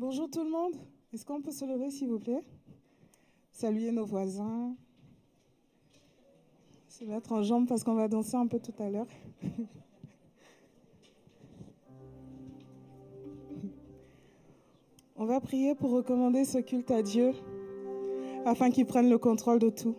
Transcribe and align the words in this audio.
Bonjour 0.00 0.30
tout 0.30 0.42
le 0.42 0.48
monde. 0.48 0.72
Est-ce 1.12 1.26
qu'on 1.26 1.42
peut 1.42 1.50
se 1.50 1.66
lever, 1.66 1.90
s'il 1.90 2.08
vous 2.08 2.18
plaît? 2.18 2.42
Saluer 3.52 3.92
nos 3.92 4.06
voisins. 4.06 4.74
Se 6.88 7.04
mettre 7.04 7.32
en 7.32 7.42
jambe 7.42 7.68
parce 7.68 7.84
qu'on 7.84 7.92
va 7.92 8.08
danser 8.08 8.36
un 8.36 8.46
peu 8.46 8.58
tout 8.58 8.72
à 8.78 8.88
l'heure. 8.88 9.08
On 15.16 15.26
va 15.26 15.38
prier 15.38 15.74
pour 15.74 15.90
recommander 15.90 16.46
ce 16.46 16.56
culte 16.56 16.90
à 16.90 17.02
Dieu 17.02 17.32
afin 18.46 18.70
qu'il 18.70 18.86
prenne 18.86 19.10
le 19.10 19.18
contrôle 19.18 19.58
de 19.58 19.68
tout. 19.68 19.96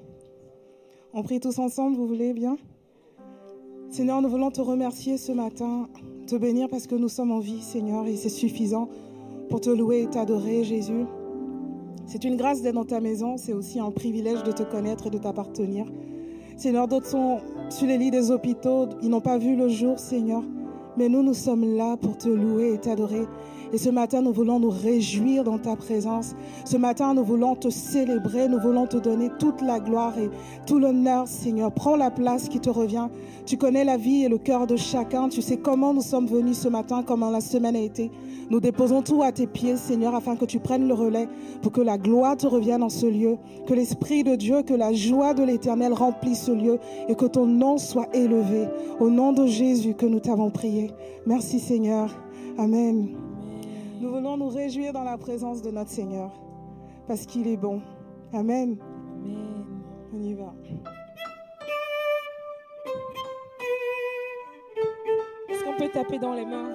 On 1.13 1.21
prie 1.21 1.39
tous 1.39 1.59
ensemble, 1.59 1.95
vous 1.95 2.07
voulez 2.07 2.33
bien? 2.33 2.57
Seigneur, 3.92 4.19
nous 4.24 4.30
voulons 4.30 4.50
te 4.50 4.62
remercier 4.62 5.19
ce 5.19 5.31
matin, 5.31 5.88
te 6.25 6.36
bénir 6.36 6.69
parce 6.69 6.88
que 6.88 6.95
nous 6.95 7.07
sommes 7.07 7.31
en 7.31 7.38
vie, 7.39 7.62
Seigneur, 7.62 8.07
et 8.07 8.15
c'est 8.15 8.30
suffisant 8.30 8.89
pour 9.51 9.59
te 9.59 9.69
louer 9.69 10.03
et 10.03 10.07
t'adorer, 10.07 10.63
Jésus. 10.63 11.06
C'est 12.07 12.24
une 12.24 12.38
grâce 12.38 12.62
d'être 12.62 12.75
dans 12.75 12.86
ta 12.86 13.01
maison, 13.01 13.36
c'est 13.36 13.51
aussi 13.51 13.81
un 13.81 13.92
privilège 13.92 14.44
de 14.44 14.51
te 14.53 14.63
connaître 14.63 15.07
et 15.07 15.09
de 15.09 15.18
t'appartenir. 15.18 15.86
Seigneur, 16.56 16.88
d'autres 16.88 17.07
sont 17.07 17.39
sur 17.69 17.86
les 17.86 17.98
lits 17.98 18.12
des 18.12 18.31
hôpitaux, 18.31 18.88
ils 19.03 19.09
n'ont 19.09 19.19
pas 19.19 19.38
vu 19.38 19.57
le 19.57 19.68
jour, 19.68 20.00
Seigneur, 20.00 20.42
mais 20.98 21.09
nous, 21.09 21.21
nous 21.21 21.33
sommes 21.33 21.75
là 21.75 21.98
pour 21.98 22.18
te 22.18 22.30
louer 22.30 22.74
et 22.74 22.77
t'adorer. 22.77 23.27
Et 23.73 23.77
ce 23.77 23.89
matin, 23.89 24.21
nous 24.21 24.33
voulons 24.33 24.59
nous 24.59 24.69
réjouir 24.69 25.44
dans 25.44 25.57
ta 25.57 25.75
présence. 25.75 26.35
Ce 26.65 26.75
matin, 26.77 27.13
nous 27.13 27.23
voulons 27.23 27.56
te 27.56 27.69
célébrer, 27.69 28.50
nous 28.50 28.59
voulons 28.59 28.85
te 28.85 28.97
donner 28.97 29.29
toute 29.39 29.62
la 29.62 29.79
gloire 29.79 30.18
et 30.18 30.29
tout 30.65 30.79
l'honneur, 30.79 31.27
Seigneur. 31.27 31.71
Prends 31.71 31.95
la 31.95 32.12
place 32.12 32.50
qui 32.50 32.59
te 32.59 32.69
revient. 32.69 33.07
Tu 33.45 33.57
connais 33.57 33.83
la 33.83 33.97
vie 33.97 34.25
et 34.25 34.29
le 34.29 34.38
cœur 34.38 34.68
de 34.68 34.75
chacun. 34.75 35.29
Tu 35.29 35.41
sais 35.41 35.57
comment 35.57 35.94
nous 35.94 36.01
sommes 36.01 36.27
venus 36.27 36.57
ce 36.57 36.68
matin, 36.68 37.03
comment 37.06 37.29
la 37.29 37.41
semaine 37.41 37.75
a 37.75 37.81
été. 37.81 38.12
Nous 38.50 38.59
déposons 38.59 39.01
tout 39.01 39.23
à 39.23 39.31
tes 39.31 39.47
pieds, 39.47 39.77
Seigneur, 39.77 40.13
afin 40.15 40.35
que 40.35 40.44
tu 40.44 40.59
prennes 40.59 40.88
le 40.88 40.94
relais, 40.94 41.29
pour 41.62 41.71
que 41.71 41.81
la 41.81 41.97
gloire 41.97 42.35
te 42.35 42.47
revienne 42.47 42.83
en 42.83 42.89
ce 42.89 43.06
lieu, 43.06 43.38
que 43.65 43.73
l'Esprit 43.73 44.23
de 44.23 44.35
Dieu, 44.35 44.63
que 44.63 44.73
la 44.73 44.91
joie 44.91 45.33
de 45.33 45.44
l'Éternel 45.44 45.94
remplisse 45.94 46.44
ce 46.44 46.51
lieu 46.51 46.77
et 47.07 47.15
que 47.15 47.25
ton 47.25 47.45
nom 47.45 47.77
soit 47.77 48.13
élevé. 48.13 48.68
Au 49.00 49.09
nom 49.09 49.31
de 49.31 49.45
Jésus 49.45 49.94
que 49.94 50.06
nous 50.06 50.19
t'avons 50.19 50.50
prié. 50.50 50.91
Merci, 51.25 51.59
Seigneur. 51.59 52.09
Amen. 52.57 53.31
Nous 54.01 54.09
voulons 54.09 54.36
nous 54.36 54.50
réjouir 54.50 54.94
dans 54.94 55.03
la 55.03 55.15
présence 55.15 55.62
de 55.62 55.69
notre 55.69 55.92
Seigneur, 55.92 56.31
parce 57.06 57.27
qu'il 57.27 57.48
est 57.48 57.56
bon. 57.56 57.83
Amen. 58.33 58.75
Amen. 59.24 59.65
On 60.12 60.19
y 60.19 60.33
va. 60.33 60.56
Est-ce 65.47 65.64
qu'on 65.64 65.78
peut 65.78 65.90
taper 65.90 66.18
dans 66.18 66.33
les 66.33 66.47
mains? 66.47 66.73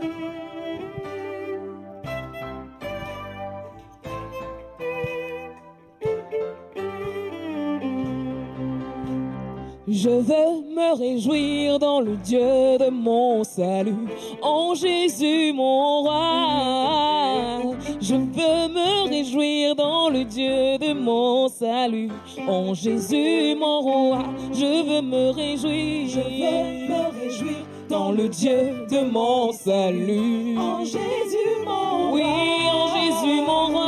Je 9.89 10.09
veux 10.11 10.63
me 10.75 10.97
réjouir 10.99 11.79
dans 11.79 12.01
le 12.01 12.17
Dieu 12.17 12.41
de 12.79 12.91
mon 12.91 13.45
salut, 13.45 13.95
en 14.43 14.75
Jésus 14.75 15.53
mon 15.55 16.03
roi. 16.03 17.73
Je 18.01 18.15
veux 18.17 18.69
me 18.69 19.09
réjouir 19.09 19.77
dans 19.77 20.09
le 20.11 20.25
Dieu 20.25 20.77
de 20.79 20.93
mon 20.93 21.49
salut, 21.49 22.11
en 22.49 22.75
Jésus 22.75 23.55
mon 23.57 23.81
roi. 23.81 24.19
Je 24.53 24.83
veux 24.89 25.03
me 25.03 25.31
réjouir, 25.31 26.09
Je 26.09 26.21
veux 26.21 26.89
me 26.89 27.21
réjouir 27.23 27.57
dans 27.89 28.11
le 28.11 28.29
Dieu 28.29 28.87
de 28.91 29.09
mon 29.09 29.53
salut. 29.53 30.59
en 30.59 30.85
Jésus 30.85 31.63
mon 31.65 32.13
Oui, 32.13 32.23
roi. 32.23 32.75
en 32.75 32.89
Jésus 32.97 33.41
mon 33.47 33.67
Je 33.69 33.73
roi. 33.73 33.87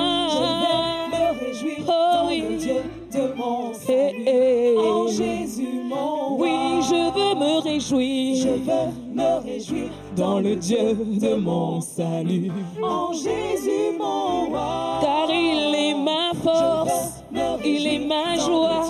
veux 1.11 1.11
me 1.11 1.41
réjouir 1.45 1.77
Oh 1.89 1.93
dans 2.23 2.29
oui. 2.29 2.41
le 2.49 2.57
Dieu 2.57 2.75
de 3.19 3.35
mon 3.37 3.73
Eh, 3.89 4.25
eh. 4.27 4.77
En 4.79 5.09
Jésus 5.09 5.81
mon 5.85 6.37
roi. 6.37 6.39
Oui, 6.39 6.83
je 6.83 7.01
veux 7.17 7.35
me 7.35 7.61
réjouir 7.61 8.37
Je 8.37 8.49
veux 8.49 9.15
me 9.15 9.43
réjouir 9.45 9.89
dans 10.17 10.39
le 10.41 10.55
Dieu 10.57 10.95
de 10.95 11.35
mon 11.35 11.81
salut. 11.81 12.51
en 12.83 13.13
Jésus 13.13 13.97
mon 13.99 14.47
roi. 14.51 15.01
Car 15.03 15.29
il 15.31 15.75
est 15.75 15.95
ma 15.95 16.33
force, 16.43 17.23
il 17.65 17.87
est 17.87 17.99
ma 18.07 18.37
joie 18.37 18.85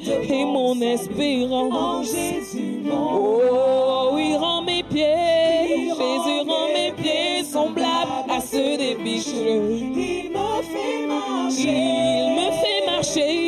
et 0.00 0.44
mon 0.44 0.74
salut. 0.74 0.74
En 0.74 0.80
espérance. 0.80 2.06
Jésus 2.12 2.80
mon 2.84 3.08
roi. 3.08 4.10
Oh, 4.12 4.16
il 4.18 4.36
rend 4.36 4.62
mes 4.62 4.82
pieds, 4.82 5.88
Jésus 5.88 6.40
rend 6.48 6.68
mes 6.74 6.92
pieds 7.02 7.44
semblables 7.44 8.30
à 8.30 8.40
ceux 8.40 8.76
des 8.76 8.94
biches. 9.02 9.28
Il 9.28 10.30
me 10.30 10.62
fait 10.72 11.06
marcher. 11.06 11.68
Il 11.68 12.34
me 12.36 12.50
fait 12.52 12.86
marcher 12.86 13.43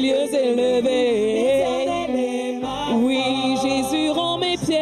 lieux 0.00 0.34
élevés. 0.34 1.64
Oui. 2.94 3.22
Jésus 3.62 4.10
rend 4.10 4.38
mes 4.38 4.56
pieds 4.56 4.80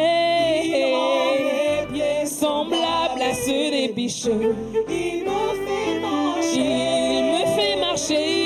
semblables 2.25 3.21
à 3.21 3.33
ceux 3.33 3.69
des 3.71 3.89
biches. 3.95 4.25
Il 4.25 5.23
me 7.25 7.45
fait 7.55 7.75
marcher. 7.79 8.38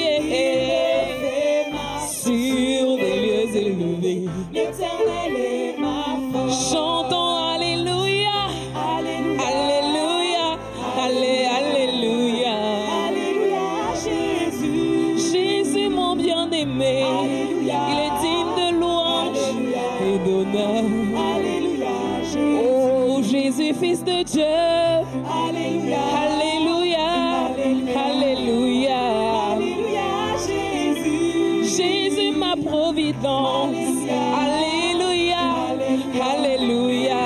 Alléluia. 16.65 17.79
il 17.91 18.00
est 18.00 18.15
digne 18.22 18.53
de 18.58 18.79
louange 18.79 19.46
et 20.01 20.17
d'honneur. 20.25 20.84
Alléluia, 21.36 21.98
Jésus. 22.24 22.58
Oh 22.65 23.22
Jésus, 23.22 23.74
fils 23.74 24.03
de 24.03 24.24
Dieu, 24.24 24.43
Alléluia. 25.48 25.98
Alléluia, 26.24 27.10
Alléluia. 28.05 29.00
Alléluia, 29.51 30.10
Jésus. 30.48 31.75
Jésus, 31.77 32.32
ma 32.38 32.55
providence. 32.55 33.75
Alléluia, 34.41 35.46
Alléluia. 36.34 37.17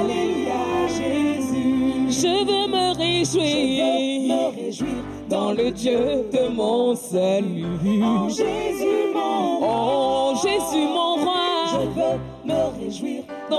Alléluia, 0.00 0.62
Jésus. 0.88 2.20
Je 2.20 2.44
veux 2.44 2.66
me 2.68 2.92
Je 2.94 2.98
réjouir 2.98 3.84
veux 3.84 4.28
me 4.28 4.64
réjouir 4.66 5.02
dans 5.28 5.52
le 5.52 5.70
Dieu 5.70 6.26
de 6.32 6.48
mon 6.54 6.94
salut. 6.94 7.64
en 8.02 8.28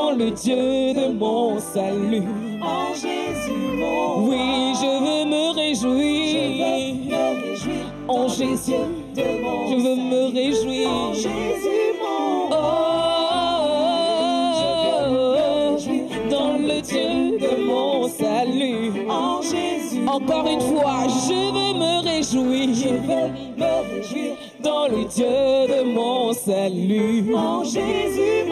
réjouir 0.06 0.12
dans 0.12 0.12
le 0.18 0.32
Dieu 0.32 0.94
de 0.94 1.14
mon 1.14 1.60
salut. 1.60 2.24
en 2.62 2.94
Jésus 2.94 3.78
mon. 3.78 4.28
Oui, 4.28 4.74
je 4.76 4.86
veux 5.06 5.26
me 5.26 5.50
Je 5.74 5.88
veux 5.88 5.96
réjouir. 5.96 6.66
me 7.06 7.42
réjouir 7.42 7.86
En 8.08 8.28
Jésus, 8.28 8.74
de 9.16 9.42
mon 9.42 9.70
Je 9.70 9.76
veux 9.84 9.96
me 9.96 10.34
réjouir. 10.34 10.90
En 10.90 11.14
Jésus 11.14 11.94
mon 12.02 12.50
Oh, 12.52 12.56
dans 16.30 16.54
le 16.58 16.82
Dieu 16.82 17.40
de 17.40 17.64
mon 17.66 18.08
salut. 18.08 18.92
En 19.10 19.42
Jésus. 19.42 20.06
Encore 20.08 20.48
une 20.48 20.62
fois, 20.62 21.08
je 21.08 21.34
veux 21.34 21.74
me 21.80 22.02
Je 22.02 22.08
réjouir 22.08 22.92
veux 23.02 23.30
me 23.58 23.96
réjouir 23.96 24.36
dans 24.62 24.88
le 24.88 25.06
Dieu 25.06 25.26
de 25.26 25.84
mon 25.94 26.34
salut. 26.34 27.34
en 27.36 27.64
Jésus 27.64 28.45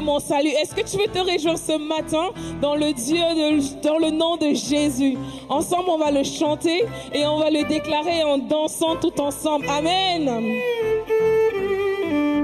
mon 0.00 0.18
salut. 0.18 0.50
Est-ce 0.50 0.74
que 0.74 0.82
tu 0.82 0.96
veux 0.96 1.06
te 1.12 1.18
réjouir 1.18 1.58
ce 1.58 1.76
matin 1.76 2.30
dans 2.60 2.74
le 2.74 2.92
Dieu, 2.92 3.16
de, 3.16 3.82
dans 3.82 3.98
le 3.98 4.10
nom 4.10 4.36
de 4.36 4.54
Jésus? 4.54 5.16
Ensemble, 5.48 5.88
on 5.88 5.98
va 5.98 6.10
le 6.10 6.24
chanter 6.24 6.84
et 7.12 7.26
on 7.26 7.38
va 7.38 7.50
le 7.50 7.64
déclarer 7.64 8.22
en 8.24 8.38
dansant 8.38 8.96
tout 8.96 9.20
ensemble. 9.20 9.66
Amen. 9.68 10.28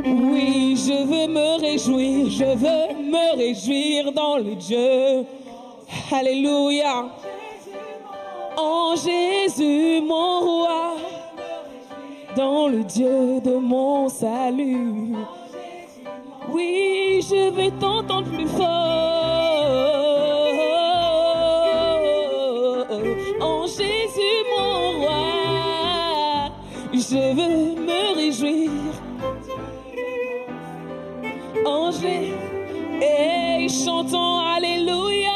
Oui, 0.05 0.77
je 0.77 1.05
veux 1.05 1.33
me 1.33 1.61
réjouir, 1.61 2.31
je 2.31 2.45
veux 2.45 3.03
me 3.03 3.37
réjouir 3.37 4.13
dans 4.13 4.37
le 4.37 4.55
Dieu. 4.55 5.27
Alléluia. 6.11 7.07
En 8.57 8.95
Jésus, 8.97 10.01
mon 10.07 10.41
roi, 10.41 10.95
dans 12.37 12.69
le 12.69 12.85
Dieu 12.85 13.41
de 13.41 13.57
mon 13.57 14.09
salut. 14.09 15.02
Je 17.55 17.61
veux 17.61 17.71
t'entendre 17.73 18.29
plus 18.29 18.47
fort. 18.47 18.67
En 23.41 23.67
Jésus 23.67 24.39
mon 24.57 25.01
roi, 25.01 26.51
je 26.95 27.35
veux 27.37 27.75
me 27.79 28.15
réjouir. 28.15 28.71
En 31.67 31.91
Jésus, 31.91 32.33
et 33.03 33.69
chantons 33.69 34.39
Alléluia. 34.39 35.32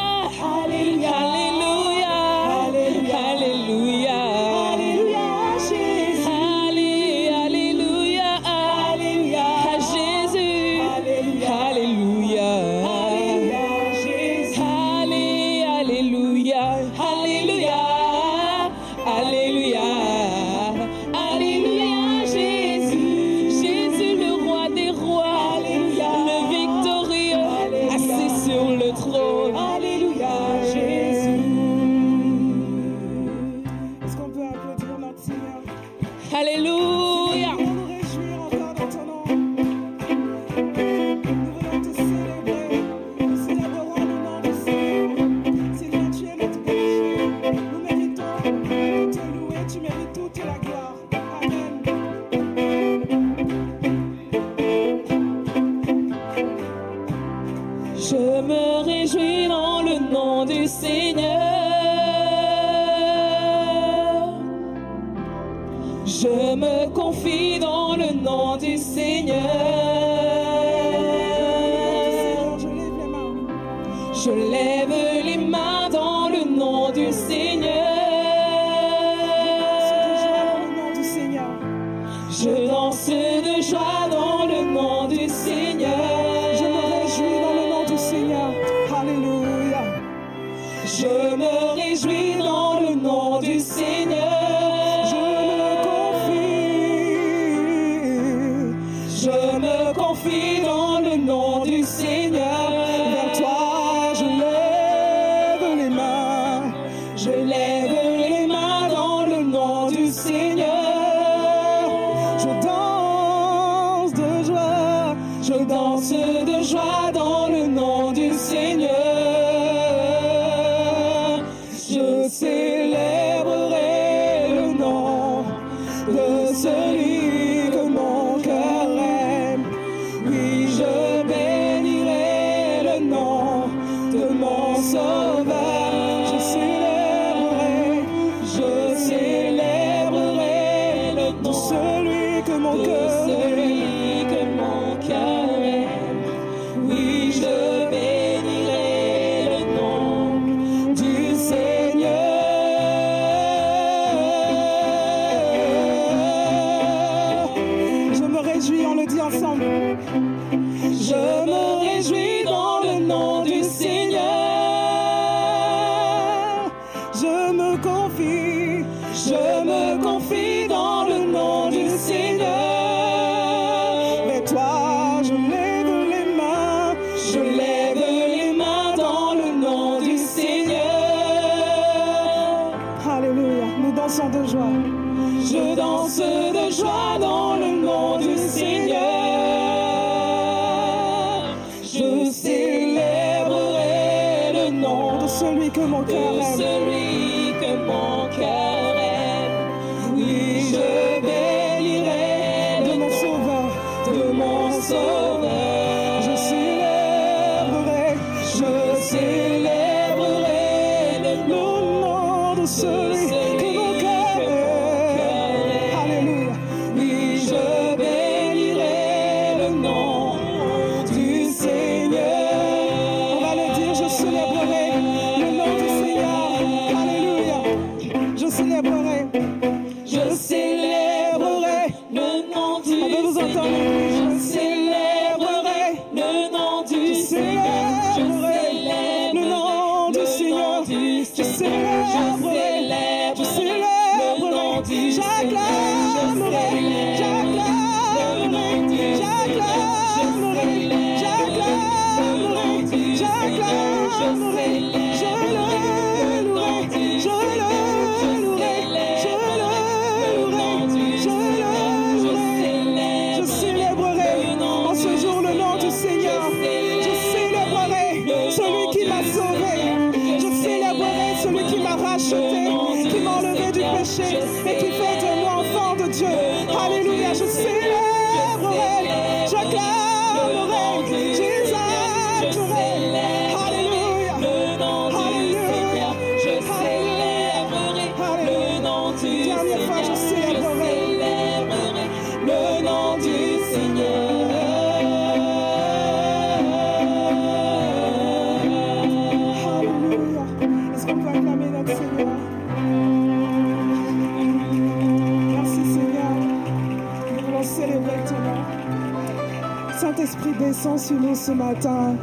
sur 310.97 311.21
nous 311.21 311.35
ce 311.35 311.53
matin. 311.53 312.17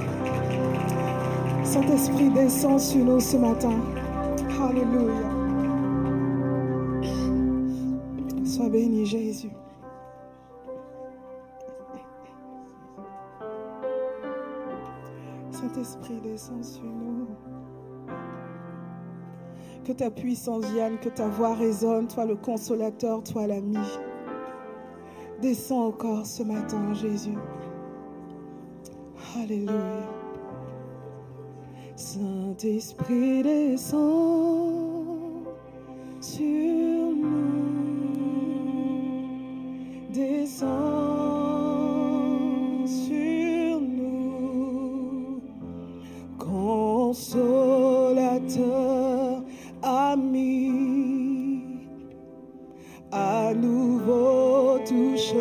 Saint-Esprit 1.64 2.30
descend 2.32 2.80
sur 2.80 3.06
nous 3.06 3.20
ce 3.20 3.38
matin. 3.38 3.74
Alléluia. 4.62 5.30
Sois 8.44 8.70
béni, 8.70 9.06
Jésus. 9.06 9.52
Saint-Esprit 15.52 16.20
descend 16.24 16.64
sur 16.64 16.84
nous. 16.84 17.28
Que 19.86 19.92
ta 19.92 20.10
puissance 20.10 20.66
vienne, 20.66 20.98
que 21.00 21.10
ta 21.10 21.28
voix 21.28 21.54
résonne, 21.54 22.08
toi 22.08 22.26
le 22.26 22.36
consolateur, 22.36 23.22
toi 23.24 23.46
l'ami. 23.46 23.78
Descends 25.42 25.88
encore 25.88 26.26
ce 26.26 26.42
matin, 26.42 26.94
Jésus. 26.94 27.38
Alléluia. 29.36 30.04
Saint-Esprit 31.96 33.44
descend 33.44 34.02
sur 36.20 37.16
nous. 37.16 37.34
Descend 40.12 40.70
sur 42.88 43.80
nous. 43.80 45.42
Consolateur, 46.38 47.44
ami, 49.82 50.70
à 53.12 53.54
nouveau 53.54 54.80
touche. 54.86 55.34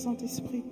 Saint-Esprit. 0.00 0.64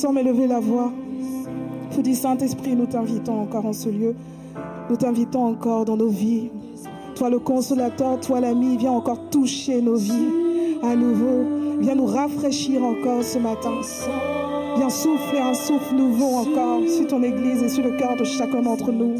Ensemble 0.00 0.20
élever 0.20 0.46
la 0.46 0.60
voix. 0.60 0.90
Vous 1.90 2.00
dites 2.00 2.16
Saint-Esprit, 2.16 2.74
nous 2.74 2.86
t'invitons 2.86 3.38
encore 3.38 3.66
en 3.66 3.74
ce 3.74 3.90
lieu. 3.90 4.14
Nous 4.88 4.96
t'invitons 4.96 5.44
encore 5.44 5.84
dans 5.84 5.98
nos 5.98 6.08
vies. 6.08 6.48
Toi 7.16 7.28
le 7.28 7.38
consolateur, 7.38 8.18
toi 8.18 8.40
l'ami, 8.40 8.78
viens 8.78 8.92
encore 8.92 9.28
toucher 9.28 9.82
nos 9.82 9.96
vies 9.96 10.28
à 10.82 10.96
nouveau. 10.96 11.44
Viens 11.80 11.96
nous 11.96 12.06
rafraîchir 12.06 12.82
encore 12.82 13.22
ce 13.22 13.38
matin. 13.38 13.74
Viens 14.78 14.88
souffler 14.88 15.40
un 15.40 15.52
souffle 15.52 15.94
nouveau 15.94 16.34
encore 16.34 16.80
sur 16.88 17.06
ton 17.06 17.22
Église 17.22 17.62
et 17.62 17.68
sur 17.68 17.84
le 17.84 17.98
cœur 17.98 18.16
de 18.16 18.24
chacun 18.24 18.62
d'entre 18.62 18.92
nous. 18.92 19.16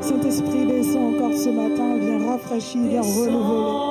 Saint-Esprit 0.00 0.64
descend 0.66 1.16
encore 1.16 1.36
ce 1.36 1.50
matin. 1.50 1.98
Viens 1.98 2.30
rafraîchir, 2.30 2.80
viens 2.80 3.02
renouveler. 3.02 3.89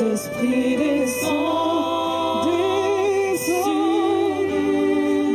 Saint-Esprit 0.00 0.76
descend 0.78 2.46
Descends, 2.46 3.68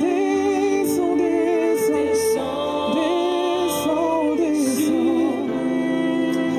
descends, 0.01 1.15
descends, 1.17 2.15
descends, 2.95 4.35
descends. 4.41 5.45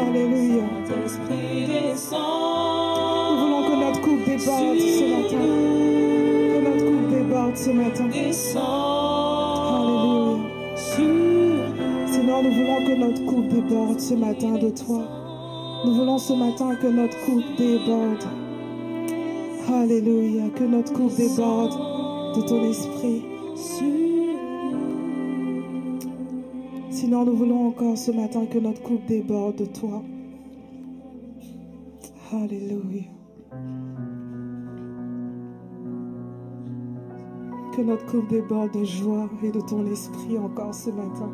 Alléluia. 0.07 0.67
Saint-Esprit 0.87 1.67
Nous 1.67 1.75
descend 1.91 3.39
voulons 3.41 3.65
que 3.71 3.75
notre 3.75 4.01
coupe 4.03 4.25
déborde 4.25 4.79
ce 4.79 5.05
matin. 5.11 5.45
Que 6.53 6.59
notre 6.63 6.85
coupe 6.87 7.09
déborde 7.11 7.57
ce 7.57 7.71
matin. 7.71 8.07
descend 8.07 8.63
Alléluia. 10.93 11.67
Seigneur, 12.07 12.41
nous 12.45 12.53
voulons 12.53 12.81
que 12.87 12.95
notre 13.01 13.25
coupe 13.25 13.49
déborde 13.49 13.99
ce 13.99 14.15
matin 14.15 14.53
de 14.53 14.71
toi. 14.71 15.03
Nous 15.85 15.95
voulons 15.95 16.19
ce 16.19 16.33
matin 16.33 16.75
que 16.75 16.87
notre 16.87 17.17
coupe 17.27 17.57
déborde. 17.57 18.25
Alléluia. 19.69 20.49
Que 20.51 20.65
notre 20.65 20.93
coupe 20.93 21.15
déborde 21.17 21.75
de 22.35 22.41
ton 22.43 22.65
esprit. 22.65 23.25
Sinon, 26.91 27.25
nous 27.25 27.37
voulons 27.37 27.69
encore 27.69 27.97
ce 27.99 28.11
matin 28.11 28.47
que 28.47 28.59
notre 28.59 28.83
coupe 28.83 29.05
déborde 29.07 29.57
de 29.57 29.67
toi. 29.67 30.03
Alléluia. 32.33 33.03
Que 37.77 37.83
notre 37.83 38.07
coupe 38.07 38.29
déborde 38.29 38.73
de 38.73 38.85
joie 38.85 39.29
et 39.43 39.51
de 39.51 39.61
ton 39.61 39.87
esprit 39.87 40.39
encore 40.39 40.75
ce 40.75 40.91
matin. 40.91 41.31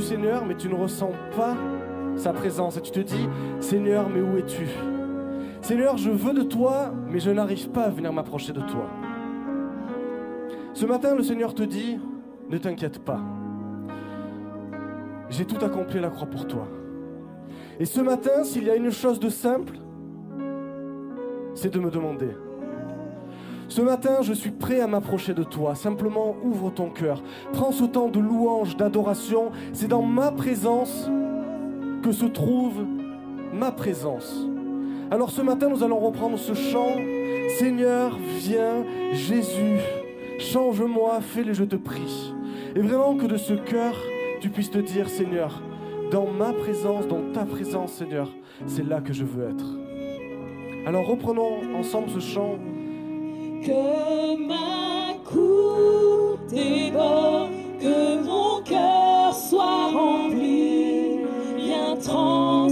Seigneur, 0.00 0.44
mais 0.44 0.56
tu 0.56 0.68
ne 0.68 0.74
ressens 0.74 1.12
pas 1.36 1.56
sa 2.16 2.32
présence. 2.32 2.76
Et 2.76 2.80
tu 2.80 2.90
te 2.90 3.00
dis, 3.00 3.28
Seigneur, 3.60 4.08
mais 4.08 4.20
où 4.20 4.36
es-tu? 4.36 4.66
Seigneur, 5.60 5.96
je 5.96 6.10
veux 6.10 6.34
de 6.34 6.42
toi, 6.42 6.92
mais 7.08 7.20
je 7.20 7.30
n'arrive 7.30 7.70
pas 7.70 7.84
à 7.84 7.88
venir 7.88 8.12
m'approcher 8.12 8.52
de 8.52 8.60
toi. 8.60 8.86
Ce 10.74 10.84
matin, 10.86 11.14
le 11.14 11.22
Seigneur 11.22 11.54
te 11.54 11.62
dit, 11.62 11.98
ne 12.50 12.58
t'inquiète 12.58 12.98
pas. 12.98 13.20
J'ai 15.30 15.44
tout 15.44 15.64
accompli 15.64 16.00
la 16.00 16.10
croix 16.10 16.28
pour 16.28 16.46
toi. 16.46 16.68
Et 17.80 17.84
ce 17.84 18.00
matin, 18.00 18.44
s'il 18.44 18.64
y 18.64 18.70
a 18.70 18.76
une 18.76 18.90
chose 18.90 19.18
de 19.18 19.28
simple, 19.28 19.78
c'est 21.54 21.72
de 21.72 21.80
me 21.80 21.90
demander. 21.90 22.30
Ce 23.74 23.82
matin, 23.82 24.18
je 24.22 24.32
suis 24.32 24.52
prêt 24.52 24.78
à 24.78 24.86
m'approcher 24.86 25.34
de 25.34 25.42
toi. 25.42 25.74
Simplement, 25.74 26.36
ouvre 26.44 26.70
ton 26.70 26.90
cœur. 26.90 27.20
Prends 27.52 27.72
ce 27.72 27.82
temps 27.82 28.06
de 28.06 28.20
louange, 28.20 28.76
d'adoration. 28.76 29.50
C'est 29.72 29.88
dans 29.88 30.02
ma 30.02 30.30
présence 30.30 31.10
que 32.00 32.12
se 32.12 32.24
trouve 32.24 32.86
ma 33.52 33.72
présence. 33.72 34.46
Alors 35.10 35.32
ce 35.32 35.42
matin, 35.42 35.68
nous 35.70 35.82
allons 35.82 35.98
reprendre 35.98 36.38
ce 36.38 36.54
chant. 36.54 36.94
Seigneur, 37.58 38.16
viens, 38.36 38.84
Jésus, 39.10 39.80
change-moi, 40.38 41.20
fais-le, 41.20 41.52
je 41.52 41.64
te 41.64 41.74
prie. 41.74 42.32
Et 42.76 42.80
vraiment 42.80 43.16
que 43.16 43.26
de 43.26 43.36
ce 43.36 43.54
cœur, 43.54 43.96
tu 44.40 44.50
puisses 44.50 44.70
te 44.70 44.78
dire, 44.78 45.08
Seigneur, 45.08 45.60
dans 46.12 46.28
ma 46.28 46.52
présence, 46.52 47.08
dans 47.08 47.32
ta 47.32 47.44
présence, 47.44 47.94
Seigneur, 47.94 48.30
c'est 48.66 48.86
là 48.86 49.00
que 49.00 49.12
je 49.12 49.24
veux 49.24 49.48
être. 49.48 49.66
Alors 50.86 51.08
reprenons 51.08 51.76
ensemble 51.76 52.08
ce 52.10 52.20
chant. 52.20 52.56
Que 53.64 54.36
ma 54.36 55.14
coupe 55.24 56.46
déborde, 56.50 57.48
que 57.80 58.22
mon 58.22 58.62
cœur 58.62 59.34
soit 59.34 59.88
rempli, 59.90 61.20
viens 61.56 61.96
transformer 61.96 62.63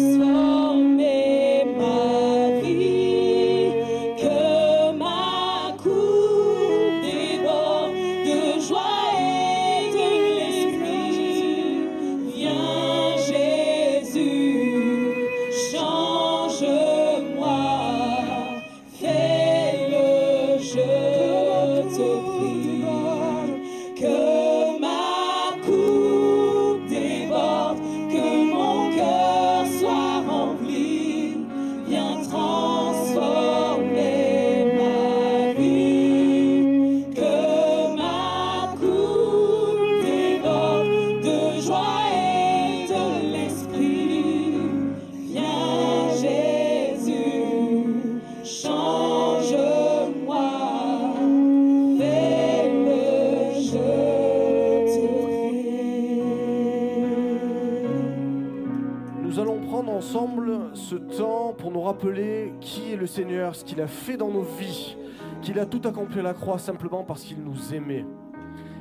fait 63.92 64.16
dans 64.16 64.31
nos 64.31 64.42
vies, 64.42 64.96
qu'il 65.42 65.59
a 65.59 65.66
tout 65.66 65.87
accompli 65.87 66.20
à 66.20 66.22
la 66.22 66.35
croix 66.35 66.59
simplement 66.59 67.05
parce 67.05 67.22
qu'il 67.22 67.42
nous 67.42 67.74
aimait. 67.74 68.07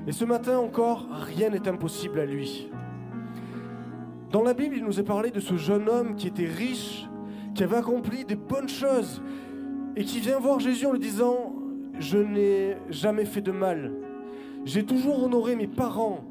Et 0.07 0.11
ce 0.11 0.25
matin 0.25 0.57
encore, 0.57 1.07
rien 1.11 1.49
n'est 1.49 1.67
impossible 1.67 2.19
à 2.19 2.25
lui. 2.25 2.69
Dans 4.31 4.41
la 4.41 4.53
Bible, 4.53 4.77
il 4.77 4.85
nous 4.85 4.99
est 4.99 5.03
parlé 5.03 5.29
de 5.29 5.39
ce 5.39 5.57
jeune 5.57 5.89
homme 5.89 6.15
qui 6.15 6.27
était 6.27 6.45
riche, 6.45 7.07
qui 7.53 7.63
avait 7.63 7.75
accompli 7.75 8.25
des 8.25 8.35
bonnes 8.35 8.69
choses, 8.69 9.21
et 9.95 10.05
qui 10.05 10.19
vient 10.19 10.39
voir 10.39 10.59
Jésus 10.59 10.85
en 10.85 10.93
lui 10.93 10.99
disant, 10.99 11.53
je 11.99 12.17
n'ai 12.17 12.77
jamais 12.89 13.25
fait 13.25 13.41
de 13.41 13.51
mal, 13.51 13.91
j'ai 14.63 14.85
toujours 14.85 15.23
honoré 15.23 15.55
mes 15.55 15.67
parents, 15.67 16.23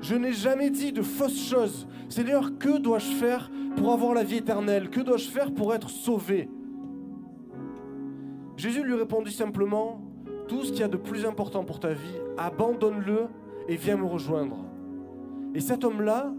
je 0.00 0.14
n'ai 0.14 0.32
jamais 0.32 0.70
dit 0.70 0.92
de 0.92 1.02
fausses 1.02 1.48
choses. 1.48 1.88
Seigneur, 2.08 2.56
que 2.58 2.78
dois-je 2.78 3.10
faire 3.12 3.50
pour 3.76 3.92
avoir 3.92 4.14
la 4.14 4.22
vie 4.22 4.36
éternelle? 4.36 4.88
Que 4.88 5.00
dois-je 5.00 5.28
faire 5.28 5.52
pour 5.52 5.74
être 5.74 5.90
sauvé 5.90 6.48
Jésus 8.58 8.82
lui 8.82 8.94
répondit 8.94 9.32
simplement, 9.32 10.00
tout 10.48 10.64
ce 10.64 10.72
qu'il 10.72 10.80
y 10.80 10.82
a 10.82 10.88
de 10.88 10.96
plus 10.96 11.24
important 11.24 11.62
pour 11.62 11.78
ta 11.78 11.92
vie, 11.92 12.18
abandonne-le 12.36 13.28
et 13.68 13.76
viens 13.76 13.96
me 13.96 14.04
rejoindre. 14.04 14.56
Et 15.54 15.60
cet 15.60 15.84
homme-là 15.84 16.32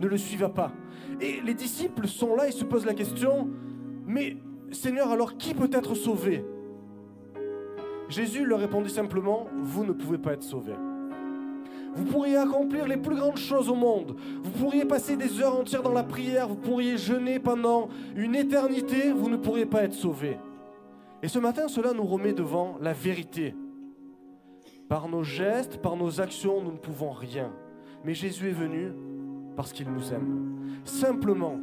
ne 0.00 0.08
le 0.08 0.16
suiva 0.18 0.48
pas. 0.48 0.72
Et 1.20 1.40
les 1.40 1.54
disciples 1.54 2.08
sont 2.08 2.34
là 2.34 2.48
et 2.48 2.50
se 2.50 2.64
posent 2.64 2.84
la 2.84 2.94
question, 2.94 3.48
mais 4.06 4.38
Seigneur, 4.72 5.10
alors 5.10 5.36
qui 5.36 5.54
peut 5.54 5.70
être 5.72 5.94
sauvé? 5.94 6.44
Jésus 8.08 8.44
leur 8.44 8.58
répondit 8.58 8.90
simplement, 8.90 9.46
vous 9.56 9.84
ne 9.84 9.92
pouvez 9.92 10.18
pas 10.18 10.32
être 10.32 10.42
sauvés. 10.42 10.74
Vous 11.94 12.06
pourriez 12.06 12.38
accomplir 12.38 12.88
les 12.88 12.96
plus 12.96 13.14
grandes 13.14 13.36
choses 13.36 13.68
au 13.68 13.76
monde. 13.76 14.16
Vous 14.42 14.50
pourriez 14.50 14.84
passer 14.84 15.16
des 15.16 15.40
heures 15.40 15.60
entières 15.60 15.84
dans 15.84 15.92
la 15.92 16.02
prière. 16.02 16.48
Vous 16.48 16.56
pourriez 16.56 16.98
jeûner 16.98 17.38
pendant 17.38 17.88
une 18.16 18.34
éternité. 18.34 19.12
Vous 19.12 19.28
ne 19.28 19.36
pourriez 19.36 19.66
pas 19.66 19.84
être 19.84 19.94
sauvés. 19.94 20.36
Et 21.22 21.28
ce 21.28 21.38
matin, 21.38 21.68
cela 21.68 21.92
nous 21.92 22.04
remet 22.04 22.32
devant 22.32 22.76
la 22.80 22.92
vérité. 22.92 23.54
Par 24.88 25.08
nos 25.08 25.22
gestes, 25.22 25.80
par 25.80 25.96
nos 25.96 26.20
actions, 26.20 26.62
nous 26.62 26.72
ne 26.72 26.78
pouvons 26.78 27.10
rien. 27.10 27.52
Mais 28.04 28.14
Jésus 28.14 28.48
est 28.48 28.52
venu 28.52 28.92
parce 29.56 29.72
qu'il 29.72 29.90
nous 29.90 30.12
aime. 30.12 30.80
Simplement, 30.84 31.60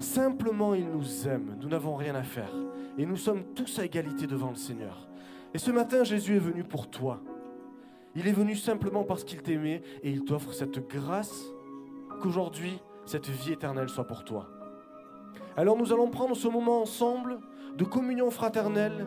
simplement 0.00 0.74
il 0.74 0.88
nous 0.88 1.28
aime. 1.28 1.56
Nous 1.60 1.68
n'avons 1.68 1.94
rien 1.94 2.14
à 2.14 2.22
faire. 2.22 2.52
Et 2.98 3.06
nous 3.06 3.16
sommes 3.16 3.44
tous 3.54 3.78
à 3.78 3.84
égalité 3.84 4.26
devant 4.26 4.50
le 4.50 4.56
Seigneur. 4.56 5.08
Et 5.54 5.58
ce 5.58 5.70
matin, 5.70 6.02
Jésus 6.02 6.36
est 6.36 6.40
venu 6.40 6.64
pour 6.64 6.90
toi. 6.90 7.20
Il 8.16 8.28
est 8.28 8.32
venu 8.32 8.56
simplement 8.56 9.04
parce 9.04 9.24
qu'il 9.24 9.42
t'aimait 9.42 9.82
et 10.02 10.10
il 10.10 10.24
t'offre 10.24 10.52
cette 10.52 10.88
grâce 10.88 11.44
qu'aujourd'hui, 12.20 12.78
cette 13.06 13.28
vie 13.28 13.52
éternelle 13.52 13.88
soit 13.88 14.06
pour 14.06 14.24
toi. 14.24 14.48
Alors 15.56 15.76
nous 15.76 15.92
allons 15.92 16.10
prendre 16.10 16.34
ce 16.36 16.48
moment 16.48 16.82
ensemble 16.82 17.38
de 17.76 17.84
communion 17.84 18.30
fraternelle, 18.30 19.06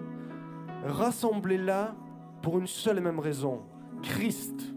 rassemblés 0.86 1.58
là 1.58 1.96
pour 2.42 2.60
une 2.60 2.68
seule 2.68 2.98
et 2.98 3.02
même 3.02 3.20
raison, 3.20 3.62
Christ. 4.04 4.74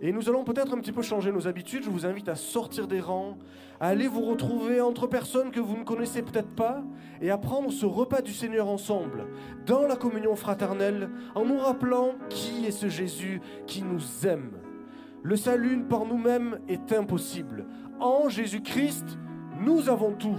Et 0.00 0.12
nous 0.12 0.28
allons 0.28 0.44
peut-être 0.44 0.72
un 0.74 0.78
petit 0.78 0.92
peu 0.92 1.02
changer 1.02 1.32
nos 1.32 1.48
habitudes. 1.48 1.82
Je 1.82 1.90
vous 1.90 2.06
invite 2.06 2.28
à 2.28 2.36
sortir 2.36 2.86
des 2.86 3.00
rangs, 3.00 3.36
à 3.80 3.88
aller 3.88 4.06
vous 4.06 4.22
retrouver 4.22 4.80
entre 4.80 5.08
personnes 5.08 5.50
que 5.50 5.58
vous 5.58 5.76
ne 5.76 5.82
connaissez 5.82 6.22
peut-être 6.22 6.54
pas 6.54 6.84
et 7.20 7.30
à 7.30 7.38
prendre 7.38 7.72
ce 7.72 7.84
repas 7.84 8.22
du 8.22 8.32
Seigneur 8.32 8.68
ensemble, 8.68 9.26
dans 9.66 9.86
la 9.88 9.96
communion 9.96 10.36
fraternelle, 10.36 11.10
en 11.34 11.44
nous 11.44 11.58
rappelant 11.58 12.14
qui 12.28 12.64
est 12.66 12.70
ce 12.70 12.88
Jésus 12.88 13.40
qui 13.66 13.82
nous 13.82 14.26
aime. 14.26 14.52
Le 15.24 15.34
salut 15.34 15.82
par 15.82 16.04
nous-mêmes 16.04 16.60
est 16.68 16.92
impossible. 16.92 17.66
En 17.98 18.28
Jésus-Christ, 18.28 19.18
nous 19.60 19.88
avons 19.88 20.12
tout. 20.12 20.38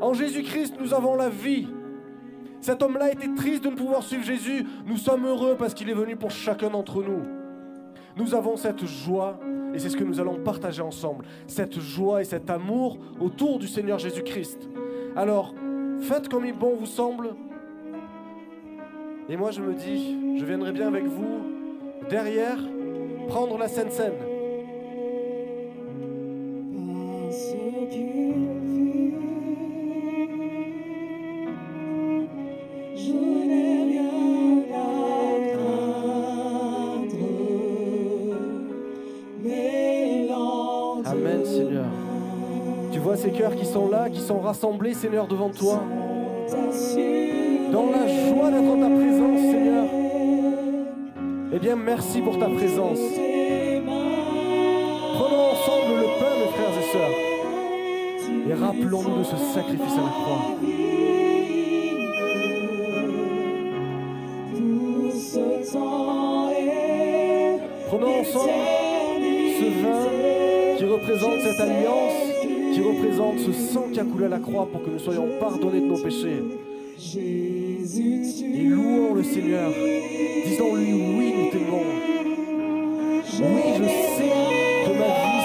En 0.00 0.14
Jésus-Christ, 0.14 0.74
nous 0.80 0.94
avons 0.94 1.16
la 1.16 1.28
vie. 1.28 1.66
Cet 2.60 2.82
homme-là 2.82 3.12
était 3.12 3.32
triste 3.36 3.64
de 3.64 3.70
ne 3.70 3.76
pouvoir 3.76 4.02
suivre 4.02 4.24
Jésus. 4.24 4.64
Nous 4.86 4.96
sommes 4.96 5.26
heureux 5.26 5.56
parce 5.58 5.74
qu'il 5.74 5.88
est 5.90 5.94
venu 5.94 6.16
pour 6.16 6.30
chacun 6.30 6.70
d'entre 6.70 7.02
nous. 7.02 7.22
Nous 8.16 8.34
avons 8.34 8.56
cette 8.56 8.84
joie, 8.84 9.38
et 9.74 9.78
c'est 9.78 9.90
ce 9.90 9.96
que 9.96 10.04
nous 10.04 10.18
allons 10.18 10.42
partager 10.42 10.82
ensemble, 10.82 11.24
cette 11.46 11.78
joie 11.78 12.20
et 12.20 12.24
cet 12.24 12.50
amour 12.50 12.98
autour 13.20 13.58
du 13.58 13.68
Seigneur 13.68 13.98
Jésus-Christ. 13.98 14.68
Alors, 15.16 15.54
faites 16.00 16.28
comme 16.28 16.44
il 16.44 16.52
bon 16.52 16.74
vous 16.74 16.86
semble. 16.86 17.34
Et 19.28 19.36
moi, 19.36 19.50
je 19.50 19.60
me 19.60 19.74
dis, 19.74 20.38
je 20.38 20.44
viendrai 20.44 20.72
bien 20.72 20.88
avec 20.88 21.04
vous 21.04 21.42
derrière 22.08 22.58
prendre 23.28 23.58
la 23.58 23.68
Sainte 23.68 23.92
sont 44.28 44.40
rassemblés, 44.40 44.92
Seigneur, 44.92 45.26
devant 45.26 45.48
toi. 45.48 45.82
Dans 47.72 47.90
la 47.90 48.06
joie 48.06 48.50
d'être 48.50 48.70
en 48.70 48.78
ta 48.78 48.90
présence, 48.90 49.40
Seigneur. 49.40 49.84
Eh 51.54 51.58
bien, 51.58 51.76
merci 51.76 52.20
pour 52.20 52.38
ta 52.38 52.44
présence. 52.50 52.98
Prenons 55.14 55.44
ensemble 55.52 55.94
le 55.96 56.08
pain, 56.20 56.34
mes 56.40 56.50
frères 56.52 56.76
et 56.78 56.88
sœurs. 56.92 57.16
Et 58.50 58.54
rappelons-nous 58.54 59.18
de 59.18 59.24
ce 59.24 59.36
sacrifice 59.54 59.94
à 59.94 60.02
la 60.02 60.10
croix. 60.10 60.44
Prenons 67.88 68.20
ensemble 68.20 68.50
ce 69.58 69.64
vin 69.82 70.04
qui 70.76 70.84
représente 70.84 71.40
cette 71.40 71.60
alliance, 71.60 72.27
qui 72.78 72.84
représente 72.84 73.40
ce 73.40 73.52
sang 73.52 73.86
qui 73.92 73.98
a 73.98 74.04
coulé 74.04 74.26
à 74.26 74.28
la 74.28 74.38
croix 74.38 74.68
pour 74.70 74.84
que 74.84 74.90
nous 74.90 75.00
soyons 75.00 75.26
pardonnés 75.40 75.80
de 75.80 75.86
nos 75.86 76.00
péchés. 76.00 76.42
Et 77.16 78.62
louons 78.62 79.14
le 79.14 79.24
Seigneur. 79.24 79.70
Disons-lui, 80.46 80.92
oui, 80.92 81.34
nous 81.36 81.50
t'aimons. 81.50 81.82
Oui, 83.40 83.62
je 83.78 83.84
sais 83.84 84.30
que 84.84 84.90
ma 84.96 85.06
vie 85.06 85.37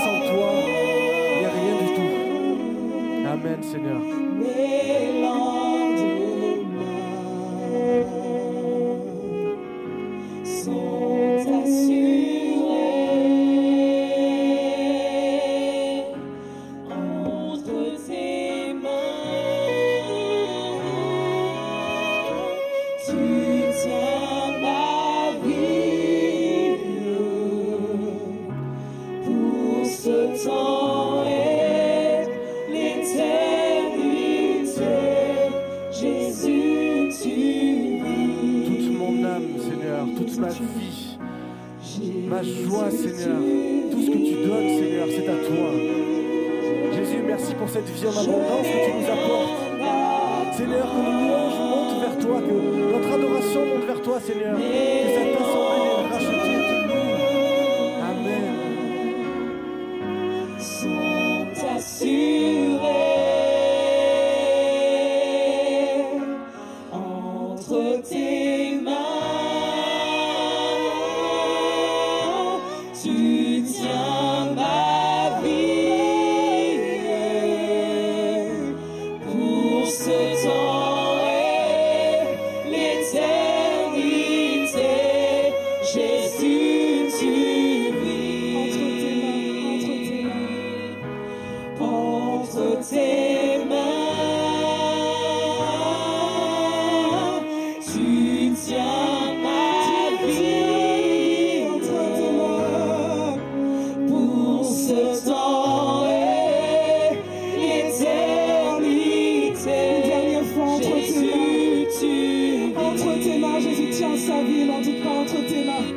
tes 113.24 113.38
mains, 113.38 113.60
Jésus 113.60 113.90
tient 113.92 114.18
sa 114.18 114.44
vie, 114.44 114.66
n'en 114.66 114.82
doute 114.82 115.02
pas, 115.04 115.10
entre 115.10 115.48
tes 115.48 115.64
mains. 115.64 115.88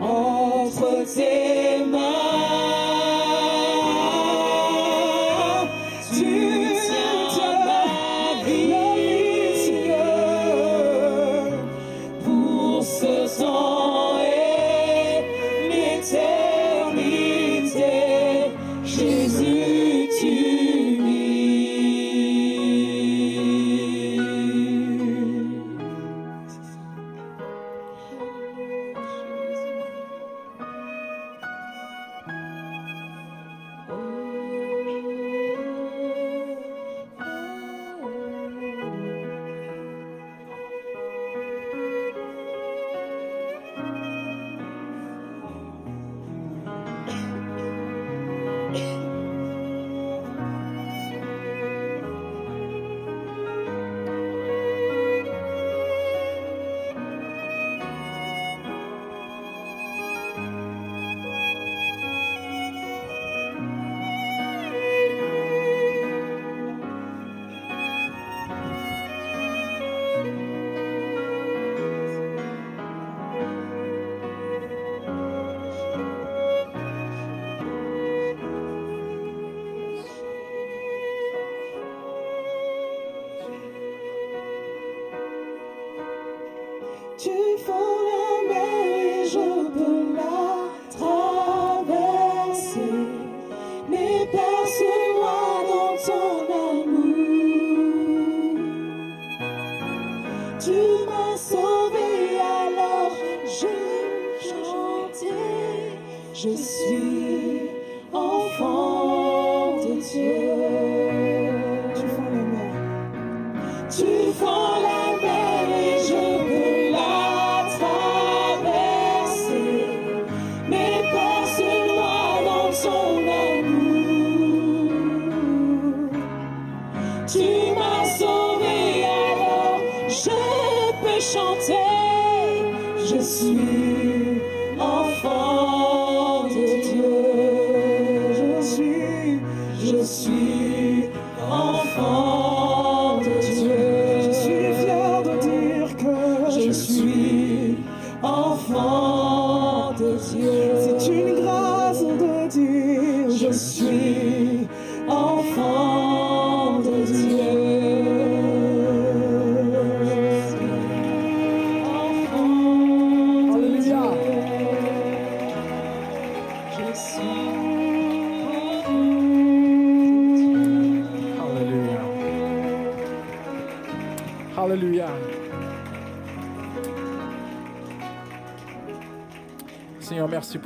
entre 0.00 1.04
tes 1.14 1.84
mains, 1.84 2.41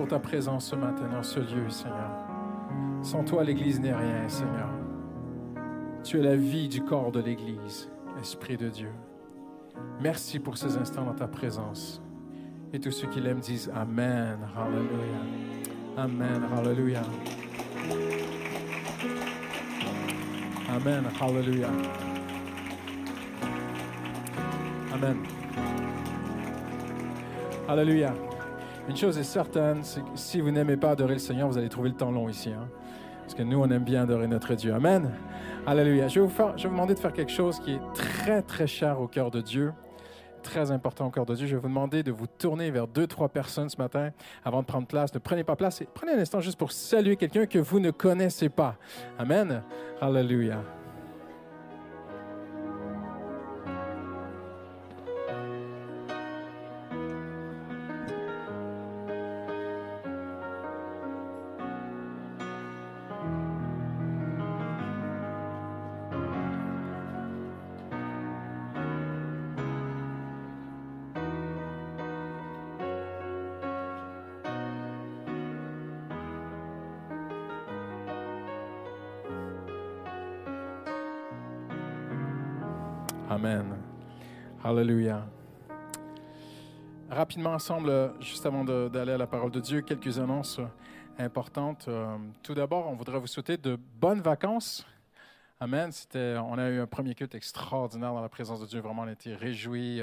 ta 0.06 0.18
présence 0.18 0.66
ce 0.66 0.76
matin 0.76 1.08
dans 1.10 1.22
ce 1.22 1.40
lieu, 1.40 1.68
Seigneur. 1.68 2.10
Sans 3.02 3.24
toi, 3.24 3.44
l'Église 3.44 3.80
n'est 3.80 3.94
rien, 3.94 4.28
Seigneur. 4.28 4.68
Tu 6.04 6.18
es 6.18 6.22
la 6.22 6.36
vie 6.36 6.68
du 6.68 6.82
corps 6.82 7.10
de 7.10 7.20
l'Église, 7.20 7.90
Esprit 8.20 8.56
de 8.56 8.68
Dieu. 8.68 8.90
Merci 10.00 10.38
pour 10.38 10.56
ces 10.56 10.76
instants 10.76 11.04
dans 11.04 11.14
ta 11.14 11.26
présence. 11.26 12.00
Et 12.72 12.78
tous 12.78 12.92
ceux 12.92 13.08
qui 13.08 13.20
l'aiment 13.20 13.40
disent 13.40 13.70
Amen. 13.74 14.38
Alléluia. 14.56 15.20
Amen. 15.96 16.42
Alléluia. 16.56 17.02
Amen. 20.68 21.04
Alléluia. 21.20 21.68
Amen. 24.92 25.16
Alléluia. 27.68 28.25
Une 28.88 28.96
chose 28.96 29.18
est 29.18 29.24
certaine, 29.24 29.82
c'est 29.82 30.00
que 30.00 30.06
si 30.14 30.40
vous 30.40 30.50
n'aimez 30.50 30.76
pas 30.76 30.90
adorer 30.90 31.14
le 31.14 31.18
Seigneur, 31.18 31.48
vous 31.48 31.58
allez 31.58 31.68
trouver 31.68 31.88
le 31.90 31.96
temps 31.96 32.10
long 32.10 32.28
ici. 32.28 32.50
hein. 32.50 32.68
Parce 33.22 33.34
que 33.34 33.42
nous, 33.42 33.58
on 33.60 33.68
aime 33.70 33.82
bien 33.82 34.02
adorer 34.04 34.28
notre 34.28 34.54
Dieu. 34.54 34.72
Amen. 34.72 35.10
Alléluia. 35.66 36.06
Je 36.06 36.20
vais, 36.20 36.26
vous 36.26 36.32
faire- 36.32 36.56
je 36.56 36.62
vais 36.62 36.68
vous 36.68 36.74
demander 36.76 36.94
de 36.94 36.98
faire 37.00 37.12
quelque 37.12 37.32
chose 37.32 37.58
qui 37.58 37.72
est 37.72 37.80
très, 37.94 38.40
très 38.42 38.68
cher 38.68 39.00
au 39.00 39.08
cœur 39.08 39.32
de 39.32 39.40
Dieu. 39.40 39.72
Très 40.44 40.70
important 40.70 41.06
au 41.06 41.10
cœur 41.10 41.26
de 41.26 41.34
Dieu. 41.34 41.48
Je 41.48 41.56
vais 41.56 41.60
vous 41.62 41.66
demander 41.66 42.04
de 42.04 42.12
vous 42.12 42.28
tourner 42.28 42.70
vers 42.70 42.86
deux, 42.86 43.08
trois 43.08 43.28
personnes 43.28 43.68
ce 43.68 43.78
matin 43.78 44.10
avant 44.44 44.60
de 44.60 44.66
prendre 44.66 44.86
place. 44.86 45.12
Ne 45.12 45.18
prenez 45.18 45.42
pas 45.42 45.56
place 45.56 45.80
et 45.82 45.88
prenez 45.92 46.12
un 46.12 46.18
instant 46.20 46.38
juste 46.40 46.56
pour 46.56 46.70
saluer 46.70 47.16
quelqu'un 47.16 47.46
que 47.46 47.58
vous 47.58 47.80
ne 47.80 47.90
connaissez 47.90 48.48
pas. 48.48 48.76
Amen. 49.18 49.64
Alléluia. 50.00 50.58
Alléluia. 84.78 85.26
Rapidement 87.08 87.54
ensemble, 87.54 87.88
euh, 87.88 88.20
juste 88.20 88.44
avant 88.44 88.62
d'aller 88.62 89.12
à 89.12 89.16
la 89.16 89.26
parole 89.26 89.50
de 89.50 89.58
Dieu, 89.58 89.80
quelques 89.80 90.18
annonces 90.18 90.58
euh, 90.58 90.66
importantes. 91.18 91.86
Euh, 91.88 92.18
Tout 92.42 92.52
d'abord, 92.52 92.86
on 92.90 92.94
voudrait 92.94 93.18
vous 93.18 93.26
souhaiter 93.26 93.56
de 93.56 93.78
bonnes 93.98 94.20
vacances. 94.20 94.86
Amen. 95.60 95.90
On 96.14 96.58
a 96.58 96.68
eu 96.68 96.80
un 96.80 96.86
premier 96.86 97.14
culte 97.14 97.34
extraordinaire 97.34 98.12
dans 98.12 98.20
la 98.20 98.28
présence 98.28 98.60
de 98.60 98.66
Dieu. 98.66 98.80
Vraiment, 98.80 99.02
on 99.02 99.08
a 99.08 99.12
été 99.12 99.34
réjouis. 99.34 100.02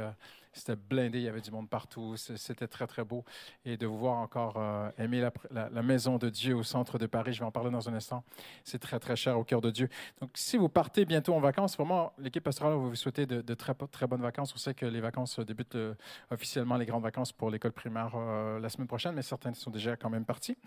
C'était 0.54 0.76
blindé, 0.76 1.20
il 1.20 1.26
y 1.26 1.28
avait 1.28 1.42
du 1.42 1.52
monde 1.52 1.70
partout. 1.70 2.16
C'était 2.18 2.68
très, 2.68 2.88
très 2.88 3.04
beau. 3.04 3.24
Et 3.66 3.78
de 3.78 3.86
vous 3.86 3.98
voir 3.98 4.18
encore 4.18 4.56
euh, 4.58 4.90
aimer 4.98 5.28
la, 5.52 5.82
maison 5.82 6.18
de 6.18 6.30
Dieu 6.30 6.56
au 6.56 6.64
centre 6.64 6.98
de 6.98 7.06
Paris, 7.06 7.34
je 7.34 7.40
vais 7.40 7.46
en 7.46 7.52
parler 7.52 7.72
dans 7.72 7.90
un 7.90 7.94
instant. 7.94 8.24
C'est 8.64 8.80
très, 8.80 9.00
très 9.00 9.16
cher 9.16 9.38
au 9.38 9.44
cœur 9.44 9.62
de 9.62 9.72
Dieu. 9.72 9.90
Donc, 10.22 10.32
si 10.36 10.58
vous 10.58 10.70
partez 10.70 11.06
bientôt 11.06 11.34
en 11.34 11.40
vacances, 11.40 11.76
vraiment, 11.76 12.14
l'équipe 12.18 12.44
pastorale 12.44 12.74
va 12.74 12.80
vous 12.80 12.96
souhaiter 12.96 13.26
de, 13.26 13.54
très, 13.54 13.74
très 13.74 14.08
bonnes 14.08 14.22
vacances. 14.22 14.54
On 14.56 14.58
sait 14.58 14.74
que 14.74 14.86
les 14.86 15.02
vacances 15.02 15.40
euh, 15.40 15.46
débutent 15.46 15.76
euh, 15.76 15.94
officiellement, 16.32 16.78
les 16.78 16.86
grandes 16.86 17.04
vacances 17.04 17.32
pour 17.32 17.50
l'école 17.50 17.72
primaire 17.72 18.16
la 18.60 18.70
semaine 18.70 18.88
prochaine, 18.88 19.16
mais 19.16 19.22
certaines 19.22 19.56
sont 19.56 19.72
déjà 19.72 19.96
quand 19.96 20.10
même 20.10 20.26
parties. 20.26 20.58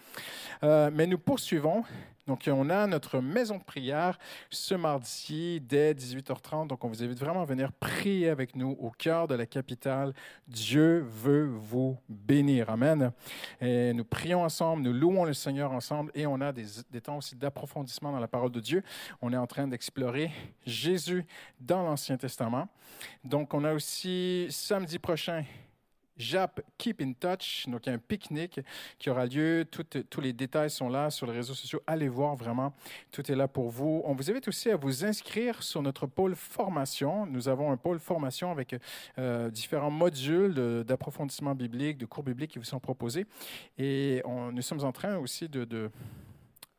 Euh, 0.63 0.91
mais 0.93 1.07
nous 1.07 1.19
poursuivons. 1.19 1.85
Donc, 2.27 2.43
on 2.53 2.71
a 2.71 2.87
notre 2.89 3.21
maison 3.21 3.59
de 3.59 3.63
prière 3.63 4.19
ce 4.51 4.75
mardi 4.75 5.61
dès 5.61 5.95
18h30. 5.95 6.67
Donc, 6.67 6.85
on 6.85 6.89
vous 6.89 7.03
invite 7.03 7.19
vraiment 7.19 7.43
à 7.43 7.45
venir 7.45 7.73
prier 7.73 8.29
avec 8.29 8.57
nous 8.57 8.77
au 8.81 8.91
cœur 8.91 9.29
de 9.29 9.37
la 9.37 9.47
capitale. 9.47 10.13
Dieu 10.49 11.07
veut 11.09 11.47
vous 11.47 11.97
bénir. 12.09 12.69
Amen. 12.69 13.13
Et 13.61 13.93
nous 13.93 14.05
prions 14.05 14.43
ensemble, 14.43 14.83
nous 14.83 14.93
louons 14.93 15.25
le 15.25 15.35
Seigneur 15.35 15.71
ensemble 15.71 16.11
et 16.15 16.27
on 16.27 16.41
a 16.41 16.53
des, 16.53 16.67
des 16.91 17.01
temps 17.01 17.19
aussi 17.19 17.37
d'approfondissement 17.37 18.11
dans 18.11 18.21
la 18.21 18.29
parole 18.29 18.51
de 18.51 18.61
Dieu. 18.61 18.83
On 19.23 19.33
est 19.33 19.37
en 19.37 19.47
train 19.47 19.69
d'explorer 19.69 20.33
Jésus 20.65 21.25
dans 21.61 21.85
l'Ancien 21.85 22.17
Testament. 22.17 22.69
Donc, 23.23 23.55
on 23.55 23.63
a 23.63 23.73
aussi 23.73 24.49
samedi 24.51 24.99
prochain 24.99 25.45
JAP 26.17 26.61
Keep 26.79 27.01
in 27.03 27.13
Touch. 27.13 27.67
Donc, 27.69 27.87
il 27.87 27.91
y 27.91 27.93
a 27.93 27.95
un 27.95 27.99
pique-nique 27.99 28.61
qui 28.99 29.11
aura 29.11 29.27
lieu. 29.27 29.65
Tous 30.11 30.21
les 30.21 30.33
détails 30.33 30.71
sont 30.71 30.89
là 30.89 31.11
sur 31.11 31.27
les 31.27 31.33
réseaux 31.33 31.55
sociaux. 31.55 31.81
Allez 31.87 32.09
voir 32.09 32.37
vraiment. 32.37 32.73
Tout 33.13 33.31
est 33.31 33.35
là 33.37 33.49
pour 33.49 33.71
vous. 33.71 34.03
On 34.05 34.15
vous 34.15 34.31
invite 34.31 34.49
aussi 34.49 34.71
à 34.71 34.77
vous 34.77 35.05
inscrire 35.05 35.63
sur 35.63 35.83
notre 35.83 36.07
pôle 36.07 36.35
formation. 36.35 37.27
Nous 37.27 37.49
avons 37.49 37.71
un 37.73 37.77
pôle 37.77 37.99
formation 37.99 38.51
avec 38.51 38.77
euh, 39.19 39.51
différents 39.51 39.91
modules 39.91 40.55
d'approfondissement 40.85 41.55
biblique, 41.55 41.99
de 41.99 42.07
cours 42.07 42.25
bibliques 42.25 42.53
qui 42.53 42.59
vous 42.59 42.65
sont 42.65 42.81
proposés. 42.81 43.27
Et 43.79 44.23
nous 44.53 44.63
sommes 44.63 44.85
en 44.85 44.93
train 44.93 45.17
aussi 45.19 45.49
de- 45.49 45.65
de 45.65 45.91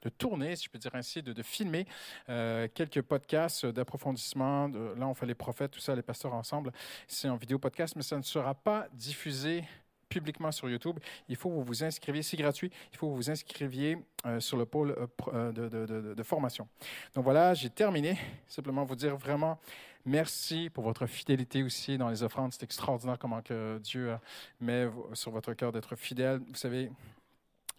de 0.02 0.10
tourner, 0.10 0.56
si 0.56 0.66
je 0.66 0.70
peux 0.70 0.78
dire 0.80 0.94
ainsi, 0.96 1.22
de, 1.22 1.34
de 1.34 1.44
filmer 1.44 1.86
euh, 2.30 2.68
quelques 2.74 3.02
podcasts 3.02 3.66
d'approfondissement. 3.66 4.68
Là, 4.68 5.08
on 5.08 5.14
fait 5.14 5.26
les 5.26 5.36
prophètes, 5.36 5.72
tout 5.72 5.80
ça, 5.80 5.96
les 5.96 6.02
pasteurs 6.02 6.34
ensemble. 6.34 6.72
C'est 7.08 7.30
en 7.30 7.36
vidéo 7.36 7.60
podcast, 7.60 7.96
mais 7.96 8.04
ça 8.04 8.18
ne 8.18 8.22
sera 8.24 8.54
pas 8.54 8.88
diffusé 8.94 9.64
publiquement 10.10 10.52
sur 10.54 10.70
YouTube. 10.70 11.00
Il 11.28 11.36
faut 11.36 11.50
que 11.50 11.56
vous 11.56 11.64
vous 11.64 11.84
inscriviez, 11.84 12.24
c'est 12.24 12.38
gratuit, 12.38 12.72
il 12.94 12.98
faut 12.98 13.08
que 13.08 13.12
vous 13.12 13.18
vous 13.18 13.30
inscriviez 13.30 13.98
euh, 14.26 14.40
sur 14.40 14.56
le 14.58 14.66
pôle 14.66 14.96
euh, 15.34 15.52
de, 15.52 15.68
de- 15.68 15.86
de- 15.86 16.14
de 16.14 16.24
formation. 16.24 16.68
Donc 17.14 17.26
voilà, 17.26 17.54
j'ai 17.54 17.70
terminé. 17.70 18.18
Simplement 18.48 18.86
vous 18.86 18.96
dire 18.96 19.18
vraiment 19.18 19.60
merci 20.06 20.70
pour 20.74 20.86
votre 20.86 21.08
fidélité 21.08 21.62
aussi 21.62 21.98
dans 21.98 22.08
les 22.10 22.24
offrandes. 22.24 22.54
C'est 22.54 22.64
extraordinaire 22.64 23.20
comment 23.20 23.42
que 23.42 23.80
Dieu 23.80 24.16
met 24.62 24.88
sur 25.14 25.32
votre 25.32 25.54
cœur 25.54 25.74
d'être 25.74 25.98
fidèle. 25.98 26.40
Vous 26.48 26.56
savez, 26.56 26.90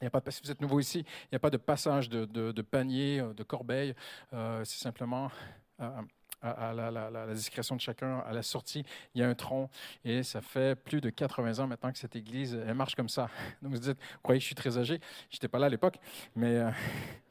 il 0.00 0.04
y 0.04 0.06
a 0.06 0.10
pas 0.10 0.22
si 0.30 0.40
vous 0.42 0.50
êtes 0.50 0.60
nouveau 0.60 0.80
ici, 0.80 1.00
il 1.00 1.28
n'y 1.32 1.36
a 1.36 1.40
pas 1.40 1.50
de 1.50 1.56
passage 1.56 2.08
de, 2.08 2.24
de- 2.24 2.52
de 2.52 2.62
panier, 2.62 3.20
euh, 3.20 3.32
de 3.34 3.42
corbeille. 3.42 3.94
Euh, 4.32 4.64
c'est 4.64 4.78
simplement 4.82 5.30
à, 5.78 6.72
la, 6.72 7.34
discrétion 7.34 7.76
de 7.76 7.80
chacun. 7.80 8.18
À 8.20 8.32
la 8.32 8.42
sortie, 8.42 8.84
il 9.14 9.20
y 9.20 9.24
a 9.24 9.28
un 9.28 9.34
tronc. 9.34 9.68
Et 10.04 10.22
ça 10.22 10.40
fait 10.40 10.76
plus 10.76 11.00
de 11.00 11.10
80 11.10 11.58
ans 11.58 11.66
maintenant 11.66 11.92
que 11.92 11.98
cette 11.98 12.16
église, 12.16 12.54
elle 12.66 12.74
marche 12.74 12.94
comme 12.94 13.08
ça. 13.08 13.28
Donc 13.62 13.72
vous 13.72 13.78
dites, 13.78 13.98
vous 13.98 14.18
croyez 14.22 14.38
que 14.38 14.42
je 14.42 14.46
suis 14.46 14.54
très 14.54 14.78
âgé? 14.78 15.00
Je 15.30 15.36
n'étais 15.36 15.48
pas 15.48 15.58
là 15.58 15.66
à 15.66 15.70
l'époque. 15.70 15.98
Mais, 16.36 16.56
euh, 16.56 16.70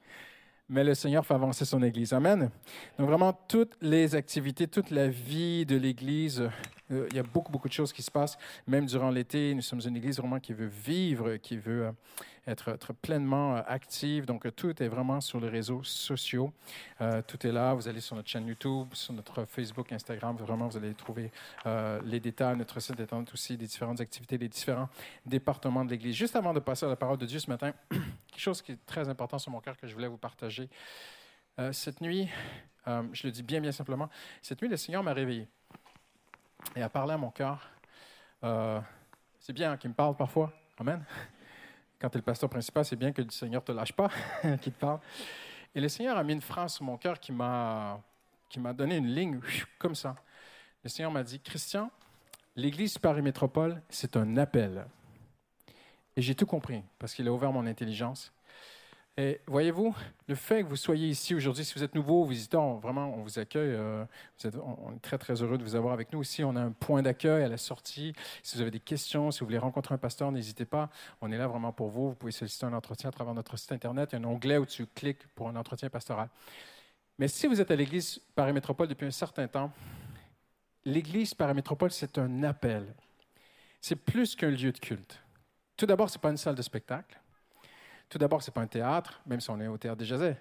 mais 0.69 0.83
le 0.83 0.93
Seigneur 0.93 1.25
fait 1.25 1.33
avancer 1.33 1.65
son 1.65 1.81
église. 1.83 2.13
Amen. 2.13 2.49
Donc 2.97 3.07
vraiment, 3.07 3.33
toutes 3.33 3.77
les 3.81 4.15
activités, 4.15 4.67
toute 4.67 4.91
la 4.91 5.07
vie 5.07 5.65
de 5.65 5.77
l'église, 5.77 6.49
il 6.89 7.15
y 7.15 7.19
a 7.19 7.23
beaucoup, 7.23 7.51
beaucoup 7.51 7.67
de 7.67 7.73
choses 7.73 7.93
qui 7.93 8.01
se 8.01 8.11
passent. 8.11 8.37
Même 8.67 8.85
durant 8.85 9.09
l'été, 9.09 9.53
nous 9.53 9.61
sommes 9.61 9.81
une 9.85 9.97
église 9.97 10.17
vraiment 10.17 10.39
qui 10.39 10.53
veut 10.53 10.67
vivre, 10.67 11.35
qui 11.37 11.57
veut... 11.57 11.85
euh, 11.85 11.91
être, 12.47 12.93
pleinement 12.93 13.57
euh, 13.57 13.61
active. 13.67 14.25
Donc, 14.25 14.45
euh, 14.45 14.51
tout 14.51 14.81
est 14.81 14.87
vraiment 14.87 15.21
sur 15.21 15.39
les 15.39 15.49
réseaux 15.49 15.83
sociaux. 15.83 16.51
Euh, 17.01 17.21
tout 17.21 17.45
est 17.45 17.51
là. 17.51 17.73
Vous 17.73 17.87
allez 17.87 17.99
sur 17.99 18.15
notre 18.15 18.29
chaîne 18.29 18.47
YouTube, 18.47 18.87
sur 18.93 19.13
notre 19.13 19.45
Facebook, 19.45 19.91
Instagram. 19.91 20.35
Vraiment, 20.37 20.67
vous 20.67 20.77
allez 20.77 20.93
trouver 20.93 21.31
euh, 21.65 21.99
les 22.05 22.19
détails. 22.19 22.55
Notre 22.57 22.79
site 22.79 22.99
internet 22.99 23.31
aussi, 23.33 23.57
des 23.57 23.67
différentes 23.67 24.01
activités, 24.01 24.37
les 24.37 24.47
différents 24.47 24.89
départements 25.25 25.85
de 25.85 25.91
l'Église. 25.91 26.15
Juste 26.15 26.35
avant 26.35 26.53
de 26.53 26.59
passer 26.59 26.85
à 26.85 26.89
la 26.89 26.95
parole 26.95 27.17
de 27.17 27.25
Dieu 27.25 27.39
ce 27.39 27.49
matin, 27.49 27.73
quelque 27.89 28.39
chose 28.39 28.61
qui 28.61 28.71
est 28.73 28.85
très 28.85 29.09
important 29.09 29.37
sur 29.37 29.51
mon 29.51 29.59
cœur 29.59 29.77
que 29.77 29.87
je 29.87 29.93
voulais 29.93 30.07
vous 30.07 30.17
partager. 30.17 30.69
Euh, 31.59 31.71
cette 31.73 32.01
nuit, 32.01 32.29
euh, 32.87 33.03
je 33.13 33.27
le 33.27 33.31
dis 33.31 33.43
bien, 33.43 33.59
bien 33.59 33.71
simplement, 33.71 34.09
cette 34.41 34.61
nuit, 34.61 34.69
le 34.69 34.77
Seigneur 34.77 35.03
m'a 35.03 35.13
réveillé 35.13 35.47
et 36.75 36.81
a 36.81 36.89
parlé 36.89 37.13
à 37.13 37.17
mon 37.17 37.31
cœur. 37.31 37.69
Euh, 38.43 38.79
c'est 39.39 39.53
bien 39.53 39.71
hein, 39.71 39.77
qu'il 39.77 39.89
me 39.89 39.95
parle 39.95 40.15
parfois. 40.15 40.51
Amen. 40.77 41.03
Quand 41.99 42.09
tu 42.09 42.17
es 42.17 42.19
le 42.19 42.23
pasteur 42.23 42.49
principal, 42.49 42.85
c'est 42.85 42.95
bien 42.95 43.11
que 43.11 43.21
le 43.21 43.31
Seigneur 43.31 43.61
ne 43.61 43.65
te 43.65 43.71
lâche 43.71 43.93
pas, 43.93 44.09
qu'il 44.61 44.73
te 44.73 44.79
parle. 44.79 44.99
Et 45.73 45.81
le 45.81 45.89
Seigneur 45.89 46.17
a 46.17 46.23
mis 46.23 46.33
une 46.33 46.41
phrase 46.41 46.73
sur 46.73 46.85
mon 46.85 46.97
cœur 46.97 47.19
qui 47.19 47.31
m'a, 47.31 47.99
qui 48.49 48.59
m'a 48.59 48.73
donné 48.73 48.97
une 48.97 49.07
ligne 49.07 49.39
comme 49.79 49.95
ça. 49.95 50.15
Le 50.83 50.89
Seigneur 50.89 51.11
m'a 51.11 51.23
dit, 51.23 51.39
Christian, 51.39 51.89
l'Église 52.55 52.97
Paris 52.97 53.21
Métropole, 53.21 53.81
c'est 53.89 54.15
un 54.17 54.37
appel. 54.37 54.85
Et 56.15 56.21
j'ai 56.21 56.35
tout 56.35 56.45
compris 56.45 56.83
parce 56.99 57.13
qu'il 57.13 57.27
a 57.27 57.31
ouvert 57.31 57.51
mon 57.51 57.65
intelligence. 57.65 58.31
Et 59.19 59.41
voyez-vous, 59.47 59.95
le 60.27 60.35
fait 60.35 60.61
que 60.61 60.67
vous 60.67 60.75
soyez 60.75 61.07
ici 61.07 61.33
aujourd'hui, 61.33 61.65
si 61.65 61.73
vous 61.73 61.83
êtes 61.83 61.95
nouveau, 61.95 62.23
visiteur, 62.23 62.75
vraiment, 62.75 63.15
on 63.15 63.23
vous 63.23 63.39
accueille. 63.39 63.73
euh, 63.73 64.05
on 64.61 64.93
est 64.93 65.01
très, 65.01 65.17
très 65.17 65.41
heureux 65.41 65.57
de 65.57 65.63
vous 65.63 65.73
avoir 65.73 65.93
avec 65.95 66.13
nous 66.13 66.21
ici. 66.21 66.43
On 66.43 66.55
a 66.55 66.61
un 66.61 66.71
point 66.71 67.01
d'accueil 67.01 67.43
à 67.43 67.47
la 67.47 67.57
sortie. 67.57 68.13
Si 68.43 68.55
vous 68.55 68.61
avez 68.61 68.69
des 68.69 68.79
questions, 68.79 69.31
si 69.31 69.39
vous 69.39 69.47
voulez 69.47 69.57
rencontrer 69.57 69.95
un 69.95 69.97
pasteur, 69.97 70.31
n'hésitez 70.31 70.65
pas. 70.65 70.91
On 71.19 71.31
est 71.31 71.37
là 71.37 71.47
vraiment 71.47 71.73
pour 71.73 71.89
vous. 71.89 72.09
Vous 72.09 72.15
pouvez 72.15 72.31
solliciter 72.31 72.67
un 72.67 72.73
entretien 72.73 73.09
à 73.09 73.11
travers 73.11 73.33
notre 73.33 73.57
site 73.57 73.71
Internet. 73.71 74.09
Il 74.11 74.19
y 74.19 74.23
a 74.23 74.27
un 74.27 74.29
onglet 74.29 74.59
où 74.59 74.67
tu 74.67 74.85
cliques 74.85 75.25
pour 75.33 75.49
un 75.49 75.55
entretien 75.55 75.89
pastoral. 75.89 76.29
Mais 77.17 77.27
si 77.27 77.47
vous 77.47 77.59
êtes 77.59 77.71
à 77.71 77.75
l'Église 77.75 78.19
Paramétropole 78.35 78.87
depuis 78.87 79.07
un 79.07 79.11
certain 79.11 79.47
temps, 79.47 79.71
l'Église 80.85 81.33
Paramétropole, 81.33 81.89
c'est 81.89 82.19
un 82.19 82.43
appel. 82.43 82.93
C'est 83.81 83.95
plus 83.95 84.35
qu'un 84.35 84.51
lieu 84.51 84.71
de 84.71 84.77
culte. 84.77 85.19
Tout 85.75 85.87
d'abord, 85.87 86.07
ce 86.07 86.19
n'est 86.19 86.21
pas 86.21 86.29
une 86.29 86.37
salle 86.37 86.53
de 86.53 86.61
spectacle. 86.61 87.19
Tout 88.09 88.17
d'abord, 88.17 88.41
ce 88.41 88.49
n'est 88.49 88.53
pas 88.53 88.61
un 88.61 88.67
théâtre, 88.67 89.21
même 89.25 89.41
si 89.41 89.49
on 89.49 89.59
est 89.59 89.67
au 89.67 89.77
théâtre 89.77 89.97
des 89.97 90.05
Jazets. 90.05 90.37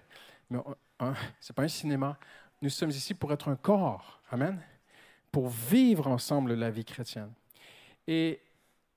Mais 0.50 0.58
ce 0.98 1.04
n'est 1.04 1.54
pas 1.54 1.62
un 1.62 1.68
cinéma. 1.68 2.18
Nous 2.62 2.70
sommes 2.70 2.90
ici 2.90 3.14
pour 3.14 3.32
être 3.32 3.48
un 3.48 3.56
corps. 3.56 4.20
Amen. 4.30 4.60
Pour 5.32 5.48
vivre 5.48 6.06
ensemble 6.06 6.54
la 6.54 6.70
vie 6.70 6.84
chrétienne. 6.84 7.32
Et 8.06 8.40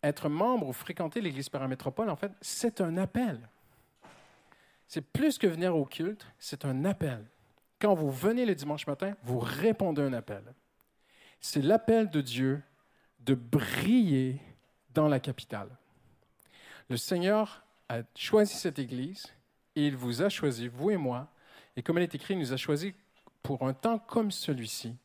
être 0.03 0.29
membre 0.29 0.67
ou 0.67 0.73
fréquenter 0.73 1.19
l'Église 1.19 1.49
paramétropole, 1.49 2.09
en 2.09 2.15
fait, 2.15 2.31
c'est 2.41 2.79
un 2.81 2.97
appel. 2.97 3.49
C'est 4.87 5.01
plus 5.01 5.37
que 5.37 5.47
venir 5.47 5.75
au 5.75 5.85
culte, 5.85 6.25
c'est 6.39 6.65
un 6.65 6.85
appel. 6.85 7.25
Quand 7.79 7.93
vous 7.93 8.11
venez 8.11 8.45
le 8.45 8.55
dimanche 8.55 8.87
matin, 8.87 9.15
vous 9.23 9.39
répondez 9.39 10.01
à 10.01 10.05
un 10.05 10.13
appel. 10.13 10.43
C'est 11.41 11.61
l'appel 11.61 12.09
de 12.09 12.21
Dieu 12.21 12.61
de 13.19 13.35
briller 13.35 14.41
dans 14.93 15.07
la 15.07 15.19
capitale. 15.19 15.69
Le 16.89 16.97
Seigneur 16.97 17.63
a 17.89 18.01
choisi 18.15 18.55
cette 18.55 18.79
Église 18.79 19.25
et 19.75 19.87
il 19.87 19.95
vous 19.95 20.21
a 20.21 20.29
choisi, 20.29 20.67
vous 20.67 20.91
et 20.91 20.97
moi, 20.97 21.27
et 21.75 21.81
comme 21.81 21.97
il 21.97 22.03
est 22.03 22.15
écrit, 22.15 22.33
il 22.33 22.39
nous 22.39 22.53
a 22.53 22.57
choisi 22.57 22.93
pour 23.41 23.67
un 23.67 23.73
temps 23.73 23.99
comme 23.99 24.31
celui-ci, 24.31 24.95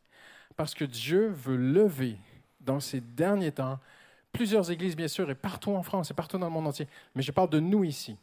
parce 0.57 0.75
que 0.75 0.85
Dieu 0.85 1.29
veut 1.29 1.57
lever 1.57 2.19
dans 2.61 2.81
ces 2.81 3.01
derniers 3.01 3.53
temps 3.53 3.79
plusieurs 4.33 4.71
églises, 4.71 4.97
bien 4.97 5.09
sûr, 5.09 5.31
et 5.31 5.35
partout 5.35 5.71
en 5.71 5.83
France 5.83 6.11
et 6.11 6.15
partout 6.15 6.39
dans 6.39 6.47
le 6.47 6.53
monde 6.53 6.67
entier, 6.67 6.89
mais 7.15 7.23
je 7.23 7.31
parle 7.31 7.51
de 7.51 7.61
nous 7.61 7.85
ici. 7.85 8.17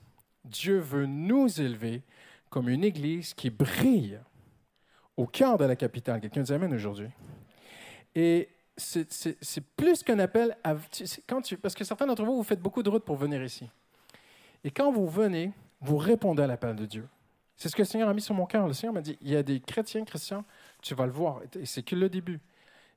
Dieu 0.44 0.80
veut 0.80 1.06
nous 1.06 1.62
élever 1.62 2.02
comme 2.50 2.68
une 2.68 2.84
église 2.84 3.34
qui 3.34 3.50
brille 3.50 4.20
au 5.16 5.26
cœur 5.26 5.58
de 5.58 5.66
la 5.66 5.76
capitale. 5.76 6.20
Quelqu'un 6.20 6.42
dit 6.42 6.54
Amen 6.54 6.74
aujourd'hui. 6.74 7.10
Et 8.16 8.50
c'est- 8.76 9.62
plus 9.78 10.04
qu'un 10.04 10.20
appel 10.20 10.58
à. 10.64 10.76
Quand 11.28 11.42
tu, 11.42 11.58
parce 11.58 11.76
que 11.76 11.84
certains 11.84 12.08
d'entre 12.08 12.24
vous, 12.26 12.36
vous 12.36 12.44
faites 12.44 12.62
beaucoup 12.62 12.84
de 12.84 12.90
routes 12.90 13.06
pour 13.06 13.16
venir 13.16 13.42
ici. 13.44 13.70
Et 14.64 14.72
quand 14.72 14.92
vous 14.92 15.08
venez, 15.08 15.52
vous 15.82 15.98
répondez 15.98 16.44
à 16.44 16.48
l'appel 16.48 16.76
de 16.76 16.86
Dieu. 16.86 17.08
C'est 17.56 17.70
ce 17.70 17.76
que 17.76 17.82
le 17.82 17.88
Seigneur 17.88 18.10
a 18.10 18.14
mis 18.14 18.22
sur 18.22 18.36
mon 18.36 18.46
cœur. 18.46 18.68
Le 18.68 18.74
Seigneur 18.74 18.94
m'a 18.94 19.02
dit 19.02 19.18
il 19.22 19.30
y 19.30 19.36
a 19.36 19.44
des 19.44 19.60
chrétiens, 19.60 20.04
Christian, 20.04 20.44
tu 20.82 20.96
vas 20.96 21.06
le 21.06 21.12
voir. 21.12 21.42
Et 21.60 21.66
c'est 21.66 21.84
que 21.84 21.96
le 21.96 22.10
début. 22.10 22.40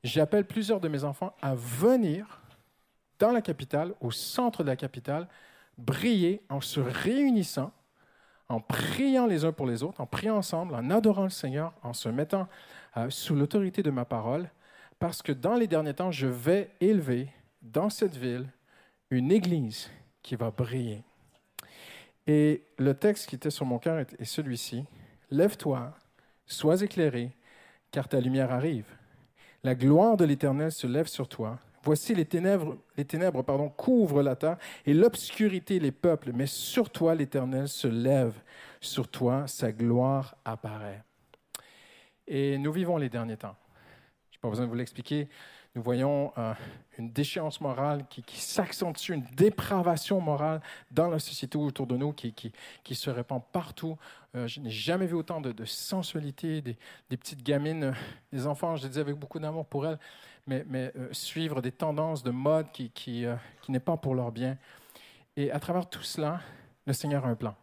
J'appelle 0.03 0.47
plusieurs 0.47 0.81
de 0.81 0.89
mes 0.89 1.05
enfants 1.05 1.35
à 1.41 1.55
venir 1.55 2.43
dans 3.19 3.33
la 3.33 3.41
capitale, 3.41 3.95
au 4.01 4.11
centre 4.11 4.63
de 4.63 4.69
la 4.69 4.77
capitale, 4.77 5.29
briller 5.79 6.43
en 6.51 6.61
se 6.61 6.81
réunissant, 6.81 7.73
en 8.49 8.61
priant 8.61 9.27
les 9.27 9.45
uns 9.45 9.53
pour 9.53 9.67
les 9.67 9.83
autres, 9.83 10.01
en 10.01 10.07
priant 10.07 10.37
ensemble, 10.37 10.75
en 10.75 10.91
adorant 10.91 11.25
le 11.25 11.31
Seigneur, 11.31 11.73
en 11.83 11.93
se 11.93 12.09
mettant 12.09 12.49
euh, 12.97 13.09
sous 13.09 13.35
l'autorité 13.35 13.83
de 13.83 13.91
ma 13.91 14.05
parole, 14.05 14.51
parce 14.99 15.23
que 15.23 15.33
dans 15.33 15.55
les 15.55 15.67
derniers 15.67 15.95
temps, 15.95 16.11
je 16.11 16.27
vais 16.27 16.71
élever 16.81 17.29
dans 17.63 17.91
cette 17.91 18.17
ville 18.17 18.49
une 19.11 19.33
église 19.33 19.91
qui 20.23 20.37
va 20.37 20.51
briller. 20.51 21.03
Et 22.27 22.65
le 22.79 22.95
texte 22.95 23.29
qui 23.29 23.35
était 23.35 23.51
sur 23.51 23.67
mon 23.67 23.79
cœur 23.79 23.99
est, 23.99 24.25
celui-ci. 24.25 24.85
Lève-toi, 25.31 25.95
sois 26.47 26.83
éclairé, 26.83 27.37
car 27.91 28.09
ta 28.09 28.21
lumière 28.21 28.53
arrive. 28.53 28.87
La 29.63 29.75
gloire 29.75 30.17
de 30.17 30.25
l'Éternel 30.25 30.73
se 30.73 30.87
lève 30.87 31.07
sur 31.07 31.29
toi. 31.29 31.59
Voici 31.83 32.15
les 32.15 32.25
ténèbres, 32.25 32.79
les 32.97 33.05
ténèbres 33.05 33.43
pardon, 33.43 33.69
couvrent 33.69 34.23
la 34.23 34.37
terre 34.37 34.57
et 34.87 34.95
l'obscurité 34.95 35.79
les 35.79 35.93
peuples, 35.93 36.33
mais 36.33 36.47
sur 36.47 36.89
toi 36.89 37.15
l'Éternel 37.15 37.69
se 37.69 37.89
lève, 37.89 38.33
sur 38.81 39.09
toi 39.09 39.47
sa 39.47 39.71
gloire 39.71 40.37
apparaît. 40.47 41.03
Et 42.27 42.57
nous 42.57 42.73
vivons 42.73 42.97
les 42.97 43.11
derniers 43.11 43.37
temps. 43.37 43.57
Je 44.31 44.37
n'ai 44.37 44.41
pas 44.41 44.49
besoin 44.49 44.65
de 44.65 44.71
vous 44.71 44.77
l'expliquer. 44.77 45.29
Nous 45.75 45.83
voyons 45.83 46.33
euh, 46.39 46.55
une 46.99 47.11
déchéance 47.11 47.61
morale 47.61 48.07
qui, 48.09 48.41
s'accentue, 48.41 49.11
une 49.11 49.25
dépravation 49.35 50.21
morale 50.21 50.61
dans 50.93 51.09
la 51.09 51.19
société 51.19 51.59
autour 51.59 51.89
de 51.89 51.97
nous 51.97 52.13
qui, 52.13 52.55
se 52.95 53.11
répand 53.11 53.43
partout. 53.53 53.99
Euh, 54.37 54.47
je 54.47 54.61
n'ai 54.61 54.71
jamais 54.71 55.07
vu 55.07 55.15
autant 55.15 55.41
de, 55.41 55.65
sensualité, 55.65 56.63
des, 56.63 56.77
petites 57.17 57.43
gamines, 57.43 57.85
euh, 57.85 57.93
des 58.33 58.47
enfants, 58.47 58.77
je 58.77 58.85
le 58.85 58.89
dis 58.91 59.01
avec 59.01 59.17
beaucoup 59.17 59.41
d'amour 59.41 59.67
pour 59.67 59.87
elles, 59.87 59.99
mais, 60.47 60.93
suivre 61.11 61.61
des 61.61 61.73
tendances 61.73 62.23
de 62.23 62.31
mode 62.31 62.71
qui, 62.71 62.91
qui, 62.91 63.25
qui 63.63 63.73
n'est 63.73 63.81
pas 63.81 63.97
pour 63.97 64.15
leur 64.15 64.31
bien. 64.31 64.57
Et 65.37 65.51
à 65.51 65.59
travers 65.59 65.89
tout 65.89 66.03
cela, 66.03 66.41
le 66.87 66.93
Seigneur 66.93 67.25
a 67.25 67.31
un 67.31 67.35
plan. 67.35 67.57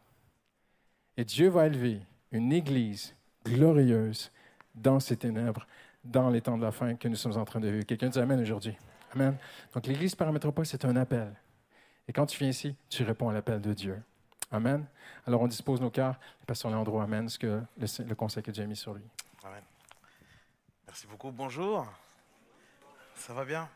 Et 1.15 1.23
Dieu 1.23 1.47
va 1.47 1.67
élever 1.67 2.01
une 2.31 2.51
église 2.51 3.15
glorieuse 3.45 4.31
dans 4.75 4.99
ces 4.99 5.17
ténèbres, 5.17 5.67
dans 6.03 6.29
les 6.29 6.41
temps 6.41 6.57
de 6.57 6.63
la 6.63 6.71
fin 6.71 6.95
que 6.95 7.07
nous 7.07 7.15
sommes 7.15 7.37
en 7.37 7.45
train 7.45 7.59
de 7.59 7.69
vivre. 7.69 7.85
Quelqu'un 7.85 8.09
dit 8.09 8.19
Amen 8.19 8.39
aujourd'hui. 8.39 8.75
Amen. 9.13 9.37
Donc 9.73 9.85
l'église 9.87 10.15
paramétropole, 10.15 10.65
c'est 10.65 10.85
un 10.85 10.95
appel. 10.95 11.33
Et 12.07 12.13
quand 12.13 12.25
tu 12.25 12.37
viens 12.39 12.49
ici, 12.49 12.75
tu 12.89 13.03
réponds 13.03 13.29
à 13.29 13.33
l'appel 13.33 13.61
de 13.61 13.73
Dieu. 13.73 14.01
Amen. 14.51 14.85
Alors 15.25 15.41
on 15.41 15.47
dispose 15.47 15.79
nos 15.79 15.89
cœurs. 15.89 16.15
Le 16.41 16.45
pasteur 16.45 16.71
Léandro 16.71 16.99
amène 16.99 17.29
ce 17.29 17.39
que 17.39 17.61
le, 17.77 18.15
conseil 18.15 18.43
que 18.43 18.51
Dieu 18.51 18.63
a 18.63 18.67
mis 18.67 18.75
sur 18.75 18.93
lui. 18.93 19.03
Amen. 19.43 19.63
Merci 20.87 21.07
beaucoup. 21.07 21.31
Bonjour. 21.31 21.87
Ça 23.15 23.33
va 23.33 23.45
bien? 23.45 23.69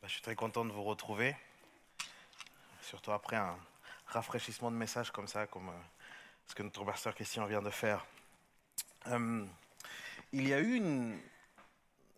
Bah, 0.00 0.08
Je 0.08 0.12
suis 0.12 0.22
très 0.22 0.36
content 0.36 0.64
de 0.64 0.70
vous 0.70 0.84
retrouver. 0.84 1.34
Surtout 2.82 3.12
après 3.12 3.36
un 3.36 3.56
rafraîchissement 4.06 4.70
de 4.70 4.76
messages 4.76 5.10
comme 5.10 5.26
ça, 5.26 5.46
comme 5.46 5.68
euh, 5.68 5.82
ce 6.46 6.54
que 6.54 6.62
notre 6.62 6.84
pasteur 6.84 7.14
Christian 7.14 7.46
vient 7.46 7.62
de 7.62 7.70
faire. 7.70 8.06
Euh, 9.08 9.44
il 10.32 10.48
y 10.48 10.54
a 10.54 10.60
eu 10.60 10.82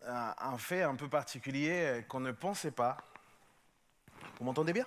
un, 0.05 0.57
fait 0.57 0.83
un 0.83 0.95
peu 0.95 1.07
particulier 1.07 1.71
euh, 1.71 2.01
qu'on 2.01 2.19
ne 2.19 2.31
pensait 2.31 2.71
pas. 2.71 2.97
Vous 4.39 4.45
m'entendez 4.45 4.73
bien? 4.73 4.85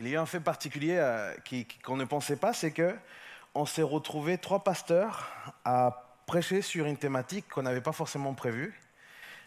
Il 0.00 0.08
y 0.08 0.10
a 0.10 0.14
eu 0.14 0.16
un 0.18 0.26
fait 0.26 0.40
particulier 0.40 0.96
euh, 0.98 1.32
qu'on 1.84 1.96
ne 1.96 2.04
pensait 2.04 2.36
pas, 2.36 2.52
c'est 2.52 2.72
que 2.72 2.96
on 3.54 3.64
s'est 3.64 3.82
retrouvés 3.82 4.38
trois 4.38 4.64
pasteurs 4.64 5.30
à 5.64 6.04
prêcher 6.26 6.62
sur 6.62 6.86
une 6.86 6.96
thématique 6.96 7.48
qu'on 7.48 7.62
n'avait 7.62 7.80
pas 7.80 7.92
forcément 7.92 8.34
prévue, 8.34 8.74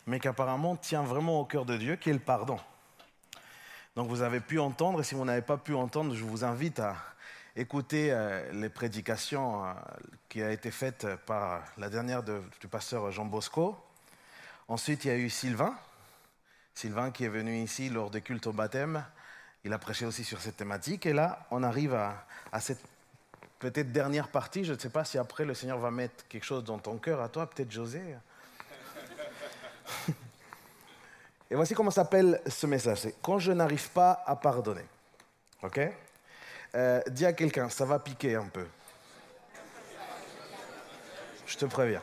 mais 0.05 0.21
qui 0.21 0.29
apparemment 0.29 0.77
tient 0.77 1.03
vraiment 1.03 1.41
au 1.41 1.45
cœur 1.45 1.65
de 1.65 1.75
Dieu, 1.75 1.97
qui 1.97 2.11
est 2.11 2.13
le 2.13 2.19
pardon. 2.19 2.57
Donc 3.97 4.07
vous 4.07 4.21
avez 4.21 4.39
pu 4.39 4.57
entendre, 4.57 5.01
et 5.01 5.03
si 5.03 5.15
vous 5.15 5.25
n'avez 5.25 5.41
pas 5.41 5.57
pu 5.57 5.73
entendre, 5.73 6.15
je 6.15 6.23
vous 6.23 6.45
invite 6.45 6.79
à 6.79 6.95
écouter 7.57 8.11
euh, 8.11 8.51
les 8.53 8.69
prédications 8.69 9.65
euh, 9.65 9.73
qui 10.29 10.41
a 10.41 10.51
été 10.51 10.71
faites 10.71 11.07
par 11.25 11.61
la 11.77 11.89
dernière 11.89 12.23
de- 12.23 12.41
du 12.61 12.67
pasteur 12.67 13.11
Jean 13.11 13.25
Bosco. 13.25 13.77
Ensuite, 14.67 15.05
il 15.05 15.07
y 15.09 15.11
a 15.11 15.17
eu 15.17 15.29
Sylvain. 15.29 15.75
Sylvain 16.73 17.11
qui 17.11 17.25
est 17.25 17.29
venu 17.29 17.57
ici 17.57 17.89
lors 17.89 18.09
des 18.11 18.21
cultes 18.21 18.47
au 18.47 18.53
baptême. 18.53 19.03
Il 19.63 19.73
a 19.73 19.79
prêché 19.79 20.05
aussi 20.05 20.23
sur 20.23 20.39
cette 20.39 20.57
thématique. 20.57 21.05
Et 21.05 21.13
là, 21.13 21.45
on 21.51 21.63
arrive 21.63 21.93
à, 21.95 22.25
à 22.51 22.59
cette 22.59 22.79
peut-être 23.59 23.91
dernière 23.91 24.27
partie. 24.27 24.63
Je 24.63 24.73
ne 24.73 24.79
sais 24.79 24.89
pas 24.89 25.03
si 25.03 25.17
après 25.17 25.43
le 25.43 25.55
Seigneur 25.55 25.79
va 25.79 25.89
mettre 25.89 26.27
quelque 26.27 26.43
chose 26.45 26.63
dans 26.63 26.77
ton 26.77 26.97
cœur 26.97 27.21
à 27.21 27.29
toi, 27.29 27.49
peut-être 27.49 27.71
José. 27.71 28.01
Et 31.49 31.55
voici 31.55 31.73
comment 31.73 31.91
s'appelle 31.91 32.41
ce 32.45 32.67
message. 32.67 32.99
C'est 32.99 33.15
quand 33.21 33.39
je 33.39 33.53
n'arrive 33.53 33.89
pas 33.91 34.21
à 34.25 34.35
pardonner. 34.35 34.83
Ok? 35.63 35.79
Euh, 36.75 37.01
Dis 37.09 37.25
à 37.25 37.33
quelqu'un, 37.33 37.69
ça 37.69 37.85
va 37.85 37.99
piquer 37.99 38.35
un 38.35 38.47
peu. 38.47 38.65
Je 41.45 41.57
te 41.57 41.65
préviens. 41.65 42.01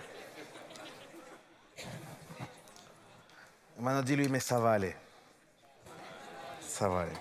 Maintenant, 3.79 4.03
dis-lui, 4.03 4.29
mais 4.29 4.41
ça 4.41 4.59
va 4.59 4.73
aller. 4.73 4.95
Ça 6.61 6.89
va 6.89 7.03
aller. 7.03 7.13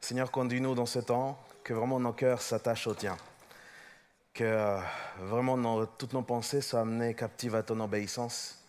Seigneur, 0.00 0.30
conduis-nous 0.30 0.74
dans 0.74 0.86
ce 0.86 0.98
temps, 0.98 1.42
que 1.62 1.72
vraiment 1.72 1.98
nos 1.98 2.12
cœurs 2.12 2.42
s'attachent 2.42 2.86
au 2.86 2.94
tien. 2.94 3.16
Que 4.34 4.44
euh, 4.44 4.80
vraiment 5.18 5.86
toutes 5.86 6.12
nos 6.12 6.22
pensées 6.22 6.60
soient 6.60 6.80
amenées 6.80 7.14
captives 7.14 7.54
à 7.54 7.62
ton 7.62 7.80
obéissance 7.80 8.62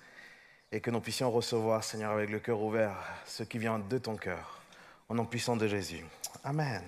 et 0.72 0.80
que 0.80 0.92
nous 0.92 1.02
puissions 1.02 1.30
recevoir, 1.30 1.84
Seigneur, 1.84 2.12
avec 2.12 2.30
le 2.30 2.40
cœur 2.40 2.62
ouvert, 2.62 2.96
ce 3.26 3.44
qui 3.44 3.58
vient 3.58 3.80
de 3.80 3.98
ton 3.98 4.16
cœur, 4.16 4.62
au 5.10 5.14
nom 5.14 5.26
puissant 5.26 5.56
de 5.56 5.68
Jésus. 5.68 6.04
Amen. 6.44 6.84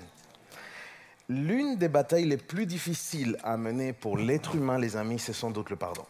L'une 1.30 1.76
des 1.76 1.90
batailles 1.90 2.26
les 2.26 2.38
plus 2.38 2.66
difficiles 2.66 3.38
à 3.44 3.58
mener 3.58 3.92
pour 3.94 4.18
l'être 4.18 4.56
humain, 4.56 4.78
les 4.78 4.96
amis, 4.96 5.20
c'est 5.20 5.34
sans 5.34 5.52
doute 5.52 5.70
le 5.70 5.76
pardon. 5.76 6.06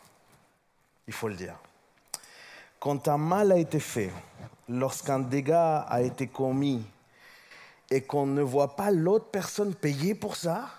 Il 1.08 1.14
faut 1.14 1.28
le 1.28 1.36
dire. 1.36 1.55
Quand 2.80 3.08
un 3.08 3.18
mal 3.18 3.51
a 3.51 3.58
été 3.58 3.80
fait, 3.80 4.12
lorsqu'un 4.70 5.20
dégât 5.20 5.80
a 5.80 6.01
été 6.01 6.28
commis 6.28 6.86
et 7.89 8.01
qu'on 8.01 8.28
ne 8.28 8.41
voit 8.41 8.76
pas 8.76 8.91
l'autre 8.91 9.32
personne 9.32 9.74
payer 9.74 10.14
pour 10.14 10.36
ça, 10.36 10.70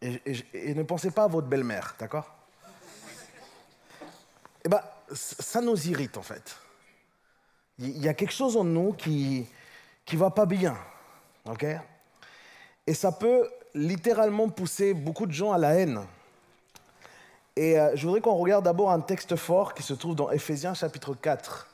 et, 0.00 0.74
ne 0.74 0.82
pensez 0.82 1.10
pas 1.10 1.24
à 1.24 1.28
votre 1.28 1.48
belle-mère, 1.48 1.96
d'accord? 1.98 2.32
Eh 4.64 4.68
bien, 4.68 4.80
ça 5.12 5.60
nous 5.60 5.88
irrite 5.88 6.16
en 6.16 6.22
fait. 6.22 6.56
Il 7.78 7.98
y 7.98 8.08
a 8.08 8.14
quelque 8.14 8.32
chose 8.32 8.56
en 8.56 8.64
nous 8.64 8.92
qui 8.92 9.46
qui 10.06 10.16
va 10.16 10.30
pas 10.30 10.46
bien, 10.46 10.78
ok? 11.44 11.66
Et 12.86 12.94
ça 12.94 13.10
peut 13.10 13.50
littéralement 13.74 14.48
pousser 14.48 14.94
beaucoup 14.94 15.26
de 15.26 15.32
gens 15.32 15.52
à 15.52 15.58
la 15.58 15.74
haine. 15.74 16.00
Et 17.56 17.78
euh, 17.78 17.94
je 17.96 18.06
voudrais 18.06 18.20
qu'on 18.20 18.36
regarde 18.36 18.64
d'abord 18.64 18.92
un 18.92 19.00
texte 19.00 19.34
fort 19.34 19.74
qui 19.74 19.82
se 19.82 19.92
trouve 19.92 20.14
dans 20.14 20.30
Éphésiens 20.30 20.74
chapitre 20.74 21.14
4, 21.14 21.66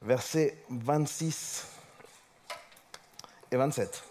versets 0.00 0.56
26 0.70 1.66
et 3.50 3.56
27. 3.56 4.02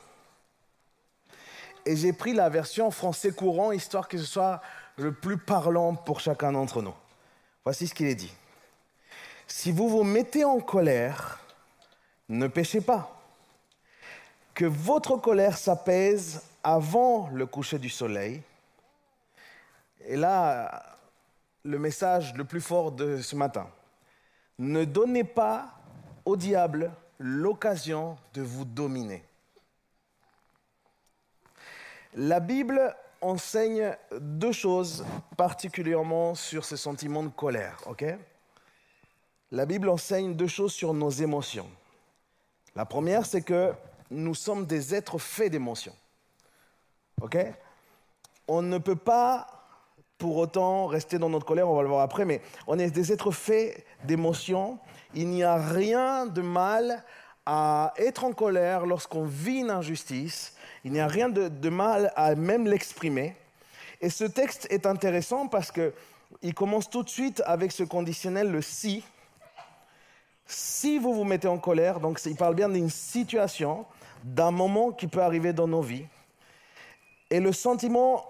Et 1.87 1.95
j'ai 1.95 2.13
pris 2.13 2.33
la 2.33 2.49
version 2.49 2.91
français 2.91 3.31
courant, 3.31 3.71
histoire 3.71 4.07
que 4.07 4.19
ce 4.19 4.25
soit 4.25 4.61
le 4.97 5.11
plus 5.11 5.37
parlant 5.37 5.95
pour 5.95 6.19
chacun 6.19 6.51
d'entre 6.51 6.83
nous. 6.83 6.93
Voici 7.63 7.87
ce 7.87 7.95
qu'il 7.95 8.05
est 8.05 8.15
dit. 8.15 8.33
Si 9.53 9.71
vous 9.71 9.89
vous 9.89 10.03
mettez 10.03 10.43
en 10.45 10.59
colère, 10.59 11.39
ne 12.29 12.47
péchez 12.47 12.79
pas. 12.81 13.21
Que 14.55 14.65
votre 14.65 15.17
colère 15.17 15.57
s'apaise 15.57 16.41
avant 16.63 17.29
le 17.33 17.45
coucher 17.45 17.77
du 17.77 17.89
soleil. 17.89 18.41
Et 20.07 20.15
là, 20.15 20.97
le 21.63 21.77
message 21.77 22.33
le 22.33 22.45
plus 22.45 22.61
fort 22.61 22.93
de 22.93 23.21
ce 23.21 23.35
matin. 23.35 23.69
Ne 24.57 24.85
donnez 24.85 25.25
pas 25.25 25.73
au 26.25 26.37
diable 26.37 26.91
l'occasion 27.19 28.17
de 28.33 28.41
vous 28.41 28.65
dominer. 28.65 29.23
La 32.15 32.39
Bible 32.39 32.95
enseigne 33.19 33.95
deux 34.17 34.53
choses 34.53 35.05
particulièrement 35.37 36.35
sur 36.35 36.65
ce 36.65 36.77
sentiment 36.77 37.21
de 37.21 37.29
colère, 37.29 37.77
ok? 37.85 38.05
La 39.53 39.65
Bible 39.65 39.89
enseigne 39.89 40.33
deux 40.33 40.47
choses 40.47 40.71
sur 40.71 40.93
nos 40.93 41.09
émotions. 41.09 41.67
La 42.73 42.85
première, 42.85 43.25
c'est 43.25 43.41
que 43.41 43.73
nous 44.09 44.33
sommes 44.33 44.65
des 44.65 44.95
êtres 44.95 45.17
faits 45.17 45.51
d'émotions. 45.51 45.95
ok? 47.21 47.37
On 48.47 48.61
ne 48.61 48.77
peut 48.77 48.95
pas 48.95 49.47
pour 50.17 50.37
autant 50.37 50.85
rester 50.85 51.17
dans 51.17 51.29
notre 51.29 51.45
colère, 51.45 51.67
on 51.67 51.75
va 51.75 51.81
le 51.81 51.89
voir 51.89 52.01
après, 52.01 52.23
mais 52.25 52.41
on 52.67 52.79
est 52.79 52.91
des 52.91 53.11
êtres 53.11 53.31
faits 53.31 53.85
d'émotions. 54.05 54.79
Il 55.15 55.27
n'y 55.27 55.43
a 55.43 55.57
rien 55.57 56.27
de 56.27 56.41
mal 56.41 57.03
à 57.45 57.93
être 57.97 58.23
en 58.23 58.31
colère 58.31 58.85
lorsqu'on 58.85 59.25
vit 59.25 59.59
une 59.59 59.71
injustice. 59.71 60.55
Il 60.85 60.93
n'y 60.93 60.99
a 60.99 61.07
rien 61.07 61.27
de, 61.27 61.49
de 61.49 61.69
mal 61.69 62.13
à 62.15 62.35
même 62.35 62.67
l'exprimer. 62.67 63.35
Et 63.99 64.09
ce 64.09 64.23
texte 64.23 64.67
est 64.69 64.85
intéressant 64.85 65.47
parce 65.47 65.71
qu'il 65.71 66.53
commence 66.53 66.89
tout 66.89 67.03
de 67.03 67.09
suite 67.09 67.41
avec 67.45 67.73
ce 67.73 67.83
conditionnel, 67.83 68.49
le 68.49 68.61
si. 68.61 69.03
Si 70.53 70.99
vous 70.99 71.13
vous 71.13 71.23
mettez 71.23 71.47
en 71.47 71.57
colère, 71.57 72.01
donc 72.01 72.19
il 72.25 72.35
parle 72.35 72.55
bien 72.55 72.67
d'une 72.67 72.89
situation, 72.89 73.85
d'un 74.21 74.51
moment 74.51 74.91
qui 74.91 75.07
peut 75.07 75.21
arriver 75.21 75.53
dans 75.53 75.67
nos 75.67 75.81
vies. 75.81 76.05
Et 77.29 77.39
le 77.39 77.53
sentiment, 77.53 78.25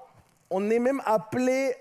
on 0.51 0.69
est 0.69 0.78
même 0.78 1.01
appelé 1.03 1.74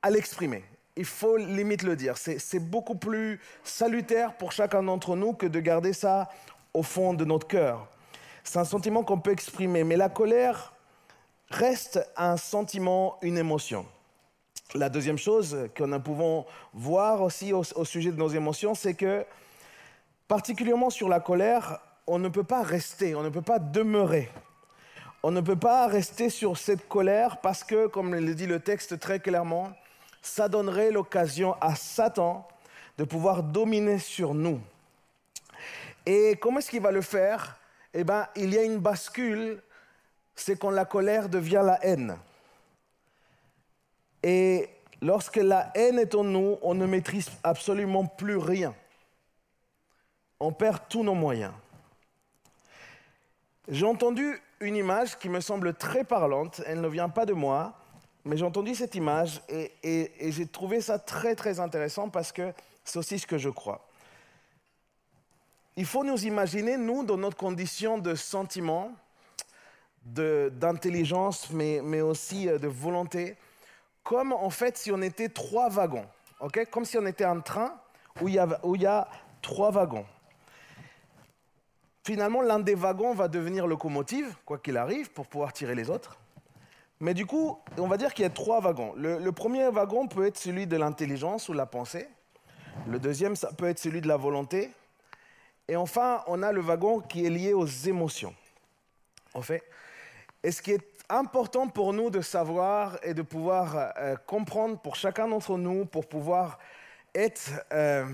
à 0.00 0.10
l'exprimer. 0.10 0.62
Il 0.94 1.04
faut 1.04 1.36
limite 1.36 1.82
le 1.82 1.96
dire. 1.96 2.16
C'est 2.16 2.60
beaucoup 2.60 2.94
plus 2.94 3.40
salutaire 3.64 4.36
pour 4.36 4.52
chacun 4.52 4.84
d'entre 4.84 5.16
nous 5.16 5.32
que 5.32 5.46
de 5.46 5.58
garder 5.58 5.92
ça 5.92 6.28
au 6.72 6.84
fond 6.84 7.12
de 7.12 7.24
notre 7.24 7.48
cœur. 7.48 7.88
C'est 8.44 8.60
un 8.60 8.64
sentiment 8.64 9.02
qu'on 9.02 9.18
peut 9.18 9.32
exprimer, 9.32 9.82
mais 9.82 9.96
la 9.96 10.08
colère 10.08 10.72
reste 11.48 11.98
un 12.16 12.36
sentiment, 12.36 13.18
une 13.22 13.38
émotion. 13.38 13.84
La 14.76 14.88
deuxième 14.88 15.18
chose 15.18 15.68
que 15.74 15.82
nous 15.82 15.98
pouvons 15.98 16.46
voir 16.72 17.22
aussi 17.22 17.52
au, 17.52 17.64
au 17.74 17.84
sujet 17.84 18.12
de 18.12 18.16
nos 18.16 18.28
émotions, 18.28 18.76
c'est 18.76 18.94
que, 18.94 19.26
particulièrement 20.30 20.90
sur 20.90 21.08
la 21.08 21.18
colère, 21.18 21.80
on 22.06 22.20
ne 22.20 22.28
peut 22.28 22.44
pas 22.44 22.62
rester, 22.62 23.16
on 23.16 23.22
ne 23.24 23.30
peut 23.30 23.42
pas 23.42 23.58
demeurer. 23.58 24.30
On 25.24 25.32
ne 25.32 25.40
peut 25.40 25.58
pas 25.58 25.88
rester 25.88 26.30
sur 26.30 26.56
cette 26.56 26.86
colère 26.86 27.38
parce 27.38 27.64
que, 27.64 27.88
comme 27.88 28.14
le 28.14 28.34
dit 28.36 28.46
le 28.46 28.60
texte 28.60 29.00
très 29.00 29.18
clairement, 29.18 29.72
ça 30.22 30.48
donnerait 30.48 30.92
l'occasion 30.92 31.56
à 31.60 31.74
Satan 31.74 32.46
de 32.96 33.02
pouvoir 33.02 33.42
dominer 33.42 33.98
sur 33.98 34.32
nous. 34.32 34.60
Et 36.06 36.36
comment 36.40 36.60
est-ce 36.60 36.70
qu'il 36.70 36.80
va 36.80 36.92
le 36.92 37.02
faire? 37.02 37.58
Eh 37.92 38.04
bien, 38.04 38.28
il 38.36 38.54
y 38.54 38.58
a 38.58 38.62
une 38.62 38.78
bascule, 38.78 39.60
c'est 40.36 40.56
quand 40.56 40.70
la 40.70 40.84
colère 40.84 41.28
devient 41.28 41.62
la 41.64 41.84
haine. 41.84 42.16
Et 44.22 44.68
lorsque 45.02 45.38
la 45.38 45.72
haine 45.74 45.98
est 45.98 46.14
en 46.14 46.22
nous, 46.22 46.56
on 46.62 46.74
ne 46.76 46.86
maîtrise 46.86 47.28
absolument 47.42 48.06
plus 48.06 48.36
rien. 48.36 48.76
On 50.40 50.52
perd 50.52 50.80
tous 50.88 51.02
nos 51.02 51.14
moyens. 51.14 51.52
J'ai 53.68 53.86
entendu 53.86 54.40
une 54.60 54.74
image 54.74 55.18
qui 55.18 55.28
me 55.28 55.40
semble 55.40 55.74
très 55.74 56.02
parlante. 56.02 56.62
Elle 56.66 56.80
ne 56.80 56.88
vient 56.88 57.08
pas 57.08 57.26
de 57.26 57.34
moi, 57.34 57.74
mais 58.24 58.36
j'ai 58.36 58.44
entendu 58.44 58.74
cette 58.74 58.94
image 58.94 59.40
et, 59.48 60.10
j'ai 60.30 60.46
trouvé 60.46 60.80
ça 60.80 60.98
très 60.98 61.34
très 61.34 61.60
intéressant 61.60 62.08
parce 62.08 62.32
que 62.32 62.52
c'est 62.84 62.98
aussi 62.98 63.18
ce 63.18 63.26
que 63.26 63.38
je 63.38 63.48
crois. 63.48 63.86
Il 65.76 65.86
faut 65.86 66.04
nous 66.04 66.26
imaginer, 66.26 66.76
nous, 66.76 67.04
dans 67.04 67.16
notre 67.16 67.36
condition 67.36 67.98
de 67.98 68.14
sentiment, 68.14 68.92
d'intelligence, 70.04 71.50
mais, 71.50 71.80
mais 71.82 72.00
aussi 72.00 72.48
euh, 72.48 72.58
de 72.58 72.68
volonté, 72.68 73.36
comme 74.02 74.32
en 74.32 74.48
fait 74.48 74.78
si 74.78 74.90
on 74.90 75.02
était 75.02 75.28
trois 75.28 75.68
wagons, 75.68 76.06
comme 76.70 76.86
si 76.86 76.96
on 76.96 77.04
était 77.04 77.24
un 77.24 77.40
train 77.40 77.78
où 78.20 78.28
il 78.28 78.34
y 78.34 78.40
où 78.62 78.76
il 78.76 78.82
y 78.82 78.86
a 78.86 79.06
trois 79.42 79.70
wagons. 79.70 80.06
Finalement, 82.02 82.40
l'un 82.40 82.58
des 82.58 82.74
wagons 82.74 83.14
va 83.14 83.28
devenir 83.28 83.66
locomotive, 83.66 84.34
quoi 84.44 84.58
qu'il 84.58 84.76
arrive, 84.76 85.10
pour 85.10 85.26
pouvoir 85.26 85.52
tirer 85.52 85.74
les 85.74 85.90
autres. 85.90 86.18
Mais 87.00 87.14
du 87.14 87.26
coup, 87.26 87.58
on 87.78 87.86
va 87.86 87.96
dire 87.96 88.12
qu'il 88.12 88.22
y 88.22 88.26
a 88.26 88.30
trois 88.30 88.60
wagons. 88.60 88.92
Le, 88.96 89.30
premier 89.32 89.68
wagon 89.68 90.06
peut 90.06 90.26
être 90.26 90.36
celui 90.36 90.66
de 90.66 90.76
l'intelligence 90.76 91.48
ou 91.48 91.54
la 91.54 91.66
pensée. 91.66 92.08
Le 92.86 92.98
deuxième, 92.98 93.36
ça 93.36 93.52
peut 93.52 93.68
être 93.68 93.78
celui 93.78 94.00
de 94.00 94.08
la 94.08 94.16
volonté. 94.16 94.70
Et 95.68 95.76
enfin, 95.76 96.22
on 96.26 96.42
a 96.42 96.52
le 96.52 96.60
wagon 96.60 97.00
qui 97.00 97.24
est 97.24 97.30
lié 97.30 97.54
aux 97.54 97.66
émotions. 97.66 98.34
En 99.32 99.42
fait, 99.42 99.62
et 100.42 100.50
ce 100.50 100.60
qui 100.60 100.72
est 100.72 101.04
important 101.08 101.68
pour 101.68 101.92
nous 101.92 102.10
de 102.10 102.20
savoir 102.20 102.98
et 103.02 103.14
de 103.14 103.22
pouvoir 103.22 103.92
euh, 103.98 104.16
comprendre 104.26 104.78
pour 104.78 104.96
chacun 104.96 105.28
d'entre 105.28 105.56
nous, 105.56 105.84
pour 105.84 106.06
pouvoir 106.06 106.58
être 107.14 107.50
euh, 107.72 108.04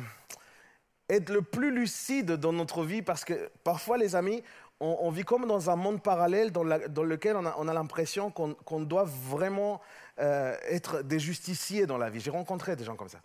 être 1.09 1.30
le 1.30 1.42
plus 1.42 1.70
lucide 1.70 2.32
dans 2.32 2.52
notre 2.52 2.84
vie 2.84 3.02
parce 3.02 3.24
que 3.24 3.50
parfois, 3.64 3.98
les 3.98 4.16
amis, 4.16 4.42
on, 4.80 5.11
vit 5.11 5.24
comme 5.24 5.46
dans 5.46 5.70
un 5.70 5.76
monde 5.76 6.02
parallèle 6.02 6.52
dans, 6.52 6.62
lequel 6.62 7.36
on 7.36 7.68
a, 7.68 7.74
l'impression 7.74 8.30
qu'on 8.30 8.80
doit 8.80 9.04
vraiment 9.04 9.80
euh, 10.18 10.54
être 10.68 11.02
des 11.02 11.18
justiciers 11.18 11.86
dans 11.86 11.96
la 11.96 12.11
vie. 12.11 12.20
J'ai 12.20 12.30
rencontré 12.30 12.76
des 12.76 12.84
gens 12.84 12.94
comme 12.94 13.09
ça. 13.09 13.20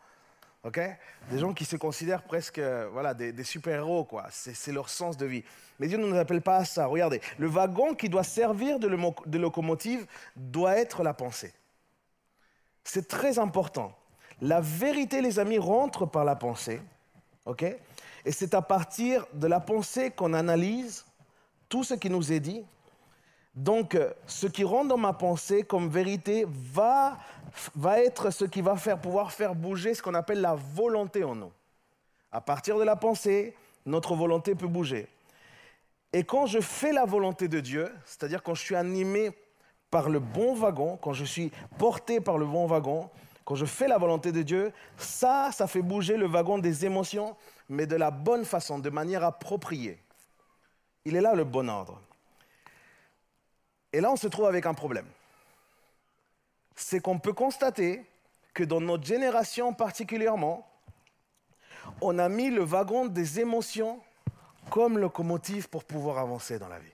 ok? 0.63 0.79
Des 1.29 1.39
gens 1.39 1.53
qui 1.53 1.65
se 1.65 1.75
considèrent 1.75 2.23
presque 2.23 2.61
voilà, 2.93 3.13
des, 3.13 3.43
super-héros, 3.43 4.05
quoi. 4.05 4.27
C'est 4.29 4.71
leur 4.71 4.87
sens 4.87 5.17
de 5.17 5.25
vie. 5.25 5.43
Mais 5.79 5.87
Dieu 5.87 5.97
ne 5.97 6.07
nous 6.07 6.17
appelle 6.17 6.41
pas 6.41 6.57
à 6.57 6.65
ça. 6.65 6.85
Regardez, 6.85 7.19
le 7.37 7.47
wagon 7.47 7.95
qui 7.95 8.07
doit 8.07 8.23
servir 8.23 8.79
de 8.79 9.37
locomotive 9.37 10.05
doit 10.37 10.77
être 10.77 11.03
la 11.03 11.13
pensée. 11.13 11.53
C'est 12.83 13.07
très 13.07 13.39
important. 13.39 13.95
La 14.41 14.61
vérité, 14.61 15.21
les 15.21 15.37
amis, 15.37 15.59
rentre 15.59 16.05
par 16.05 16.23
la 16.25 16.35
pensée. 16.35 16.81
OK? 17.45 17.63
Et 17.63 18.31
c'est 18.31 18.53
à 18.53 18.61
partir 18.61 19.25
de 19.33 19.47
la 19.47 19.59
pensée 19.59 20.11
qu'on 20.11 20.33
analyse, 20.33 21.05
tout 21.69 21.83
ce 21.83 21.93
qui 21.93 22.09
nous 22.09 22.31
est 22.31 22.39
dit. 22.39 22.63
Donc, 23.55 23.95
euh, 23.95 24.11
ce 24.27 24.47
qui 24.47 24.63
rentre 24.63 24.89
dans 24.89 24.97
ma 24.97 25.13
pensée 25.13 25.63
comme 25.63 25.89
vérité 25.89 26.45
va, 26.47 27.17
va 27.75 27.99
être 27.99 28.29
ce 28.29 28.45
qui 28.45 28.61
va 28.61 28.75
faire, 28.77 28.99
pouvoir 28.99 29.31
faire 29.31 29.55
bouger 29.55 29.93
ce 29.93 30.01
qu'on 30.01 30.13
appelle 30.13 30.41
la 30.41 30.55
volonté 30.55 31.23
en 31.23 31.35
nous. 31.35 31.51
À 32.31 32.39
partir 32.39 32.77
de 32.77 32.83
la 32.83 32.95
pensée, 32.95 33.55
notre 33.85 34.15
volonté 34.15 34.55
peut 34.55 34.67
bouger. 34.67 35.07
Et 36.13 36.23
quand 36.23 36.45
je 36.45 36.59
fais 36.59 36.91
la 36.91 37.05
volonté 37.05 37.47
de 37.47 37.59
Dieu, 37.59 37.91
c'est-à-dire 38.05 38.43
quand 38.43 38.53
je 38.53 38.61
suis 38.61 38.75
animé 38.75 39.31
par 39.89 40.09
le 40.09 40.19
bon 40.19 40.53
wagon, 40.55 40.97
quand 41.01 41.13
je 41.13 41.25
suis 41.25 41.51
porté 41.77 42.21
par 42.21 42.37
le 42.37 42.45
bon 42.45 42.67
wagon, 42.67 43.09
quand 43.51 43.55
je 43.55 43.65
fais 43.65 43.89
la 43.89 43.97
volonté 43.97 44.31
de 44.31 44.43
Dieu, 44.43 44.71
ça, 44.95 45.51
ça 45.51 45.67
fait 45.67 45.81
bouger 45.81 46.15
le 46.15 46.25
wagon 46.25 46.57
des 46.57 46.85
émotions, 46.85 47.35
mais 47.67 47.85
de 47.85 47.97
la 47.97 48.09
bonne 48.09 48.45
façon, 48.45 48.79
de 48.79 48.89
manière 48.89 49.25
appropriée. 49.25 49.99
Il 51.03 51.17
est 51.17 51.21
là 51.21 51.35
le 51.35 51.43
bon 51.43 51.69
ordre. 51.69 52.01
Et 53.91 53.99
là, 53.99 54.09
on 54.09 54.15
se 54.15 54.29
trouve 54.29 54.45
avec 54.45 54.65
un 54.65 54.73
problème. 54.73 55.05
C'est 56.77 57.01
qu'on 57.01 57.19
peut 57.19 57.33
constater 57.33 58.05
que 58.53 58.63
dans 58.63 58.79
notre 58.79 59.03
génération 59.03 59.73
particulièrement, 59.73 60.65
on 61.99 62.19
a 62.19 62.29
mis 62.29 62.51
le 62.51 62.63
wagon 62.63 63.05
des 63.05 63.41
émotions 63.41 63.99
comme 64.69 64.97
locomotive 64.97 65.67
pour 65.67 65.83
pouvoir 65.83 66.19
avancer 66.19 66.57
dans 66.57 66.69
la 66.69 66.79
vie. 66.79 66.93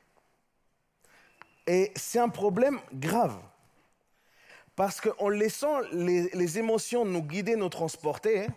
Et 1.68 1.92
c'est 1.96 2.18
un 2.18 2.30
problème 2.30 2.80
grave. 2.92 3.38
Parce 4.78 5.02
qu'en 5.02 5.30
laissant 5.30 5.80
les, 5.92 6.60
émotions 6.60 7.04
nous 7.04 7.24
guider, 7.24 7.56
nous 7.56 7.68
transporter, 7.68 8.46
hein, 8.46 8.54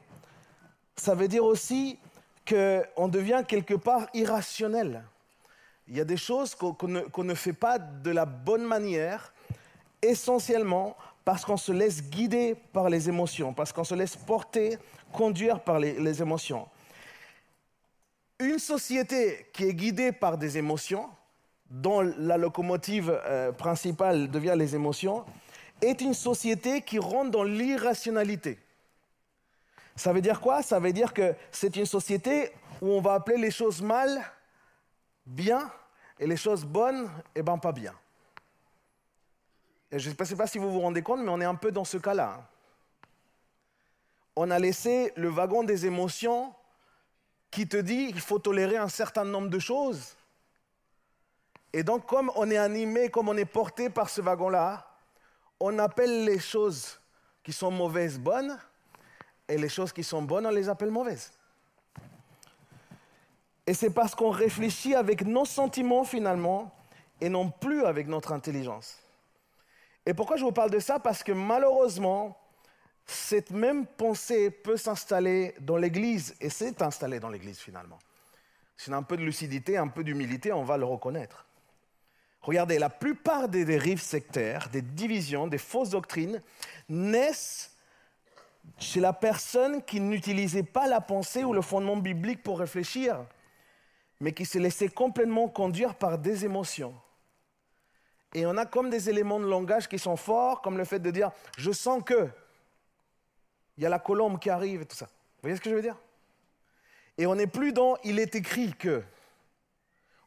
ça 0.95 1.15
veut 1.15 1.29
dire 1.29 1.43
aussi 1.43 1.99
qu'on 2.47 3.09
devient 3.09 3.43
quelque 3.49 3.73
part 3.73 4.07
irrationnel. 4.13 5.03
Il 5.89 5.97
y 5.97 6.01
a 6.01 6.05
des 6.05 6.19
choses 6.19 6.55
qu'on 6.55 7.25
ne, 7.25 7.35
fait 7.35 7.55
pas 7.55 7.79
de 7.79 8.11
la 8.11 8.27
bonne 8.27 8.65
manière, 8.67 9.33
essentiellement 10.03 10.95
parce 11.25 11.47
qu'on 11.47 11.57
se 11.57 11.73
laisse 11.73 12.03
guider 12.03 12.55
par 12.75 12.91
les 12.91 13.09
émotions, 13.09 13.55
parce 13.55 13.73
qu'on 13.73 13.85
se 13.85 13.95
laisse 13.95 14.15
porter, 14.15 14.77
conduire 15.15 15.61
par 15.61 15.79
les, 15.79 16.21
émotions. 16.21 16.69
Une 18.39 18.59
société 18.59 19.47
qui 19.55 19.65
est 19.65 19.75
guidée 19.75 20.13
par 20.13 20.37
des 20.37 20.59
émotions, 20.59 21.09
dont 21.71 22.03
la 22.03 22.37
locomotive 22.37 23.11
euh, 23.25 23.53
principale 23.53 24.31
devient 24.31 24.55
les 24.55 24.75
émotions, 24.75 25.25
est 25.83 26.01
une 26.01 26.15
société 26.15 26.83
qui 26.83 26.99
rentre 26.99 27.31
dans 27.31 27.45
l'irrationalité. 27.45 28.59
Ça 29.97 30.13
veut 30.13 30.21
dire 30.21 30.41
quoi? 30.41 30.63
Ça 30.63 30.79
veut 30.79 30.93
dire 30.93 31.13
que 31.13 31.35
c'est 31.51 31.77
une 31.77 31.87
société 31.87 32.53
où 32.81 32.89
on 32.89 33.01
va 33.01 33.15
appeler 33.15 33.37
les 33.37 33.51
choses 33.51 33.83
mal 33.83 34.23
bien 35.27 35.71
et 36.19 36.27
les 36.27 36.37
choses 36.37 36.65
bonnes, 36.65 37.11
eh 37.35 37.43
ben 37.43 37.59
pas 37.59 37.73
bien. 37.73 37.95
Et 39.93 39.99
je 39.99 40.11
ne 40.11 40.25
sais 40.25 40.37
pas 40.37 40.47
si 40.47 40.59
vous 40.59 40.71
vous 40.71 40.81
rendez 40.81 41.03
compte, 41.03 41.21
mais 41.21 41.31
on 41.31 41.41
est 41.41 41.45
un 41.45 41.55
peu 41.55 41.73
dans 41.73 41.85
ce 41.85 41.97
cas-là. 41.97 42.47
On 44.37 44.51
a 44.51 44.59
laissé 44.59 45.13
le 45.17 45.29
wagon 45.29 45.65
des 45.65 45.87
émotions 45.87 46.55
qui 47.51 47.67
te 47.67 47.77
dit 47.77 48.09
qu'il 48.09 48.21
faut 48.21 48.39
tolérer 48.39 48.77
un 48.77 48.89
certain 48.89 49.25
nombre 49.25 49.49
de 49.49 49.59
choses. 49.59 50.17
Et 51.73 51.83
donc, 51.83 52.07
comme 52.07 52.31
on 52.37 52.51
est 52.51 52.57
animé, 52.57 53.11
comme 53.11 53.29
on 53.29 53.37
est 53.37 53.45
porté 53.45 53.91
par 53.91 54.09
ce 54.09 54.21
wagon-là, 54.21 54.90
on 55.61 55.79
appelle 55.79 56.25
les 56.25 56.39
choses 56.39 56.99
qui 57.43 57.53
sont 57.53 57.71
mauvaises 57.71 58.19
bonnes, 58.19 58.59
et 59.49 59.59
les 59.59 59.69
choses 59.69 59.93
qui 59.93 60.03
sont 60.03 60.23
bonnes, 60.23 60.47
on 60.47 60.51
les 60.51 60.69
appelle 60.69 60.91
mauvaises. 60.91 61.33
Et 63.67 63.75
c'est 63.75 63.91
parce 63.91 64.15
qu'on 64.15 64.31
réfléchit 64.31 64.95
avec 64.95 65.25
nos 65.25 65.45
sentiments 65.45 66.05
finalement, 66.05 66.75
et 67.21 67.29
non 67.29 67.51
plus 67.51 67.85
avec 67.85 68.09
notre 68.09 68.33
intelligence. 68.33 68.99
Et 70.07 70.15
pourquoi 70.15 70.37
je 70.37 70.45
vous 70.45 70.53
parle 70.53 70.71
de 70.71 70.79
ça? 70.79 70.99
Parce 70.99 71.23
que 71.23 71.33
malheureusement, 71.33 72.39
cette 73.05 73.51
même 73.51 73.87
pensée 73.87 74.51
peut 74.51 74.77
s'installer 74.77 75.55
dans 75.61 75.77
l'Église, 75.77 76.35
et 76.41 76.49
c'est 76.49 76.81
installé 76.81 77.21
dans 77.21 77.29
l'Église 77.29 77.59
finalement. 77.59 77.99
C'est 78.77 78.93
un 78.93 79.03
peu 79.03 79.17
de 79.17 79.23
lucidité, 79.23 79.77
un 79.77 79.89
peu 79.89 80.03
d'humilité, 80.03 80.53
on 80.53 80.65
va 80.65 80.79
le 80.79 80.87
reconnaître. 80.87 81.47
Regardez, 82.43 82.79
la 82.79 82.89
plupart 82.89 83.49
des 83.49 83.65
dérives 83.65 84.01
sectaires, 84.01 84.69
des 84.71 84.83
divisions, 84.83 85.47
des 85.47 85.59
fausses 85.59 85.91
doctrines 85.91 86.43
naissent 86.89 87.77
chez 88.79 89.01
la 89.01 89.13
personne 89.13 89.83
qui 89.83 90.01
n'utilisait 90.01 90.63
pas 90.63 90.87
la 90.87 91.01
pensée 91.01 91.45
ou 91.45 91.53
le 91.53 91.61
fondement 91.61 91.97
biblique 91.97 92.43
pour 92.43 92.59
réfléchir, 92.59 93.19
mais 94.21 94.33
qui 94.33 94.47
s'est 94.47 94.59
laissé 94.59 94.89
complètement 94.89 95.49
conduire 95.49 95.95
par 95.95 96.19
des 96.19 96.45
émotions. 96.45 96.95
Et 98.35 98.47
on 98.47 98.57
a 98.57 98.65
comme 98.65 98.91
des 98.91 99.11
éléments 99.11 99.41
de 99.41 99.47
langage 99.47 99.89
qui 99.89 99.99
sont 99.99 100.17
forts, 100.17 100.63
comme 100.63 100.79
le 100.79 100.85
fait 100.85 101.01
de 101.01 101.11
dire 101.11 101.31
je 101.59 101.73
sens 101.73 102.03
que. 102.03 102.29
Il 103.77 103.83
y 103.83 103.87
a 103.87 103.91
la 103.91 103.99
colombe 103.99 104.39
qui 104.39 104.51
arrive 104.51 104.83
et 104.83 104.87
tout 104.87 104.97
ça. 104.97 105.07
Vous 105.07 105.43
voyez 105.43 105.57
ce 105.57 105.61
que 105.61 105.71
je 105.71 105.75
veux 105.75 105.83
dire? 105.83 105.97
Et 107.19 107.27
on 107.27 107.35
n'est 107.35 107.47
plus 107.47 107.73
dans 107.73 107.97
il 108.05 108.19
est 108.19 108.35
écrit 108.35 108.73
que. 108.73 109.03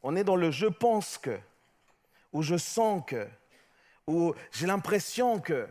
On 0.04 0.16
est 0.16 0.24
dans 0.24 0.36
le 0.36 0.52
je 0.52 0.68
pense 0.68 1.18
que 1.18 1.40
ou 2.34 2.42
je 2.42 2.58
sens 2.58 3.04
que, 3.06 3.28
ou 4.08 4.34
j'ai 4.52 4.68
l'impression 4.68 5.40
que. 5.40 5.68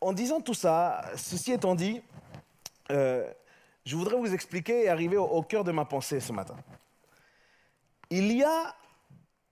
En 0.00 0.12
disant 0.12 0.40
tout 0.40 0.54
ça, 0.54 1.10
ceci 1.16 1.52
étant 1.52 1.74
dit, 1.74 2.02
euh, 2.90 3.28
je 3.84 3.96
voudrais 3.96 4.16
vous 4.16 4.32
expliquer 4.32 4.84
et 4.84 4.88
arriver 4.88 5.16
au, 5.16 5.42
cœur 5.42 5.64
de 5.64 5.72
ma 5.72 5.84
pensée 5.84 6.20
ce 6.20 6.32
matin. 6.32 6.56
Il 8.10 8.30
y 8.30 8.44
a 8.44 8.76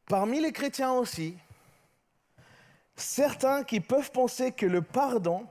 parmi 0.07 0.41
les 0.41 0.53
chrétiens 0.53 0.93
aussi 0.93 1.37
certains 2.97 3.65
qui 3.65 3.81
peuvent 3.81 4.13
penser 4.13 4.53
que 4.53 4.67
le 4.67 4.83
pardon 4.83 5.47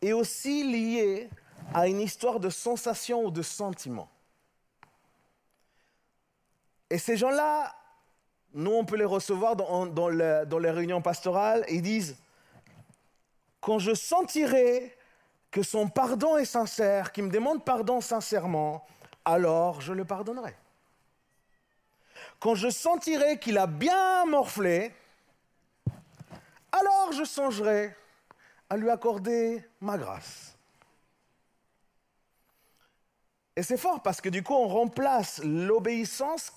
est 0.00 0.12
aussi 0.12 0.64
lié 0.64 1.28
à 1.72 1.86
une 1.86 2.00
histoire 2.00 2.40
de 2.40 2.50
sensation 2.50 3.24
ou 3.26 3.30
de 3.30 3.42
sentiment. 3.42 4.08
Et 6.92 6.98
ces 6.98 7.16
gens-là, 7.16 7.74
nous, 8.52 8.70
on 8.70 8.84
peut 8.84 8.96
les 8.96 9.06
recevoir 9.06 9.56
dans, 9.56 10.08
les 10.10 10.70
réunions 10.70 11.00
pastorales. 11.00 11.64
Ils 11.70 11.80
disent, 11.80 12.18
quand 13.62 13.78
je 13.78 13.94
sentirai 13.94 14.94
que 15.50 15.62
son 15.62 15.88
pardon 15.88 16.36
est 16.36 16.44
sincère, 16.44 17.12
qu'il 17.12 17.24
me 17.24 17.30
demande 17.30 17.64
pardon 17.64 18.02
sincèrement, 18.02 18.84
alors 19.24 19.80
je 19.80 19.94
le 19.94 20.04
pardonnerai. 20.04 20.54
Quand 22.38 22.56
je 22.56 22.68
sentirai 22.68 23.38
qu'il 23.38 23.56
a 23.56 23.66
bien 23.66 24.26
morflé, 24.26 24.92
alors 26.72 27.12
je 27.12 27.24
songerai 27.24 27.96
à 28.68 28.76
lui 28.76 28.90
accorder 28.90 29.64
ma 29.80 29.96
grâce. 29.96 30.58
Et 33.56 33.62
c'est 33.62 33.78
fort 33.78 34.02
parce 34.02 34.20
que 34.20 34.28
du 34.28 34.42
coup, 34.42 34.52
on 34.52 34.68
remplace 34.68 35.40
l'obéissance 35.42 36.52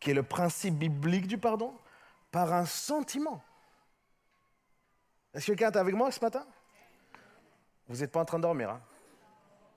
qui 0.00 0.10
est 0.10 0.14
le 0.14 0.22
principe 0.22 0.74
biblique 0.74 1.26
du 1.26 1.38
pardon, 1.38 1.74
par 2.30 2.52
un 2.52 2.66
sentiment. 2.66 3.42
Est-ce 5.32 5.46
que 5.46 5.52
quelqu'un 5.52 5.72
est 5.72 5.76
avec 5.76 5.94
moi 5.94 6.10
ce 6.10 6.20
matin? 6.20 6.46
Vous 7.88 7.98
n'êtes 7.98 8.12
pas 8.12 8.20
en 8.20 8.24
train 8.24 8.38
de 8.38 8.42
dormir, 8.42 8.70
hein? 8.70 8.80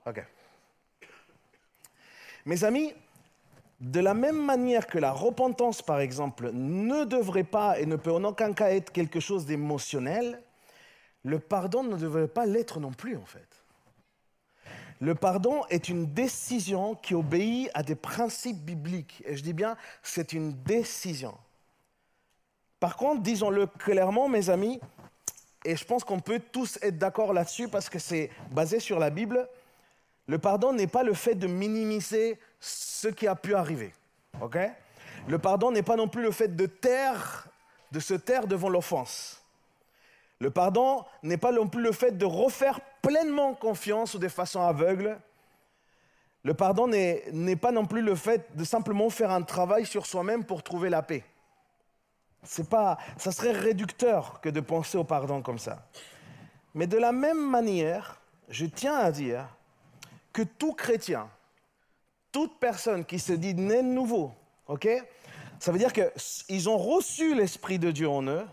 Ok. 0.06 0.24
Mes 2.44 2.64
amis, 2.64 2.94
de 3.80 4.00
la 4.00 4.14
même 4.14 4.44
manière 4.44 4.86
que 4.86 4.98
la 4.98 5.12
repentance, 5.12 5.82
par 5.82 6.00
exemple, 6.00 6.50
ne 6.52 7.04
devrait 7.04 7.44
pas 7.44 7.78
et 7.78 7.86
ne 7.86 7.96
peut 7.96 8.12
en 8.12 8.24
aucun 8.24 8.52
cas 8.54 8.70
être 8.70 8.90
quelque 8.90 9.20
chose 9.20 9.46
d'émotionnel, 9.46 10.42
le 11.24 11.38
pardon 11.38 11.82
ne 11.82 11.96
devrait 11.96 12.28
pas 12.28 12.46
l'être 12.46 12.80
non 12.80 12.92
plus, 12.92 13.16
en 13.16 13.24
fait. 13.24 13.47
Le 15.00 15.14
pardon 15.14 15.64
est 15.70 15.88
une 15.88 16.06
décision 16.06 16.94
qui 16.96 17.14
obéit 17.14 17.70
à 17.74 17.82
des 17.82 17.94
principes 17.94 18.58
bibliques. 18.58 19.22
Et 19.26 19.36
je 19.36 19.42
dis 19.42 19.52
bien, 19.52 19.76
c'est 20.02 20.32
une 20.32 20.52
décision. 20.64 21.34
Par 22.80 22.96
contre, 22.96 23.22
disons-le 23.22 23.66
clairement, 23.66 24.28
mes 24.28 24.50
amis, 24.50 24.80
et 25.64 25.76
je 25.76 25.84
pense 25.84 26.04
qu'on 26.04 26.20
peut 26.20 26.40
tous 26.52 26.78
être 26.82 26.98
d'accord 26.98 27.32
là-dessus 27.32 27.68
parce 27.68 27.88
que 27.88 27.98
c'est 27.98 28.30
basé 28.50 28.80
sur 28.80 28.98
la 28.98 29.10
Bible, 29.10 29.48
le 30.26 30.38
pardon 30.38 30.72
n'est 30.72 30.86
pas 30.86 31.02
le 31.02 31.14
fait 31.14 31.34
de 31.34 31.46
minimiser 31.46 32.38
ce 32.60 33.08
qui 33.08 33.26
a 33.26 33.34
pu 33.34 33.54
arriver. 33.54 33.92
le 35.26 35.38
pardon 35.38 35.70
n'est 35.70 35.82
pas 35.82 35.96
non 35.96 36.08
plus 36.08 36.22
le 36.22 36.30
fait 36.30 36.54
de 36.54 36.68
de 37.90 38.00
se 38.00 38.14
taire 38.14 38.46
devant 38.46 38.68
l'offense. 38.68 39.42
Le 40.40 40.50
pardon 40.50 41.04
n'est 41.22 41.36
pas 41.36 41.52
non 41.52 41.66
plus 41.66 41.82
le 41.82 41.92
fait 41.92 42.16
de 42.16 42.24
refaire 42.24 42.80
pleinement 43.08 43.54
confiance 43.54 44.12
ou 44.12 44.18
de 44.18 44.28
façon 44.28 44.60
aveugle. 44.60 45.18
Le 46.42 46.52
pardon 46.52 46.86
n'est 46.86 47.56
pas 47.56 47.72
non 47.72 47.86
plus 47.86 48.02
le 48.02 48.14
fait 48.14 48.54
de 48.54 48.64
simplement 48.64 49.08
faire 49.08 49.30
un 49.30 49.40
travail 49.40 49.86
sur 49.86 50.04
soi-même 50.04 50.44
pour 50.44 50.62
trouver 50.62 50.90
la 50.90 51.00
paix. 51.00 51.24
C'est 52.42 52.68
pas, 52.68 52.98
ça 53.16 53.32
serait 53.32 53.52
réducteur 53.52 54.42
que 54.42 54.50
de 54.50 54.60
penser 54.60 54.98
au 54.98 55.04
pardon 55.04 55.40
comme 55.40 55.58
ça. 55.58 55.88
Mais 56.74 56.86
de 56.86 56.98
la 56.98 57.12
même 57.12 57.50
manière, 57.50 58.20
je 58.50 58.66
tiens 58.66 58.96
à 58.96 59.10
dire 59.10 59.46
que 60.34 60.42
tout 60.42 60.74
chrétien, 60.74 61.30
toute 62.30 62.58
personne 62.60 63.06
qui 63.06 63.18
se 63.18 63.32
dit 63.32 63.54
né 63.54 63.78
de 63.82 63.88
nouveau, 63.88 64.32
ok 64.66 64.86
Ça 65.58 65.72
veut 65.72 65.78
dire 65.78 65.94
qu'ils 65.94 66.68
ont 66.68 66.78
reçu 66.78 67.34
l'Esprit 67.34 67.78
de 67.78 67.90
Dieu 67.90 68.08
en 68.08 68.22
eux. 68.24 68.44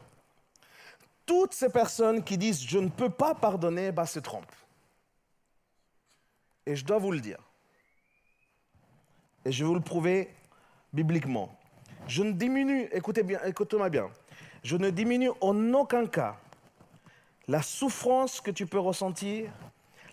Toutes 1.26 1.54
ces 1.54 1.70
personnes 1.70 2.24
qui 2.24 2.38
disent 2.38 2.62
je 2.62 2.80
ne 2.80 2.90
peux 2.90 3.10
pas 3.10 3.34
pardonner, 3.34 3.92
bah, 3.92 4.06
se 4.06 4.20
trompent. 4.20 4.46
Et 6.66 6.76
je 6.76 6.86
dois 6.86 6.98
vous 6.98 7.12
le 7.12 7.20
dire. 7.20 7.40
Et 9.44 9.52
je 9.52 9.64
vais 9.64 9.68
vous 9.68 9.76
le 9.76 9.82
prouver 9.82 10.34
bibliquement. 10.94 11.56
Je 12.08 12.24
ne 12.24 12.32
diminue, 12.32 12.88
écoutez 12.92 13.24
bien, 13.24 13.40
écoutez-moi 13.46 13.90
bien, 13.90 14.10
je 14.64 14.78
ne 14.78 14.90
diminue 14.90 15.32
en 15.42 15.74
aucun 15.74 16.08
cas 16.08 16.38
la 17.48 17.62
souffrance 17.62 18.42
que 18.42 18.52
tu 18.52 18.66
peux 18.66 18.80
ressentir, 18.80 19.52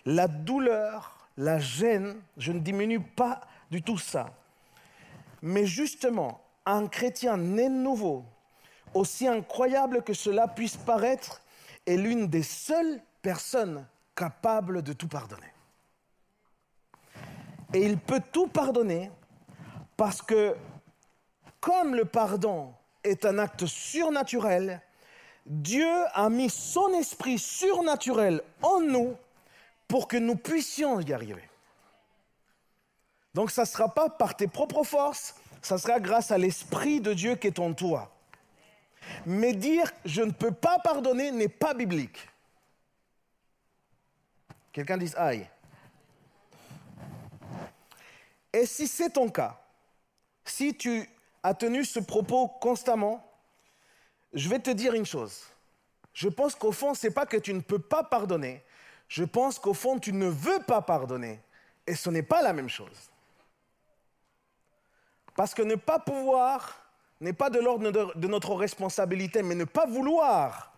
la 0.05 0.27
douleur, 0.27 1.27
la 1.37 1.59
gêne, 1.59 2.15
je 2.37 2.51
ne 2.51 2.59
diminue 2.59 2.99
pas 2.99 3.41
du 3.71 3.81
tout 3.81 3.97
ça. 3.97 4.31
Mais 5.41 5.65
justement, 5.65 6.41
un 6.65 6.87
chrétien 6.87 7.37
né 7.37 7.69
nouveau, 7.69 8.23
aussi 8.93 9.27
incroyable 9.27 10.03
que 10.03 10.13
cela 10.13 10.47
puisse 10.47 10.77
paraître, 10.77 11.41
est 11.85 11.97
l'une 11.97 12.27
des 12.27 12.43
seules 12.43 13.01
personnes 13.21 13.85
capables 14.15 14.81
de 14.81 14.93
tout 14.93 15.07
pardonner. 15.07 15.51
Et 17.73 17.81
il 17.81 17.97
peut 17.97 18.21
tout 18.31 18.47
pardonner 18.47 19.11
parce 19.97 20.21
que 20.21 20.55
comme 21.59 21.95
le 21.95 22.05
pardon 22.05 22.73
est 23.03 23.25
un 23.25 23.39
acte 23.39 23.65
surnaturel, 23.65 24.81
Dieu 25.45 25.91
a 26.13 26.29
mis 26.29 26.49
son 26.49 26.89
esprit 26.93 27.39
surnaturel 27.39 28.41
en 28.61 28.79
nous 28.79 29.15
pour 29.87 30.07
que 30.07 30.17
nous 30.17 30.35
puissions 30.35 30.99
y 30.99 31.13
arriver. 31.13 31.49
Donc 33.33 33.51
ça 33.51 33.63
ne 33.63 33.67
sera 33.67 33.93
pas 33.93 34.09
par 34.09 34.35
tes 34.35 34.47
propres 34.47 34.83
forces, 34.83 35.35
ça 35.61 35.77
sera 35.77 35.99
grâce 35.99 36.31
à 36.31 36.37
l'esprit 36.37 37.01
de 37.01 37.13
Dieu 37.13 37.35
qui 37.35 37.47
est 37.47 37.59
en 37.59 37.73
toi. 37.73 38.11
Mais 39.25 39.53
dire 39.53 39.91
je 40.05 40.21
ne 40.21 40.31
peux 40.31 40.51
pas 40.51 40.79
pardonner 40.79 41.31
n'est 41.31 41.47
pas 41.47 41.73
biblique. 41.73 42.27
Quelqu'un 44.71 44.97
dit 44.97 45.13
aïe. 45.15 45.47
Et 48.51 48.65
si 48.65 48.87
c'est 48.87 49.11
ton 49.11 49.29
cas, 49.29 49.59
si 50.45 50.75
tu 50.75 51.07
as 51.41 51.53
tenu 51.53 51.83
ce 51.83 51.99
propos 51.99 52.47
constamment, 52.47 53.27
je 54.33 54.49
vais 54.49 54.59
te 54.59 54.69
dire 54.69 54.93
une 54.93 55.05
chose. 55.05 55.43
Je 56.13 56.29
pense 56.29 56.55
qu'au 56.55 56.71
fond, 56.71 56.93
ce 56.93 57.07
n'est 57.07 57.13
pas 57.13 57.25
que 57.25 57.37
tu 57.37 57.53
ne 57.53 57.61
peux 57.61 57.79
pas 57.79 58.03
pardonner. 58.03 58.63
Je 59.07 59.23
pense 59.23 59.59
qu'au 59.59 59.73
fond, 59.73 59.99
tu 59.99 60.13
ne 60.13 60.27
veux 60.27 60.59
pas 60.59 60.81
pardonner. 60.81 61.39
Et 61.85 61.95
ce 61.95 62.09
n'est 62.09 62.23
pas 62.23 62.41
la 62.41 62.53
même 62.53 62.69
chose. 62.69 63.11
Parce 65.35 65.53
que 65.53 65.63
ne 65.63 65.75
pas 65.75 65.99
pouvoir 65.99 66.82
n'est 67.21 67.33
pas 67.33 67.49
de 67.49 67.59
l'ordre 67.59 67.91
de, 68.15 68.27
notre 68.27 68.53
responsabilité, 68.53 69.43
mais 69.43 69.55
ne 69.55 69.63
pas 69.63 69.85
vouloir, 69.85 70.73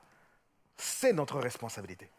c'est 0.78 1.14
notre 1.14 1.40
responsabilité. 1.40 2.10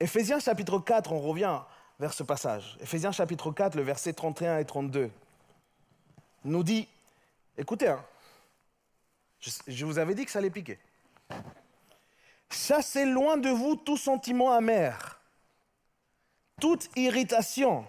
Éphésiens 0.00 0.40
chapitre 0.40 0.78
4, 0.78 1.12
on 1.12 1.20
revient 1.20 1.60
vers 2.00 2.12
ce 2.12 2.22
passage. 2.22 2.76
Éphésiens 2.80 3.12
chapitre 3.12 3.52
4, 3.52 3.76
le 3.76 3.82
verset 3.82 4.12
31 4.12 4.58
et 4.58 4.64
32, 4.64 5.10
nous 6.44 6.62
dit, 6.62 6.88
écoutez, 7.56 7.88
hein, 7.88 8.04
je, 9.66 9.84
vous 9.84 9.98
avais 9.98 10.14
dit 10.14 10.24
que 10.24 10.30
ça 10.30 10.38
allait 10.38 10.50
piquer. 10.50 10.78
Chassez 12.50 13.04
loin 13.04 13.36
de 13.36 13.48
vous 13.48 13.76
tout 13.76 13.96
sentiment 13.96 14.52
amer, 14.52 15.20
toute 16.60 16.88
irritation, 16.96 17.86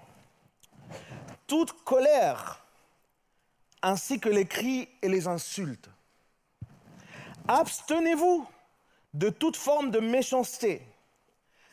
toute 1.47 1.83
colère, 1.83 2.64
ainsi 3.85 4.19
que 4.19 4.29
les 4.29 4.47
cris 4.47 4.89
et 5.03 5.07
les 5.07 5.27
insultes. 5.27 5.89
Abstenez-vous 7.47 8.47
de 9.13 9.29
toute 9.29 9.55
forme 9.55 9.91
de 9.91 9.99
méchanceté. 9.99 10.81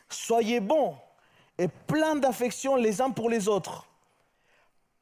Soyez 0.09 0.59
bons 0.59 0.95
et 1.57 1.67
pleins 1.67 2.15
d'affection 2.15 2.75
les 2.75 3.01
uns 3.01 3.09
pour 3.09 3.31
les 3.31 3.47
autres. 3.47 3.87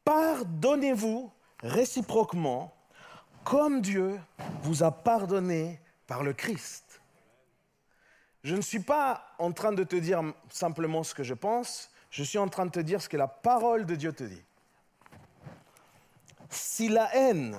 Pardonnez-vous 0.05 1.29
réciproquement 1.59 2.73
comme 3.43 3.81
Dieu 3.81 4.17
vous 4.61 4.81
a 4.81 4.91
pardonné 4.91 5.81
par 6.07 6.23
le 6.23 6.31
Christ. 6.31 7.01
Je 8.45 8.55
ne 8.55 8.61
suis 8.61 8.79
pas 8.79 9.35
en 9.37 9.51
train 9.51 9.73
de 9.73 9.83
te 9.83 9.97
dire 9.97 10.21
simplement 10.49 11.03
ce 11.03 11.13
que 11.13 11.23
je 11.23 11.33
pense, 11.33 11.91
je 12.09 12.23
suis 12.23 12.37
en 12.37 12.47
train 12.47 12.65
de 12.65 12.71
te 12.71 12.79
dire 12.79 13.01
ce 13.01 13.09
que 13.09 13.17
la 13.17 13.27
parole 13.27 13.85
de 13.85 13.95
Dieu 13.95 14.13
te 14.13 14.23
dit. 14.23 14.43
Si 16.51 16.89
la 16.89 17.15
haine, 17.15 17.57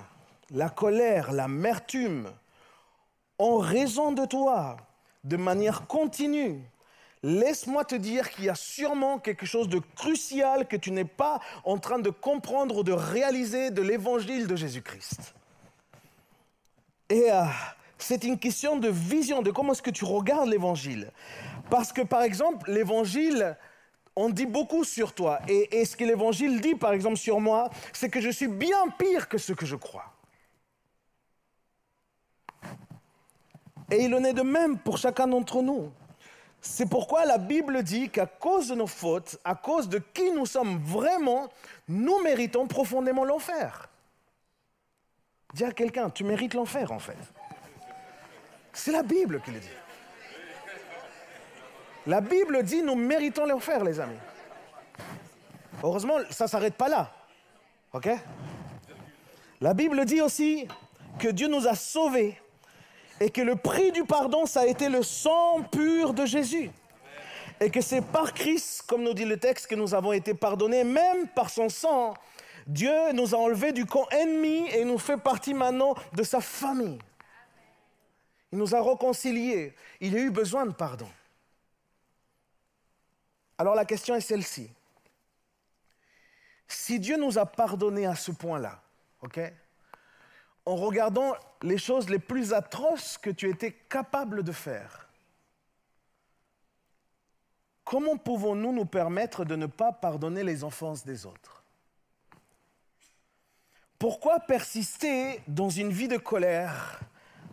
la 0.51 0.69
colère, 0.69 1.33
l'amertume 1.33 2.31
ont 3.39 3.59
raison 3.59 4.13
de 4.13 4.25
toi 4.27 4.77
de 5.25 5.37
manière 5.37 5.87
continue, 5.87 6.61
laisse-moi 7.23 7.85
te 7.85 7.95
dire 7.95 8.31
qu'il 8.31 8.45
y 8.45 8.49
a 8.51 8.55
sûrement 8.55 9.19
quelque 9.19 9.47
chose 9.47 9.69
de 9.69 9.81
crucial 9.97 10.69
que 10.69 10.77
tu 10.77 10.91
n'es 10.91 11.05
pas 11.05 11.41
en 11.65 11.79
train 11.79 11.99
de 11.99 12.11
comprendre 12.11 12.79
ou 12.79 12.83
de 12.83 12.93
réaliser 12.93 13.71
de 13.71 13.83
l'évangile 13.83 14.47
de 14.47 14.57
Jésus-Christ. 14.57 15.35
Et 17.09 17.31
euh, 17.33 17.45
c'est 17.99 18.25
une 18.25 18.39
question 18.39 18.77
de 18.77 18.89
vision, 18.89 19.43
de 19.43 19.51
comment 19.51 19.73
est-ce 19.73 19.83
que 19.83 19.91
tu 19.91 20.05
regardes 20.05 20.49
l'évangile. 20.49 21.11
Parce 21.71 21.93
que, 21.93 22.03
par 22.03 22.23
exemple, 22.23 22.71
l'évangile, 22.71 23.57
on 24.17 24.29
dit 24.29 24.47
beaucoup 24.47 24.85
sur 24.85 25.15
toi. 25.15 25.41
Et, 25.49 25.85
ce 25.85 25.97
que 25.97 26.05
l'évangile 26.05 26.61
dit, 26.61 26.75
par 26.75 26.93
exemple, 26.93 27.17
sur 27.17 27.41
moi, 27.41 27.71
c'est 27.93 28.09
que 28.09 28.21
je 28.21 28.31
suis 28.31 28.49
bien 28.49 28.89
pire 28.99 29.29
que 29.29 29.39
ce 29.39 29.53
que 29.53 29.67
je 29.67 29.77
crois. 29.77 30.13
Et 33.91 34.05
il 34.05 34.15
en 34.15 34.25
est 34.25 34.33
de 34.33 34.43
même 34.43 34.79
pour 34.79 34.99
chacun 34.99 35.27
d'entre 35.27 35.63
nous. 35.63 35.91
C'est 36.61 36.89
pourquoi 36.89 37.25
la 37.25 37.39
Bible 37.39 37.83
dit 37.83 38.09
qu'à 38.09 38.27
cause 38.27 38.69
de 38.69 38.75
nos 38.75 38.87
fautes, 38.87 39.39
à 39.45 39.55
cause 39.55 39.89
de 39.89 39.99
qui 39.99 40.31
nous 40.31 40.47
sommes 40.47 40.79
vraiment, 40.79 41.49
nous 41.89 42.23
méritons 42.23 42.67
profondément 42.69 43.25
l'enfer. 43.25 43.89
Dis 45.55 45.65
à 45.65 45.73
quelqu'un, 45.73 46.09
tu 46.09 46.25
mérites 46.25 46.55
l'enfer 46.55 46.93
en 46.93 47.01
fait. 47.01 47.19
C'est 48.73 48.93
la 48.93 49.03
Bible 49.03 49.43
qui 49.45 49.51
le 49.51 49.59
dit. 49.59 49.69
La 52.07 52.21
Bible 52.21 52.63
dit 52.65 52.83
nous 52.83 52.97
méritons 52.97 53.47
l'enfer, 53.47 53.85
les 53.85 54.01
amis. 54.01 54.19
Heureusement, 55.83 56.19
ça 56.31 56.45
ne 56.45 56.51
s'arrête 56.51 56.75
pas 56.75 56.89
là. 56.89 57.13
OK? 57.93 58.09
La 59.61 59.75
Bible 59.75 60.05
dit 60.05 60.21
aussi 60.21 60.67
que 61.19 61.29
Dieu 61.29 61.49
nous 61.49 61.69
a 61.69 61.75
sauvés 61.75 62.41
et 63.21 63.31
que 63.31 63.41
le 63.41 63.55
prix 63.55 63.93
du 63.93 64.05
pardon, 64.05 64.47
ça 64.47 64.63
a 64.63 64.67
été 64.67 64.89
le 64.89 65.03
sang 65.03 65.63
pur 65.71 66.13
de 66.13 66.27
Jésus. 66.27 66.71
Et 67.61 67.71
que 67.71 67.81
c'est 67.81 68.01
par 68.01 68.35
Christ, 68.35 68.83
comme 68.89 69.05
nous 69.05 69.15
dit 69.15 69.25
le 69.25 69.37
texte, 69.37 69.69
que 69.69 69.77
nous 69.77 69.95
avons 69.95 70.13
été 70.13 70.35
pardonnés, 70.35 70.83
même 70.83 71.29
par 71.29 71.51
son 71.51 71.69
sang, 71.69 72.15
Dieu 72.67 73.13
nous 73.13 73.35
a 73.35 73.39
enlevés 73.39 73.71
du 73.71 73.87
camp 73.87 74.09
ennemi 74.11 74.69
et 74.71 74.85
nous 74.85 74.99
fait 74.99 75.17
partie 75.17 75.55
maintenant 75.55 75.95
de 76.13 76.23
sa 76.25 76.41
famille. 76.41 76.99
Il 78.51 78.59
nous 78.59 78.75
a 78.75 78.83
réconciliés. 78.83 79.75
Il 80.01 80.17
a 80.17 80.19
eu 80.19 80.31
besoin 80.31 80.67
de 80.67 80.73
pardon. 80.73 81.09
Alors 83.63 83.77
la 83.77 83.85
question 83.85 84.17
est 84.17 84.21
celle-ci. 84.21 84.69
Si 86.67 86.99
Dieu 86.99 87.17
nous 87.17 87.39
a 87.39 87.47
pardonné 87.47 88.07
à 88.07 88.17
ce 88.17 88.33
point-là, 88.33 88.83
en 90.67 90.75
regardant 90.75 91.37
les 91.63 91.79
choses 91.79 92.11
les 92.11 92.19
plus 92.19 92.53
atroces 92.53 93.19
que 93.19 93.31
tu 93.31 93.49
étais 93.49 93.71
capable 93.71 94.43
de 94.43 94.51
faire, 94.51 95.09
comment 97.85 98.17
pouvons-nous 98.17 98.73
nous 98.73 98.85
permettre 98.85 99.45
de 99.45 99.55
ne 99.55 99.67
pas 99.67 99.93
pardonner 99.93 100.43
les 100.43 100.65
offenses 100.65 101.05
des 101.05 101.25
autres? 101.25 101.63
Pourquoi 103.97 104.41
persister 104.41 105.41
dans 105.47 105.71
une 105.71 105.93
vie 105.93 106.09
de 106.09 106.17
colère, 106.17 106.99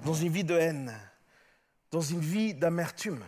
dans 0.04 0.16
une 0.16 0.30
vie 0.30 0.44
de 0.44 0.56
haine, 0.56 0.92
dans 1.92 2.02
une 2.02 2.22
vie 2.22 2.56
d'amertume? 2.56 3.24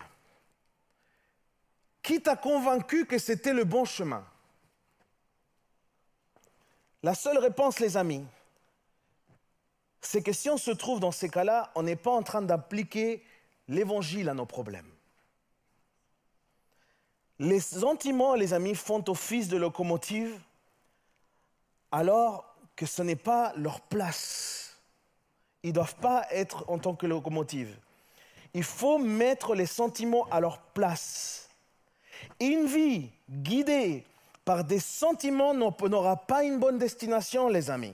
Qui 2.01 2.21
t'a 2.21 2.35
convaincu 2.35 3.05
que 3.05 3.17
c'était 3.17 3.53
le 3.53 3.63
bon 3.63 3.85
chemin? 3.85 4.25
La 7.03 7.15
seule 7.15 7.37
réponse, 7.37 7.79
les 7.79 7.97
amis, 7.97 8.25
c'est 10.01 10.21
que 10.21 10.33
si 10.33 10.49
on 10.49 10.57
se 10.57 10.71
trouve 10.71 10.99
dans 10.99 11.11
ces 11.11 11.29
cas-là, 11.29 11.71
on 11.75 11.83
n'est 11.83 11.95
pas 11.95 12.11
en 12.11 12.23
train 12.23 12.41
d'appliquer 12.41 13.23
l'évangile 13.67 14.29
à 14.29 14.33
nos 14.33 14.45
problèmes. 14.45 14.89
Les 17.39 17.59
sentiments, 17.59 18.35
les 18.35 18.53
amis, 18.53 18.75
font 18.75 19.03
office 19.07 19.47
de 19.47 19.57
locomotive, 19.57 20.39
alors 21.91 22.55
que 22.75 22.85
ce 22.85 23.01
n'est 23.01 23.15
pas 23.15 23.53
leur 23.55 23.81
place. 23.81 24.77
Ils 25.63 25.69
ne 25.69 25.73
doivent 25.73 25.95
pas 25.95 26.25
être 26.31 26.65
en 26.67 26.79
tant 26.79 26.95
que 26.95 27.05
locomotive. 27.05 27.75
Il 28.53 28.63
faut 28.63 28.97
mettre 28.97 29.55
les 29.55 29.65
sentiments 29.65 30.27
à 30.29 30.39
leur 30.39 30.59
place. 30.59 31.49
Une 32.41 32.65
vie 32.65 33.07
guidée 33.29 34.03
par 34.45 34.63
des 34.63 34.79
sentiments 34.79 35.53
n'aura 35.53 36.15
pas 36.15 36.43
une 36.43 36.57
bonne 36.57 36.79
destination, 36.79 37.47
les 37.47 37.69
amis. 37.69 37.93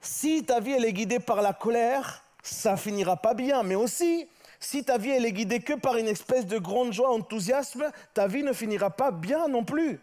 Si 0.00 0.42
ta 0.44 0.58
vie 0.58 0.72
elle 0.72 0.84
est 0.84 0.92
guidée 0.92 1.20
par 1.20 1.42
la 1.42 1.52
colère, 1.52 2.24
ça 2.42 2.76
finira 2.76 3.16
pas 3.16 3.34
bien. 3.34 3.62
Mais 3.62 3.76
aussi, 3.76 4.26
si 4.58 4.82
ta 4.84 4.98
vie 4.98 5.10
elle 5.10 5.24
est 5.24 5.32
guidée 5.32 5.60
que 5.60 5.74
par 5.74 5.96
une 5.96 6.08
espèce 6.08 6.44
de 6.44 6.58
grande 6.58 6.92
joie, 6.92 7.12
enthousiasme, 7.12 7.88
ta 8.14 8.26
vie 8.26 8.42
ne 8.42 8.52
finira 8.52 8.90
pas 8.90 9.12
bien 9.12 9.46
non 9.46 9.62
plus. 9.62 10.00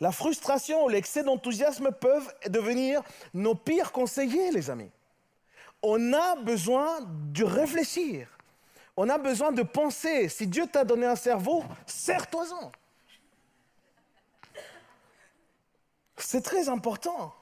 La 0.00 0.10
frustration 0.10 0.84
ou 0.84 0.88
l'excès 0.88 1.22
d'enthousiasme 1.22 1.92
peuvent 1.92 2.34
devenir 2.48 3.02
nos 3.32 3.54
pires 3.54 3.92
conseillers, 3.92 4.50
les 4.50 4.70
amis. 4.70 4.90
On 5.84 6.12
a 6.12 6.34
besoin 6.34 6.98
de 7.32 7.44
réfléchir. 7.44 8.26
On 8.96 9.08
a 9.08 9.18
besoin 9.18 9.52
de 9.52 9.62
penser. 9.62 10.28
Si 10.28 10.48
Dieu 10.48 10.66
t'a 10.66 10.82
donné 10.82 11.06
un 11.06 11.14
cerveau, 11.14 11.62
serre-toi-en. 11.86 12.72
C'est 16.30 16.42
très 16.42 16.68
important. 16.68 17.34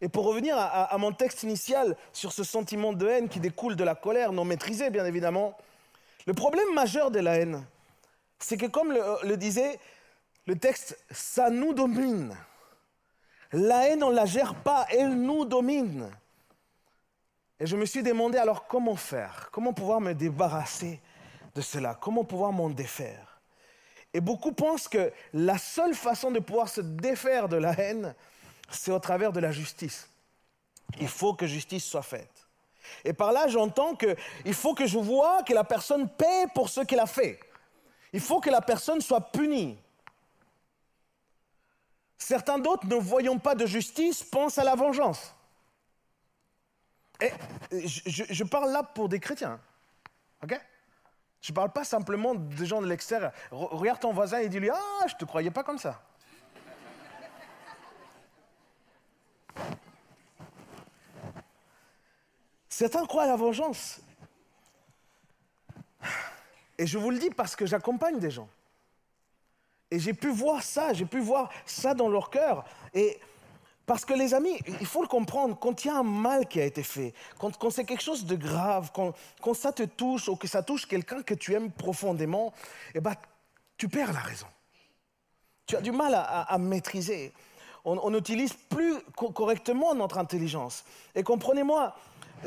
Et 0.00 0.08
pour 0.08 0.24
revenir 0.24 0.56
à, 0.56 0.96
mon 0.96 1.12
texte 1.12 1.42
initial 1.42 1.98
sur 2.14 2.32
ce 2.32 2.44
sentiment 2.44 2.94
de 2.94 3.06
haine 3.06 3.28
qui 3.28 3.40
découle 3.40 3.76
de 3.76 3.84
la 3.84 3.94
colère 3.94 4.32
non 4.32 4.46
maîtrisée, 4.46 4.88
bien 4.88 5.04
évidemment, 5.04 5.54
le 6.26 6.32
problème 6.32 6.72
majeur 6.72 7.10
de 7.10 7.18
la 7.18 7.36
haine, 7.36 7.66
c'est 8.38 8.56
que 8.56 8.64
comme 8.64 8.90
le, 8.90 9.36
disait 9.36 9.78
le 10.46 10.56
texte, 10.56 10.98
ça 11.10 11.50
nous 11.50 11.74
domine. 11.74 12.34
La 13.52 13.90
haine, 13.90 14.02
on 14.02 14.08
ne 14.08 14.14
la 14.14 14.24
gère 14.24 14.54
pas, 14.54 14.86
elle 14.88 15.12
nous 15.12 15.44
domine. 15.44 16.08
Et 17.60 17.66
je 17.66 17.76
me 17.76 17.84
suis 17.84 18.02
demandé 18.02 18.38
alors 18.38 18.66
comment 18.66 18.96
faire, 18.96 19.50
comment 19.52 19.74
pouvoir 19.74 20.00
me 20.00 20.14
débarrasser 20.14 21.02
de 21.54 21.60
cela, 21.60 21.94
comment 22.00 22.24
pouvoir 22.24 22.50
m'en 22.50 22.70
défaire? 22.70 23.25
Et 24.16 24.20
beaucoup 24.22 24.52
pensent 24.52 24.88
que 24.88 25.12
la 25.34 25.58
seule 25.58 25.94
façon 25.94 26.30
de 26.30 26.38
pouvoir 26.38 26.70
se 26.70 26.80
défaire 26.80 27.50
de 27.50 27.58
la 27.58 27.78
haine, 27.78 28.14
c'est 28.70 28.90
au 28.90 28.98
travers 28.98 29.30
de 29.30 29.40
la 29.40 29.52
justice. 29.52 30.08
Il 30.98 31.08
faut 31.08 31.34
que 31.34 31.46
justice 31.46 31.84
soit 31.84 32.00
faite. 32.00 32.48
Et 33.04 33.12
par 33.12 33.30
là, 33.30 33.46
j'entends 33.46 33.94
qu'il 33.94 34.54
faut 34.54 34.72
que 34.72 34.86
je 34.86 34.96
vois 34.96 35.42
que 35.42 35.52
la 35.52 35.64
personne 35.64 36.08
paie 36.08 36.46
pour 36.54 36.70
ce 36.70 36.80
qu'elle 36.80 37.00
a 37.00 37.06
fait. 37.06 37.38
Il 38.10 38.20
faut 38.20 38.40
que 38.40 38.48
la 38.48 38.62
personne 38.62 39.02
soit 39.02 39.20
punie. 39.20 39.76
Certains 42.16 42.58
d'autres, 42.58 42.86
ne 42.86 42.94
voyant 42.94 43.36
pas 43.36 43.54
de 43.54 43.66
justice, 43.66 44.22
pensent 44.22 44.56
à 44.56 44.64
la 44.64 44.76
vengeance. 44.76 45.34
Et 47.20 47.32
je, 47.86 48.24
je 48.30 48.44
parle 48.44 48.72
là 48.72 48.82
pour 48.82 49.10
des 49.10 49.20
chrétiens. 49.20 49.60
OK? 50.42 50.58
Je 51.40 51.52
ne 51.52 51.54
parle 51.54 51.72
pas 51.72 51.84
simplement 51.84 52.34
des 52.34 52.66
gens 52.66 52.80
de 52.80 52.86
l'extérieur. 52.86 53.32
Regarde 53.50 54.00
ton 54.00 54.12
voisin 54.12 54.38
et 54.38 54.48
dis-lui 54.48 54.70
Ah, 54.70 55.06
je 55.06 55.14
ne 55.14 55.18
te 55.18 55.24
croyais 55.24 55.50
pas 55.50 55.62
comme 55.62 55.78
ça. 55.78 56.02
Certains 62.68 63.06
croient 63.06 63.22
à 63.22 63.28
la 63.28 63.36
vengeance. 63.36 64.00
Et 66.78 66.86
je 66.86 66.98
vous 66.98 67.10
le 67.10 67.18
dis 67.18 67.30
parce 67.30 67.56
que 67.56 67.64
j'accompagne 67.64 68.18
des 68.18 68.30
gens. 68.30 68.48
Et 69.90 69.98
j'ai 69.98 70.12
pu 70.12 70.28
voir 70.28 70.62
ça, 70.62 70.92
j'ai 70.92 71.06
pu 71.06 71.20
voir 71.20 71.50
ça 71.64 71.94
dans 71.94 72.08
leur 72.08 72.28
cœur. 72.28 72.64
Et 72.92 73.18
parce 73.86 74.04
que 74.04 74.14
les 74.14 74.34
amis, 74.34 74.58
il 74.80 74.86
faut 74.86 75.00
le 75.00 75.08
comprendre, 75.08 75.56
quand 75.58 75.84
il 75.84 75.88
y 75.88 75.90
a 75.90 75.96
un 75.96 76.02
mal 76.02 76.46
qui 76.48 76.60
a 76.60 76.64
été 76.64 76.82
fait, 76.82 77.14
quand, 77.38 77.70
c'est 77.70 77.84
quelque 77.84 78.02
chose 78.02 78.26
de 78.26 78.34
grave, 78.34 78.90
quand, 78.92 79.54
ça 79.54 79.72
te 79.72 79.84
touche 79.84 80.28
ou 80.28 80.34
que 80.34 80.48
ça 80.48 80.62
touche 80.62 80.86
quelqu'un 80.86 81.22
que 81.22 81.34
tu 81.34 81.54
aimes 81.54 81.70
profondément, 81.70 82.52
eh 82.94 83.00
ben, 83.00 83.14
tu 83.78 83.88
perds 83.88 84.12
la 84.12 84.20
raison. 84.20 84.46
Tu 85.66 85.76
as 85.76 85.80
du 85.80 85.92
mal 85.92 86.14
à 86.14 86.58
maîtriser. 86.58 87.32
On 87.84 88.10
n'utilise 88.10 88.52
plus 88.52 88.96
correctement 89.14 89.94
notre 89.94 90.18
intelligence. 90.18 90.84
Et 91.14 91.22
comprenez-moi, 91.22 91.94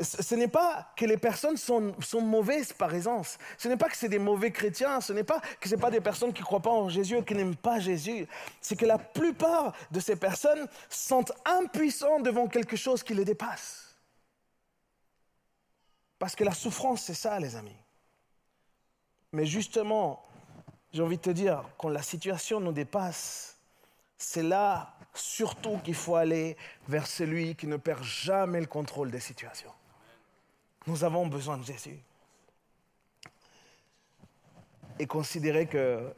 ce 0.00 0.34
n'est 0.34 0.48
pas 0.48 0.92
que 0.96 1.04
les 1.04 1.16
personnes 1.16 1.56
sont, 1.56 1.94
mauvaises 2.20 2.72
par 2.72 2.94
essence. 2.94 3.38
Ce 3.58 3.68
n'est 3.68 3.76
pas 3.76 3.88
que 3.88 3.96
c'est 3.96 4.08
des 4.08 4.18
mauvais 4.18 4.50
chrétiens. 4.50 5.00
Ce 5.00 5.12
n'est 5.12 5.24
pas 5.24 5.40
que 5.60 5.68
ce 5.68 5.74
pas 5.76 5.90
des 5.90 6.00
personnes 6.00 6.32
qui 6.32 6.40
ne 6.40 6.46
croient 6.46 6.60
pas 6.60 6.70
en 6.70 6.88
Jésus 6.88 7.16
et 7.16 7.24
qui 7.24 7.34
n'aiment 7.34 7.56
pas 7.56 7.80
Jésus. 7.80 8.26
C'est 8.60 8.76
que 8.76 8.86
la 8.86 8.98
plupart 8.98 9.74
de 9.90 10.00
ces 10.00 10.16
personnes 10.16 10.68
sont 10.88 11.24
impuissantes 11.44 12.22
devant 12.22 12.46
quelque 12.46 12.76
chose 12.76 13.02
qui 13.02 13.14
les 13.14 13.24
dépasse. 13.24 13.96
Parce 16.18 16.34
que 16.34 16.44
la 16.44 16.52
souffrance, 16.52 17.02
c'est 17.02 17.14
ça, 17.14 17.38
les 17.40 17.56
amis. 17.56 17.76
Mais 19.32 19.46
justement, 19.46 20.24
j'ai 20.92 21.02
envie 21.02 21.16
de 21.16 21.22
te 21.22 21.30
dire, 21.30 21.64
quand 21.78 21.88
la 21.88 22.02
situation 22.02 22.60
nous 22.60 22.72
dépasse, 22.72 23.56
c'est 24.18 24.42
là 24.42 24.94
surtout 25.14 25.78
qu'il 25.78 25.94
faut 25.94 26.16
aller 26.16 26.56
vers 26.88 27.06
celui 27.06 27.54
qui 27.54 27.66
ne 27.66 27.76
perd 27.76 28.02
jamais 28.02 28.60
le 28.60 28.66
contrôle 28.66 29.10
des 29.10 29.20
situations. 29.20 29.72
Nous 30.86 31.04
avons 31.04 31.26
besoin 31.26 31.58
de 31.58 31.64
Jésus. 31.64 31.98
Et 34.98 35.06
considérer 35.06 35.66
que 35.66 36.12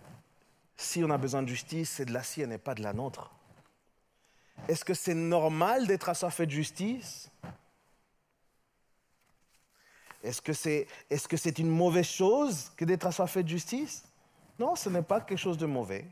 si 0.76 1.02
on 1.04 1.10
a 1.10 1.18
besoin 1.18 1.42
de 1.42 1.48
justice, 1.48 1.90
c'est 1.90 2.04
de 2.04 2.12
la 2.12 2.22
sienne 2.22 2.52
et 2.52 2.58
pas 2.58 2.74
de 2.74 2.82
la 2.82 2.92
nôtre. 2.92 3.30
Est-ce 4.68 4.84
que 4.84 4.94
c'est 4.94 5.14
normal 5.14 5.86
d'être 5.86 6.08
assoiffé 6.08 6.46
de 6.46 6.50
justice? 6.50 7.30
Est-ce 10.22 10.40
que 10.40 10.52
c'est 10.52 10.86
est 11.10 11.16
-ce 11.16 11.36
c'est 11.36 11.58
une 11.58 11.68
mauvaise 11.70 12.06
chose 12.06 12.70
que 12.76 12.84
d'être 12.84 13.06
assoiffé 13.06 13.42
de 13.42 13.48
justice? 13.48 14.04
Non, 14.58 14.76
ce 14.76 14.88
n'est 14.88 15.02
pas 15.02 15.20
quelque 15.20 15.38
chose 15.38 15.58
de 15.58 15.66
mauvais. 15.66 16.04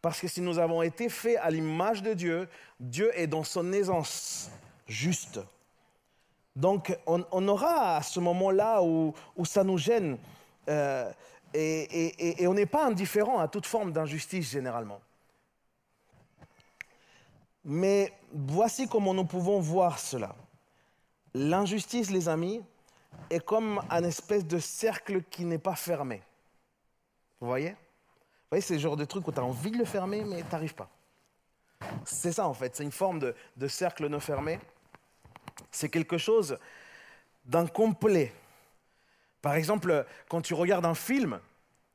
Parce 0.00 0.20
que 0.20 0.28
si 0.28 0.40
nous 0.40 0.58
avons 0.58 0.82
été 0.82 1.10
faits 1.10 1.36
à 1.42 1.50
l'image 1.50 2.02
de 2.02 2.14
Dieu, 2.14 2.48
Dieu 2.78 3.10
est 3.14 3.26
dans 3.26 3.44
son 3.44 3.72
aisance 3.72 4.50
juste. 4.86 5.40
Donc, 6.56 6.96
on, 7.06 7.48
aura 7.48 7.96
à 7.96 8.02
ce 8.02 8.18
moment-là 8.20 8.82
où, 8.82 9.14
ça 9.44 9.62
nous 9.62 9.78
gêne, 9.78 10.18
euh, 10.68 11.10
et, 11.54 12.46
on 12.46 12.54
n'est 12.54 12.66
pas 12.66 12.86
indifférent 12.86 13.38
à 13.38 13.48
toute 13.48 13.66
forme 13.66 13.92
d'injustice 13.92 14.50
généralement. 14.50 15.00
Mais 17.64 18.12
voici 18.32 18.88
comment 18.88 19.14
nous 19.14 19.24
pouvons 19.24 19.60
voir 19.60 19.98
cela. 19.98 20.34
L'injustice, 21.34 22.10
les 22.10 22.28
amis, 22.28 22.62
est 23.28 23.44
comme 23.44 23.80
un 23.90 24.02
espèce 24.02 24.46
de 24.46 24.58
cercle 24.58 25.22
qui 25.22 25.44
n'est 25.44 25.58
pas 25.58 25.76
fermé. 25.76 26.22
Vous 27.40 27.46
voyez? 27.46 27.70
Vous 27.70 27.76
voyez, 28.50 28.62
c'est 28.62 28.74
le 28.74 28.80
genre 28.80 28.96
de 28.96 29.04
truc 29.04 29.28
où 29.28 29.32
tu 29.32 29.38
as 29.38 29.44
envie 29.44 29.70
de 29.70 29.78
le 29.78 29.84
fermer, 29.84 30.24
mais 30.24 30.42
tu 30.42 30.48
n'arrives 30.50 30.74
pas. 30.74 30.88
C'est 32.04 32.32
ça 32.32 32.46
en 32.46 32.54
fait, 32.54 32.74
c'est 32.76 32.82
une 32.82 32.92
forme 32.92 33.32
de 33.56 33.68
cercle 33.68 34.06
non 34.08 34.20
fermé 34.20 34.58
c'est 35.70 35.88
quelque 35.88 36.18
chose 36.18 36.58
d'incomplet. 37.44 38.32
Par 39.42 39.54
exemple, 39.54 40.06
quand 40.28 40.42
tu 40.42 40.54
regardes 40.54 40.86
un 40.86 40.94
film, 40.94 41.40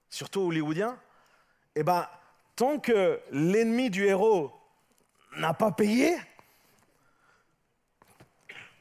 surtout 0.09 0.41
hollywoodien, 0.41 0.97
eh 1.75 1.83
ben, 1.83 2.07
tant 2.55 2.79
que 2.79 3.19
l'ennemi 3.31 3.89
du 3.89 4.05
héros 4.05 4.51
n'a 5.37 5.53
pas 5.53 5.71
payé, 5.71 6.17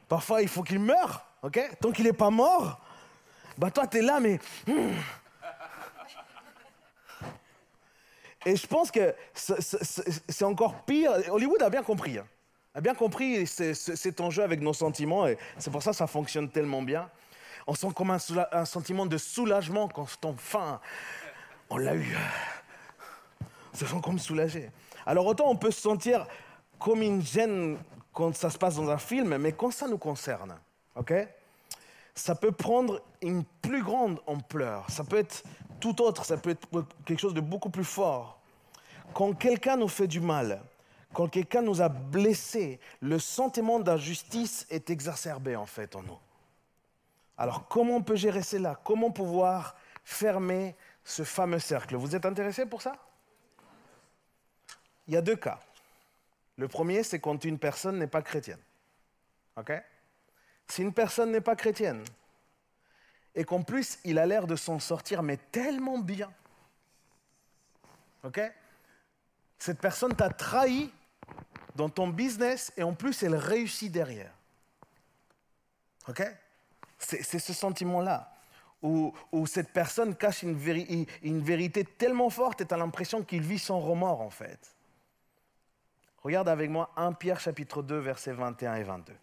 parfois 0.09 0.43
il 0.43 0.49
faut 0.49 0.63
qu'il 0.63 0.79
meure, 0.79 1.27
ok? 1.43 1.61
Tant 1.81 1.93
qu'il 1.93 2.05
n'est 2.05 2.13
pas 2.13 2.31
mort, 2.31 2.81
bah 3.59 3.71
toi 3.71 3.87
tu 3.87 3.99
es 3.99 4.03
là, 4.03 4.21
mais. 4.21 4.39
Hmm. 4.67 4.93
Et 8.47 8.57
je 8.57 8.67
pense 8.67 8.91
que 8.91 9.15
c'est 9.33 10.45
encore 10.45 10.85
pire. 10.85 11.13
Hollywood 11.31 11.63
a 11.63 11.71
bien 11.71 11.83
compris. 11.83 12.19
Hein 12.19 12.27
a 12.75 12.81
bien 12.81 12.95
compris 12.95 13.47
cet 13.47 14.21
enjeu 14.21 14.43
avec 14.43 14.61
nos 14.61 14.73
sentiments 14.73 15.27
et 15.27 15.39
c'est 15.59 15.71
pour 15.71 15.83
ça 15.83 15.93
que 15.93 15.97
ça 15.97 16.07
fonctionne 16.07 16.51
tellement 16.51 16.83
bien. 16.83 17.09
On 17.67 17.75
sent 17.75 17.89
comme 17.95 18.11
un, 18.11 18.65
sentiment 18.65 19.07
de 19.07 19.17
soulagement 19.17 19.89
quand 19.89 20.09
enfin 20.25 20.81
on 21.71 21.79
l'a 21.79 21.95
eu. 21.95 22.17
On 23.73 23.77
se 23.77 23.87
sent 23.87 24.01
comme 24.03 24.19
soulagé. 24.19 24.71
Alors 25.07 25.27
autant 25.27 25.49
on 25.49 25.57
peut 25.57 25.71
se 25.71 25.81
sentir 25.81 26.27
comme 26.79 27.03
une 27.03 27.23
gêne 27.23 27.79
quand 28.13 28.35
ça 28.35 28.51
se 28.51 28.59
passe 28.59 28.77
dans 28.77 28.91
un 28.91 28.99
film, 28.99 29.37
mais 29.39 29.53
quand 29.53 29.71
ça 29.71 29.89
nous 29.89 29.99
concerne, 29.99 30.57
ok? 30.97 31.13
Ça 32.15 32.35
peut 32.35 32.53
prendre 32.53 33.03
une 33.23 33.45
plus 33.63 33.83
grande 33.83 34.21
ampleur. 34.27 34.89
Ça 34.89 35.03
peut 35.03 35.17
être 35.17 35.43
tout 35.81 36.01
autre, 36.01 36.25
ça 36.25 36.37
peut 36.37 36.51
être 36.51 36.69
quelque 37.05 37.19
chose 37.19 37.35
de 37.35 37.41
beaucoup 37.41 37.71
plus 37.71 37.85
fort. 37.85 38.41
Quand 39.13 39.33
quelqu'un 39.33 39.77
nous 39.77 39.89
fait 39.89 40.07
du 40.07 40.21
mal, 40.21 40.63
quand 41.15 41.29
quelqu'un 41.29 41.63
nous 41.63 41.81
a 41.81 41.89
blessés, 41.89 42.79
le 43.01 43.19
sentiment 43.19 43.81
d'injustice 43.81 44.67
est 44.69 44.91
exacerbé 44.91 45.57
en 45.57 45.65
fait 45.65 45.97
en 45.97 46.03
nous. 46.03 46.19
Alors 47.39 47.67
comment 47.69 47.97
on 47.97 48.03
peut 48.03 48.17
gérer 48.17 48.43
cela? 48.43 48.79
Comment 48.85 49.11
pouvoir 49.11 49.77
fermer 50.05 50.77
ce 51.05 51.25
fameux 51.25 51.59
cercle? 51.59 51.97
Vous 51.97 52.15
êtes 52.15 52.27
intéressé 52.27 52.67
pour 52.67 52.83
ça? 52.83 52.97
Il 55.07 55.15
y 55.15 55.17
a 55.17 55.23
deux 55.23 55.37
cas. 55.37 55.61
Le 56.57 56.69
premier, 56.69 57.03
c'est 57.03 57.21
quand 57.21 57.45
une 57.45 57.59
personne 57.59 57.99
n'est 57.99 58.07
pas 58.07 58.23
chrétienne. 58.23 58.61
OK? 59.57 59.73
Si 60.69 60.83
une 60.83 60.93
personne 60.93 61.31
n'est 61.31 61.41
pas 61.41 61.57
chrétienne 61.57 62.05
et 63.35 63.45
qu'en 63.45 63.63
plus 63.63 63.99
il 64.05 64.19
a 64.19 64.27
l'air 64.27 64.47
de 64.47 64.57
s'en 64.57 64.79
sortir, 64.79 65.23
mais 65.23 65.37
tellement 65.37 65.99
bien. 65.99 66.33
OK? 68.23 68.41
Cette 69.59 69.81
personne 69.81 70.15
t'a 70.15 70.31
trahi 70.31 70.93
dans 71.75 71.89
ton 71.89 72.09
business 72.09 72.73
et 72.77 72.83
en 72.83 72.95
plus 72.95 73.23
elle 73.23 73.35
réussit 73.35 73.91
derrière. 73.91 74.33
OK? 76.09 76.23
C'est 76.99 77.39
ce 77.39 77.53
sentiment-là. 77.53 78.31
Où, 78.83 79.15
cette 79.47 79.73
personne 79.73 80.15
cache 80.15 80.43
une, 80.43 80.57
vérité 80.57 81.85
tellement 81.85 82.29
forte 82.29 82.61
et 82.61 82.67
tu 82.67 82.75
as 82.75 82.77
l'impression 82.77 83.23
qu'il 83.23 83.43
vit 83.43 83.59
sans 83.59 83.81
remords 83.81 84.21
en 84.21 84.31
fait. 84.31 84.75
Regarde 86.23 86.49
avec 86.49 86.71
moi 86.71 86.91
1 86.97 87.15
Pierre 87.15 87.41
chapitre 87.41 87.83
2 87.83 87.99
versets 87.99 88.33
21 88.33 88.75
et 88.77 88.83
22. 88.83 89.15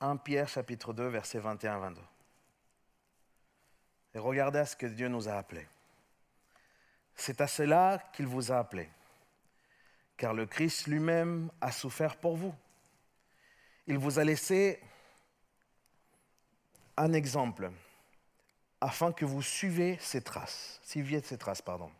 1 0.00 0.16
Pierre 0.16 0.48
chapitre 0.48 0.92
2 0.92 1.06
versets 1.06 1.38
21 1.38 1.76
et 1.76 1.80
22. 1.80 2.00
Et 4.14 4.18
regardez 4.18 4.58
à 4.60 4.66
ce 4.66 4.74
que 4.74 4.86
Dieu 4.86 5.08
nous 5.08 5.28
a 5.28 5.34
appelés. 5.34 5.66
C'est 7.14 7.40
à 7.40 7.46
cela 7.46 8.02
qu'il 8.12 8.26
vous 8.26 8.50
a 8.50 8.58
appelé, 8.58 8.88
car 10.16 10.34
le 10.34 10.46
Christ 10.46 10.86
lui-même 10.86 11.50
a 11.60 11.72
souffert 11.72 12.16
pour 12.16 12.36
vous. 12.36 12.54
Il 13.86 13.98
vous 13.98 14.18
a 14.18 14.24
laissé 14.24 14.80
un 16.96 17.12
exemple 17.12 17.70
afin 18.80 19.12
que 19.12 19.24
vous 19.24 19.42
suiviez 19.42 19.98
ses 20.00 20.22
traces, 20.22 20.80
suiviez 20.82 21.20
ses 21.20 21.38
traces, 21.38 21.62
pardon. 21.62 21.90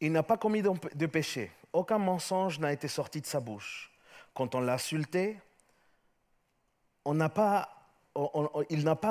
Il 0.00 0.12
n'a 0.12 0.22
pas 0.22 0.36
commis 0.36 0.62
de 0.62 1.06
péché, 1.06 1.52
aucun 1.72 1.98
mensonge 1.98 2.58
n'a 2.58 2.72
été 2.72 2.88
sorti 2.88 3.20
de 3.20 3.26
sa 3.26 3.40
bouche. 3.40 3.92
Quand 4.34 4.54
on 4.54 4.60
l'a 4.60 4.74
insulté, 4.74 5.38
il 7.06 7.14
n'a 7.14 7.28
pas 7.28 7.68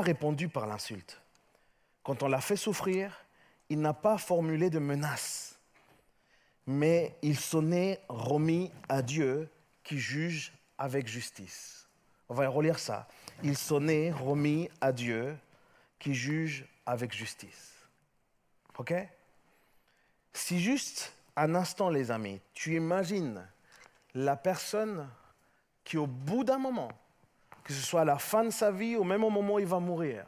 répondu 0.01 0.49
par 0.49 0.67
l'insulte. 0.67 1.21
Quand 2.03 2.23
on 2.23 2.27
l'a 2.27 2.41
fait 2.41 2.57
souffrir, 2.57 3.25
il 3.69 3.79
n'a 3.79 3.93
pas 3.93 4.17
formulé 4.17 4.69
de 4.69 4.79
menaces, 4.79 5.57
mais 6.71 7.15
il 7.21 7.37
sonnait 7.37 7.99
remis 8.07 8.71
à 8.87 9.01
Dieu 9.01 9.49
qui 9.83 9.99
juge 9.99 10.53
avec 10.77 11.07
justice. 11.07 11.87
On 12.29 12.33
va 12.33 12.47
relire 12.47 12.79
ça. 12.79 13.07
Il 13.43 13.57
sonnait 13.57 14.11
remis 14.11 14.69
à 14.79 14.91
Dieu 14.91 15.37
qui 15.99 16.13
juge 16.13 16.65
avec 16.85 17.13
justice. 17.13 17.73
OK? 18.77 18.93
Si 20.33 20.61
juste 20.61 21.13
un 21.35 21.55
instant, 21.55 21.89
les 21.89 22.09
amis, 22.09 22.39
tu 22.53 22.75
imagines 22.75 23.45
la 24.13 24.37
personne 24.37 25.09
qui, 25.83 25.97
au 25.97 26.07
bout 26.07 26.43
d'un 26.43 26.57
moment, 26.57 26.91
que 27.63 27.73
ce 27.73 27.81
soit 27.81 28.01
à 28.01 28.05
la 28.05 28.17
fin 28.17 28.45
de 28.45 28.49
sa 28.49 28.71
vie 28.71 28.95
ou 28.95 29.03
même 29.03 29.23
au 29.23 29.29
moment 29.29 29.55
où 29.55 29.59
il 29.59 29.67
va 29.67 29.79
mourir, 29.79 30.25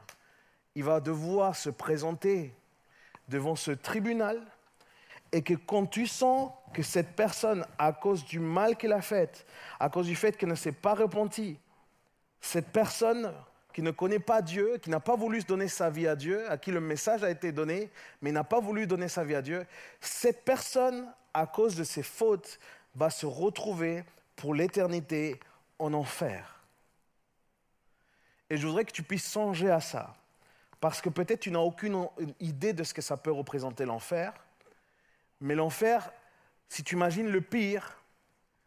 il 0.76 0.84
va 0.84 1.00
devoir 1.00 1.56
se 1.56 1.70
présenter 1.70 2.54
devant 3.30 3.56
ce 3.56 3.72
tribunal 3.72 4.42
et 5.34 5.42
que 5.42 5.56
quand 5.56 5.88
tu 5.88 6.08
sens 6.08 6.52
que 6.74 6.84
cette 6.84 7.16
personne, 7.16 7.66
à 7.78 7.92
cause 7.92 8.24
du 8.24 8.40
mal 8.40 8.78
qu'elle 8.78 8.94
a 8.94 9.02
fait, 9.02 9.46
à 9.80 9.90
cause 9.90 10.06
du 10.06 10.16
fait 10.16 10.38
qu'elle 10.38 10.50
ne 10.50 10.56
s'est 10.56 10.72
pas 10.72 10.94
repentie, 10.94 11.60
cette 12.40 12.70
personne 12.70 13.34
qui 13.74 13.82
ne 13.82 13.92
connaît 13.92 14.20
pas 14.20 14.44
Dieu, 14.44 14.78
qui 14.78 14.92
n'a 14.92 15.00
pas 15.00 15.16
voulu 15.16 15.42
donner 15.44 15.68
sa 15.68 15.90
vie 15.90 16.08
à 16.08 16.16
Dieu, 16.16 16.50
à 16.50 16.58
qui 16.58 16.72
le 16.72 16.80
message 16.80 17.24
a 17.24 17.32
été 17.32 17.52
donné, 17.52 17.90
mais 18.22 18.32
n'a 18.32 18.44
pas 18.44 18.60
voulu 18.60 18.86
donner 18.86 19.08
sa 19.08 19.24
vie 19.24 19.34
à 19.34 19.42
Dieu, 19.42 19.66
cette 20.00 20.46
personne, 20.46 21.12
à 21.34 21.48
cause 21.48 21.76
de 21.76 21.84
ses 21.84 22.04
fautes, 22.04 22.60
va 22.96 23.10
se 23.10 23.26
retrouver 23.26 24.04
pour 24.36 24.54
l'éternité 24.54 25.40
en 25.80 25.94
enfer. 25.94 26.64
Et 28.52 28.58
je 28.58 28.68
voudrais 28.68 28.86
que 28.86 28.92
tu 28.92 29.02
puisses 29.02 29.26
songer 29.26 29.72
à 29.72 29.80
ça. 29.80 30.16
Parce 30.80 31.02
que 31.02 31.10
peut-être 31.10 31.40
tu 31.40 31.50
n'as 31.50 31.60
aucune 31.60 32.08
idée 32.40 32.74
de 32.74 32.84
ce 32.84 32.94
que 32.94 33.02
ça 33.02 33.18
peut 33.18 33.32
représenter 33.32 33.86
l'enfer. 33.86 34.32
Mais 35.44 35.56
l'enfer, 35.56 36.10
si 36.70 36.86
tu 36.86 36.96
imagines 36.96 37.30
le 37.30 37.42
pire, 37.42 38.02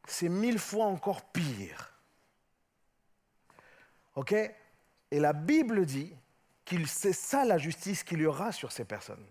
c'est 0.07 0.29
mille 0.29 0.59
fois 0.59 0.85
encore 0.85 1.23
pire. 1.23 1.91
OK? 4.15 4.33
Et 4.33 5.19
la 5.19 5.33
Bible 5.33 5.87
dit 5.87 6.15
qu'il 6.67 6.87
c'est 6.87 7.15
ça 7.15 7.47
la 7.47 7.57
justice 7.57 8.05
qu'il 8.05 8.21
y 8.21 8.27
aura 8.27 8.53
sur 8.53 8.73
ces 8.73 8.85
personnes. 8.85 9.25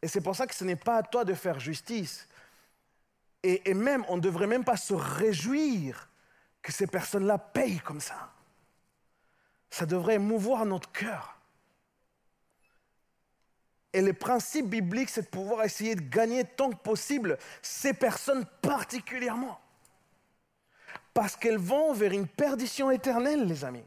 Et 0.00 0.06
c'est 0.06 0.20
pour 0.20 0.36
ça 0.36 0.46
que 0.46 0.54
ce 0.54 0.62
n'est 0.62 0.76
pas 0.76 0.98
à 0.98 1.02
toi 1.02 1.24
de 1.24 1.34
faire 1.34 1.58
justice. 1.58 2.28
Et, 3.42 3.68
et 3.68 3.74
même, 3.74 4.04
on 4.08 4.16
ne 4.16 4.22
devrait 4.22 4.46
même 4.46 4.64
pas 4.64 4.76
se 4.76 4.94
réjouir 4.94 6.08
que 6.62 6.70
ces 6.70 6.86
personnes-là 6.86 7.36
payent 7.36 7.80
comme 7.80 8.00
ça. 8.00 8.32
Ça 9.70 9.86
devrait 9.86 10.14
émouvoir 10.14 10.64
notre 10.66 10.92
cœur. 10.92 11.35
Et 13.96 14.02
le 14.02 14.12
principe 14.12 14.66
biblique, 14.66 15.08
c'est 15.08 15.22
de 15.22 15.28
pouvoir 15.28 15.64
essayer 15.64 15.94
de 15.94 16.02
gagner 16.02 16.44
tant 16.44 16.68
que 16.68 16.76
possible 16.76 17.38
ces 17.62 17.94
personnes 17.94 18.44
particulièrement. 18.60 19.58
Parce 21.14 21.34
qu'elles 21.34 21.56
vont 21.56 21.94
vers 21.94 22.12
une 22.12 22.26
perdition 22.26 22.90
éternelle, 22.90 23.46
les 23.46 23.64
amis. 23.64 23.86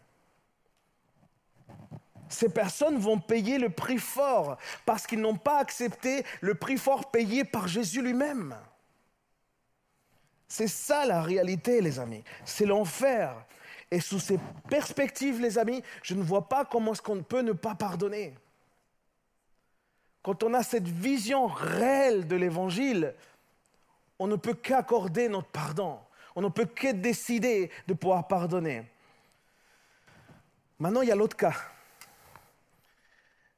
Ces 2.27 2.49
personnes 2.49 2.97
vont 2.97 3.19
payer 3.19 3.59
le 3.59 3.69
prix 3.69 3.99
fort 3.99 4.57
parce 4.83 5.05
qu'ils 5.05 5.21
n'ont 5.21 5.37
pas 5.37 5.59
accepté 5.59 6.25
le 6.41 6.55
prix 6.55 6.77
fort 6.77 7.11
payé 7.11 7.43
par 7.43 7.67
Jésus 7.67 8.01
lui-même. 8.01 8.55
C'est 10.47 10.67
ça 10.67 11.05
la 11.05 11.21
réalité, 11.21 11.81
les 11.81 11.99
amis. 11.99 12.23
C'est 12.45 12.65
l'enfer. 12.65 13.35
Et 13.91 13.99
sous 13.99 14.19
ces 14.19 14.39
perspectives, 14.71 15.39
les 15.39 15.59
amis, 15.59 15.83
je 16.01 16.15
ne 16.15 16.23
vois 16.23 16.49
pas 16.49 16.65
comment 16.65 16.93
est-ce 16.93 17.01
qu'on 17.03 17.21
peut 17.21 17.41
ne 17.41 17.51
pas 17.51 17.75
pardonner. 17.75 18.33
Quand 20.21 20.43
on 20.43 20.53
a 20.53 20.63
cette 20.63 20.87
vision 20.87 21.47
réelle 21.47 22.27
de 22.27 22.35
l'Évangile, 22.35 23.15
on 24.19 24.27
ne 24.27 24.35
peut 24.35 24.53
qu'accorder 24.53 25.29
notre 25.29 25.47
pardon. 25.47 25.99
On 26.35 26.41
ne 26.41 26.49
peut 26.49 26.65
que 26.65 26.91
décider 26.91 27.71
de 27.87 27.93
pouvoir 27.93 28.27
pardonner. 28.27 28.85
Maintenant, 30.77 31.01
il 31.01 31.09
y 31.09 31.11
a 31.11 31.15
l'autre 31.15 31.37
cas. 31.37 31.55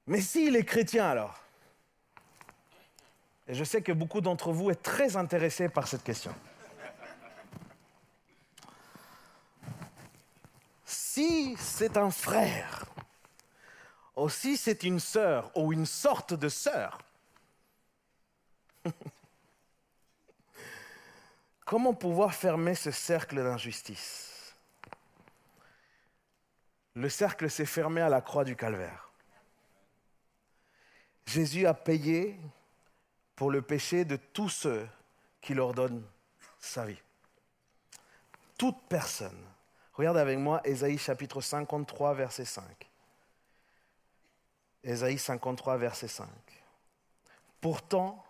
Mais 0.08 0.22
s'il 0.22 0.56
est 0.56 0.66
chrétien 0.66 1.10
alors? 1.10 1.40
Et 3.48 3.54
je 3.54 3.64
sais 3.64 3.82
que 3.82 3.92
beaucoup 3.92 4.22
d'entre 4.22 4.52
vous 4.52 4.72
êtes 4.72 4.82
très 4.82 5.18
intéressés 5.18 5.68
par 5.68 5.88
cette 5.88 6.04
question. 6.04 6.34
Si 10.86 11.56
c'est 11.58 11.98
un 11.98 12.12
frère 12.12 12.86
aussi, 14.22 14.58
c'est 14.58 14.84
une 14.84 15.00
sœur 15.00 15.52
ou 15.58 15.74
une 15.74 15.86
sorte 15.86 16.34
de 16.34 16.50
sœur. 16.50 17.00
Comment 21.66 21.94
pouvoir 21.94 22.34
fermer 22.34 22.76
ce 22.76 22.92
cercle 22.92 23.38
d'injustice? 23.38 24.56
Le 26.94 27.10
cercle 27.10 27.50
s'est 27.50 27.66
fermé 27.66 28.02
à 28.02 28.10
la 28.10 28.22
croix 28.22 28.44
du 28.44 28.56
calvaire. 28.56 29.10
Jésus 31.26 31.66
a 31.66 31.74
payé 31.74 32.38
pour 33.36 33.50
le 33.52 33.62
péché 33.62 34.04
de 34.04 34.18
tous 34.18 34.50
ceux 34.50 34.88
qui 35.40 35.54
leur 35.54 35.74
donnent 35.74 36.06
sa 36.60 36.86
vie. 36.86 37.02
Toute 38.58 38.78
personne. 38.90 39.42
Regarde 39.94 40.18
avec 40.18 40.38
moi 40.38 40.62
Ésaïe 40.66 40.98
chapitre 40.98 41.42
53, 41.42 42.14
verset 42.14 42.46
5. 42.46 42.91
Ésaïe 44.84 45.18
53, 45.18 45.78
verset 45.78 46.08
5. 46.08 46.28
Pourtant, 47.60 48.26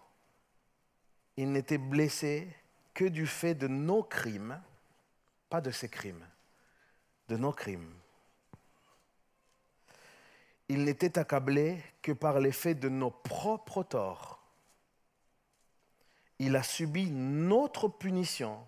il 1.37 1.51
n'était 1.51 1.77
blessé 1.77 2.47
que 2.93 3.05
du 3.05 3.25
fait 3.25 3.55
de 3.55 3.67
nos 3.67 4.03
crimes, 4.03 4.61
pas 5.49 5.61
de 5.61 5.71
ses 5.71 5.87
crimes, 5.87 6.27
de 7.29 7.37
nos 7.37 7.53
crimes. 7.53 7.93
Il 10.67 10.83
n'était 10.83 11.17
accablé 11.17 11.81
que 12.01 12.11
par 12.11 12.39
l'effet 12.39 12.75
de 12.75 12.89
nos 12.89 13.11
propres 13.11 13.83
torts. 13.83 14.39
Il 16.39 16.55
a 16.55 16.63
subi 16.63 17.11
notre 17.11 17.87
punition 17.87 18.65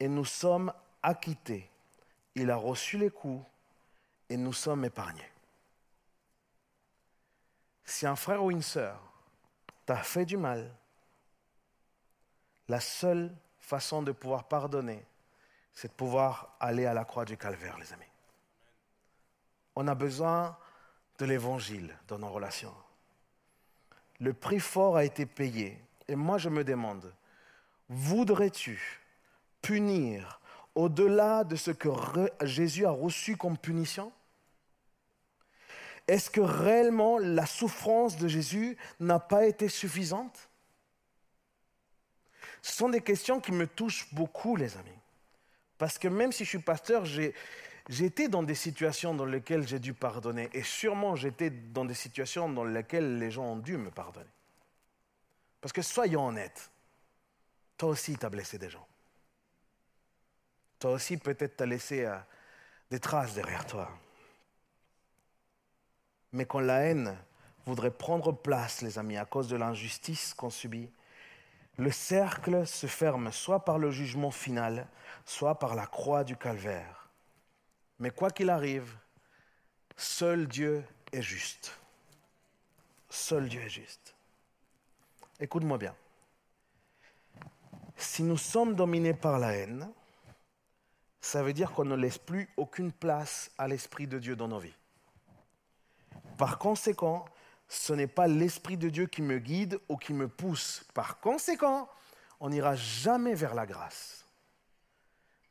et 0.00 0.08
nous 0.08 0.24
sommes 0.24 0.72
acquittés. 1.02 1.68
Il 2.34 2.50
a 2.50 2.56
reçu 2.56 2.98
les 2.98 3.10
coups 3.10 3.44
et 4.28 4.36
nous 4.36 4.52
sommes 4.52 4.84
épargnés. 4.84 5.29
Si 7.90 8.06
un 8.06 8.14
frère 8.14 8.44
ou 8.44 8.52
une 8.52 8.62
sœur 8.62 9.00
t'a 9.84 9.96
fait 9.96 10.24
du 10.24 10.36
mal, 10.36 10.72
la 12.68 12.78
seule 12.78 13.34
façon 13.58 14.00
de 14.00 14.12
pouvoir 14.12 14.44
pardonner, 14.44 15.04
c'est 15.72 15.88
de 15.88 15.94
pouvoir 15.94 16.54
aller 16.60 16.86
à 16.86 16.94
la 16.94 17.04
croix 17.04 17.24
du 17.24 17.36
calvaire, 17.36 17.76
les 17.78 17.92
amis. 17.92 18.04
On 19.74 19.88
a 19.88 19.96
besoin 19.96 20.56
de 21.18 21.24
l'évangile 21.24 21.92
dans 22.06 22.20
nos 22.20 22.28
relations. 22.28 22.74
Le 24.20 24.34
prix 24.34 24.60
fort 24.60 24.96
a 24.96 25.04
été 25.04 25.26
payé. 25.26 25.82
Et 26.06 26.14
moi, 26.14 26.38
je 26.38 26.48
me 26.48 26.62
demande, 26.62 27.12
voudrais-tu 27.88 29.00
punir 29.62 30.40
au-delà 30.76 31.42
de 31.42 31.56
ce 31.56 31.72
que 31.72 31.88
Jésus 32.42 32.86
a 32.86 32.92
reçu 32.92 33.36
comme 33.36 33.58
punition? 33.58 34.12
Est-ce 36.10 36.28
que 36.28 36.40
réellement 36.40 37.18
la 37.18 37.46
souffrance 37.46 38.16
de 38.16 38.26
Jésus 38.26 38.76
n'a 38.98 39.20
pas 39.20 39.46
été 39.46 39.68
suffisante? 39.68 40.50
Ce 42.62 42.72
sont 42.72 42.88
des 42.88 43.00
questions 43.00 43.40
qui 43.40 43.52
me 43.52 43.68
touchent 43.68 44.12
beaucoup, 44.12 44.56
les 44.56 44.76
amis. 44.76 44.98
Parce 45.78 45.98
que 45.98 46.08
même 46.08 46.32
si 46.32 46.44
je 46.44 46.48
suis 46.48 46.58
pasteur, 46.58 47.04
j'ai, 47.04 47.32
été 47.88 48.26
dans 48.26 48.42
des 48.42 48.56
situations 48.56 49.14
dans 49.14 49.24
lesquelles 49.24 49.68
j'ai 49.68 49.78
dû 49.78 49.94
pardonner. 49.94 50.50
Et 50.52 50.64
sûrement, 50.64 51.14
j'étais 51.14 51.50
dans 51.50 51.84
des 51.84 51.94
situations 51.94 52.48
dans 52.48 52.64
lesquelles 52.64 53.18
les 53.18 53.30
gens 53.30 53.44
ont 53.44 53.56
dû 53.56 53.76
me 53.76 53.92
pardonner. 53.92 54.26
Parce 55.60 55.72
que 55.72 55.80
soyons 55.80 56.26
honnêtes, 56.26 56.72
toi 57.78 57.90
aussi, 57.90 58.16
tu 58.18 58.26
as 58.26 58.30
blessé 58.30 58.58
des 58.58 58.68
gens. 58.68 58.86
Toi 60.80 60.90
aussi, 60.90 61.18
peut-être, 61.18 61.56
tu 61.56 61.62
as 61.62 61.66
laissé 61.66 62.04
euh, 62.04 62.16
des 62.90 62.98
traces 62.98 63.34
derrière 63.34 63.64
toi. 63.64 63.88
Mais 66.32 66.44
quand 66.44 66.60
la 66.60 66.80
haine 66.80 67.16
voudrait 67.66 67.90
prendre 67.90 68.32
place, 68.32 68.82
les 68.82 68.98
amis, 68.98 69.16
à 69.16 69.24
cause 69.24 69.48
de 69.48 69.56
l'injustice 69.56 70.34
qu'on 70.34 70.50
subit, 70.50 70.90
le 71.76 71.90
cercle 71.90 72.66
se 72.66 72.86
ferme 72.86 73.32
soit 73.32 73.64
par 73.64 73.78
le 73.78 73.90
jugement 73.90 74.30
final, 74.30 74.86
soit 75.24 75.58
par 75.58 75.74
la 75.74 75.86
croix 75.86 76.24
du 76.24 76.36
calvaire. 76.36 77.08
Mais 77.98 78.10
quoi 78.10 78.30
qu'il 78.30 78.50
arrive, 78.50 78.96
seul 79.96 80.46
Dieu 80.46 80.84
est 81.12 81.22
juste. 81.22 81.78
Seul 83.08 83.48
Dieu 83.48 83.60
est 83.62 83.70
juste. 83.70 84.14
Écoute-moi 85.38 85.78
bien. 85.78 85.94
Si 87.96 88.22
nous 88.22 88.38
sommes 88.38 88.74
dominés 88.74 89.14
par 89.14 89.38
la 89.38 89.52
haine, 89.52 89.90
ça 91.20 91.42
veut 91.42 91.52
dire 91.52 91.72
qu'on 91.72 91.84
ne 91.84 91.96
laisse 91.96 92.18
plus 92.18 92.48
aucune 92.56 92.92
place 92.92 93.50
à 93.58 93.68
l'Esprit 93.68 94.06
de 94.06 94.18
Dieu 94.18 94.36
dans 94.36 94.48
nos 94.48 94.58
vies. 94.58 94.76
Par 96.40 96.56
conséquent, 96.56 97.26
ce 97.68 97.92
n'est 97.92 98.06
pas 98.06 98.26
l'Esprit 98.26 98.78
de 98.78 98.88
Dieu 98.88 99.04
qui 99.04 99.20
me 99.20 99.38
guide 99.38 99.78
ou 99.90 99.98
qui 99.98 100.14
me 100.14 100.26
pousse. 100.26 100.86
Par 100.94 101.20
conséquent, 101.20 101.86
on 102.40 102.48
n'ira 102.48 102.76
jamais 102.76 103.34
vers 103.34 103.54
la 103.54 103.66
grâce. 103.66 104.24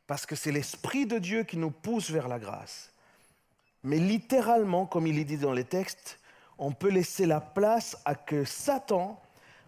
Parce 0.07 0.25
que 0.25 0.35
c'est 0.35 0.51
l'Esprit 0.51 1.05
de 1.05 1.19
Dieu 1.19 1.43
qui 1.43 1.57
nous 1.57 1.69
pousse 1.69 2.09
vers 2.09 2.27
la 2.27 2.39
grâce. 2.39 2.91
Mais 3.83 3.99
littéralement, 3.99 4.87
comme 4.87 5.05
il 5.05 5.19
est 5.19 5.25
dit 5.25 5.37
dans 5.37 5.53
les 5.53 5.63
textes, 5.63 6.17
on 6.57 6.71
peut 6.71 6.89
laisser 6.89 7.27
la 7.27 7.39
place 7.39 7.95
à 8.03 8.15
que 8.15 8.43
Satan 8.43 9.21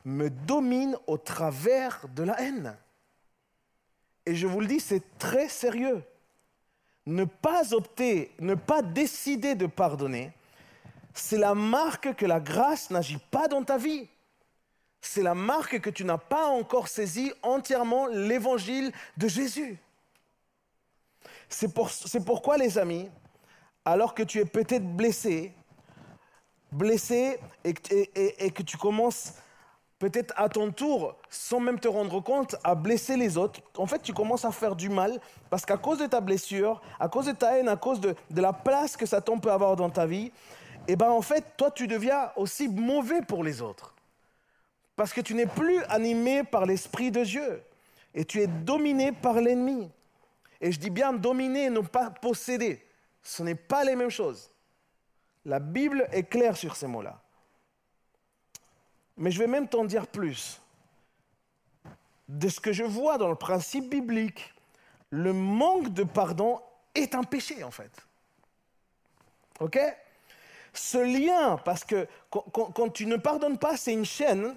me 0.04 0.32
domine 0.32 0.98
au 1.06 1.20
travers 1.20 2.08
de 2.16 2.24
la 2.24 2.42
haine. 2.42 2.76
Et 4.26 4.34
je 4.34 4.48
vous 4.48 4.60
le 4.60 4.66
dis, 4.66 4.80
c'est 4.80 5.20
très 5.20 5.50
sérieux. 5.50 6.04
Ne 7.06 7.26
pas 7.26 7.76
opter, 7.76 8.32
ne 8.40 8.56
pas 8.56 8.82
décider 8.82 9.54
de 9.54 9.68
pardonner, 9.68 10.34
c'est 11.14 11.38
la 11.38 11.54
marque 11.56 12.16
que 12.16 12.26
la 12.26 12.40
grâce 12.40 12.90
n'agit 12.90 13.20
pas 13.32 13.48
dans 13.48 13.64
ta 13.64 13.78
vie. 13.78 14.08
C'est 15.02 15.24
la 15.24 15.34
marque 15.34 15.80
que 15.80 15.90
tu 15.90 16.06
n'as 16.06 16.18
pas 16.18 16.48
encore 16.48 16.88
saisi 16.88 17.34
entièrement 17.42 18.08
l'évangile 18.08 18.92
de 19.18 19.28
Jésus. 19.28 19.80
C'est 21.50 21.74
pourquoi, 22.24 22.58
les 22.58 22.78
amis, 22.78 23.10
alors 23.84 24.14
que 24.14 24.24
tu 24.24 24.40
es 24.40 24.46
peut-être 24.46 24.86
blessé, 24.96 25.54
blessé 26.72 27.40
et, 27.64 27.76
et, 28.46 28.52
que 28.52 28.64
tu 28.64 28.78
commences 28.78 29.34
peut-être 30.00 30.34
à 30.38 30.50
ton 30.50 30.72
tour, 30.72 31.16
sans 31.30 31.60
même 31.60 31.80
te 31.80 31.88
rendre 31.88 32.22
compte, 32.22 32.56
à 32.64 32.74
blesser 32.74 33.18
les 33.18 33.38
autres, 33.38 33.60
en 33.78 33.86
fait, 33.86 34.02
tu 34.02 34.14
commences 34.14 34.46
à 34.46 34.52
faire 34.52 34.76
du 34.76 34.90
mal 34.90 35.20
parce 35.50 35.66
qu'à 35.66 35.78
cause 35.78 35.98
de 35.98 36.06
ta 36.06 36.22
blessure, 36.22 36.82
à 37.00 37.10
cause 37.10 37.26
de 37.26 37.34
ta 37.34 37.58
haine, 37.58 37.68
à 37.68 37.76
cause 37.76 38.00
de, 38.00 38.16
de 38.30 38.42
la 38.42 38.54
place 38.54 38.96
que 38.96 39.06
Satan 39.06 39.38
peut 39.38 39.52
avoir 39.52 39.76
dans 39.76 39.90
ta 39.90 40.06
vie, 40.06 40.28
et 40.28 40.32
eh 40.88 40.96
bien 40.96 41.10
en 41.12 41.22
fait, 41.22 41.56
toi, 41.58 41.72
tu 41.72 41.88
deviens 41.88 42.32
aussi 42.36 42.68
mauvais 42.68 43.22
pour 43.22 43.44
les 43.44 43.62
autres. 43.62 43.94
Parce 44.96 45.14
que 45.14 45.22
tu 45.22 45.34
n'es 45.34 45.46
plus 45.46 45.84
animé 45.86 46.44
par 46.44 46.66
l'Esprit 46.66 47.12
de 47.12 47.24
Dieu. 47.24 47.64
Et 48.14 48.26
tu 48.26 48.42
es 48.42 48.48
dominé 48.48 49.12
par 49.12 49.36
l'ennemi. 49.36 49.90
Et 50.60 50.72
je 50.72 50.80
dis 50.80 50.90
bien 50.90 51.14
dominé, 51.14 51.70
non 51.70 51.84
pas 51.84 52.10
posséder. 52.10 52.86
Ce 53.24 53.42
n'est 53.42 53.56
pas 53.56 53.84
les 53.84 53.96
mêmes 53.96 54.10
choses. 54.10 54.52
La 55.46 55.60
Bible 55.60 56.08
est 56.12 56.24
claire 56.24 56.58
sur 56.58 56.76
ces 56.76 56.88
mots-là. 56.88 57.22
Mais 59.18 59.32
je 59.32 59.40
vais 59.40 59.48
même 59.48 59.68
t'en 59.68 59.86
dire 59.86 60.08
plus. 60.08 60.62
De 62.28 62.48
ce 62.48 62.60
que 62.60 62.74
je 62.74 62.84
vois 62.84 63.18
dans 63.18 63.28
le 63.28 63.36
principe 63.36 63.90
biblique, 63.90 64.54
le 65.10 65.34
manque 65.34 65.90
de 65.94 66.04
pardon 66.04 66.62
est 66.96 67.16
un 67.16 67.24
péché 67.24 67.64
en 67.64 67.72
fait. 67.72 67.92
OK? 69.60 69.80
Ce 70.74 70.98
lien, 70.98 71.58
parce 71.64 71.84
que 71.84 72.08
quand, 72.30 72.90
tu 72.90 73.06
ne 73.06 73.18
pardonnes 73.18 73.58
pas, 73.58 73.78
c'est 73.78 73.94
une 73.94 74.06
chaîne 74.06 74.56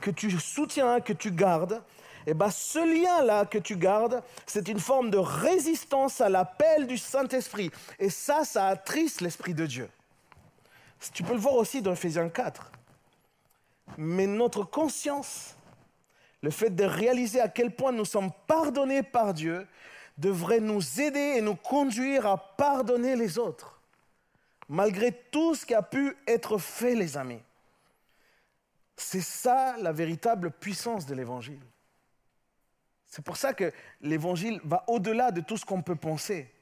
que 0.00 0.10
tu 0.10 0.30
soutiens, 0.38 1.00
que 1.00 1.12
tu 1.12 1.30
gardes. 1.30 1.82
Et 2.26 2.34
bien 2.34 2.50
ce 2.50 2.78
lien-là 2.78 3.46
que 3.46 3.58
tu 3.58 3.76
gardes, 3.76 4.22
c'est 4.46 4.68
une 4.68 4.80
forme 4.80 5.10
de 5.10 5.18
résistance 5.18 6.20
à 6.20 6.28
l'appel 6.28 6.86
du 6.86 6.98
Saint-Esprit. 6.98 7.70
Et 7.98 8.10
ça, 8.10 8.44
ça 8.44 8.66
attriste 8.66 9.20
l'Esprit 9.20 9.54
de 9.54 9.64
Dieu. 9.64 9.88
Tu 11.14 11.22
peux 11.22 11.34
le 11.34 11.38
voir 11.38 11.54
aussi 11.54 11.82
dans 11.82 11.92
Ephésiens 11.92 12.28
4. 12.28 12.72
Mais 13.96 14.26
notre 14.26 14.64
conscience, 14.64 15.54
le 16.42 16.50
fait 16.50 16.70
de 16.70 16.84
réaliser 16.84 17.40
à 17.40 17.48
quel 17.48 17.74
point 17.74 17.92
nous 17.92 18.04
sommes 18.04 18.32
pardonnés 18.46 19.04
par 19.04 19.32
Dieu, 19.32 19.66
devrait 20.18 20.60
nous 20.60 21.00
aider 21.00 21.34
et 21.36 21.40
nous 21.40 21.54
conduire 21.54 22.26
à 22.26 22.36
pardonner 22.56 23.14
les 23.14 23.38
autres 23.38 23.75
malgré 24.68 25.12
tout 25.12 25.54
ce 25.54 25.64
qui 25.66 25.74
a 25.74 25.82
pu 25.82 26.16
être 26.26 26.58
fait, 26.58 26.94
les 26.94 27.16
amis. 27.16 27.42
C'est 28.96 29.20
ça 29.20 29.76
la 29.78 29.92
véritable 29.92 30.50
puissance 30.50 31.06
de 31.06 31.14
l'Évangile. 31.14 31.62
C'est 33.06 33.24
pour 33.24 33.36
ça 33.36 33.54
que 33.54 33.72
l'Évangile 34.00 34.60
va 34.64 34.84
au-delà 34.88 35.30
de 35.30 35.40
tout 35.40 35.56
ce 35.56 35.64
qu'on 35.64 35.82
peut 35.82 35.96
penser. 35.96 36.52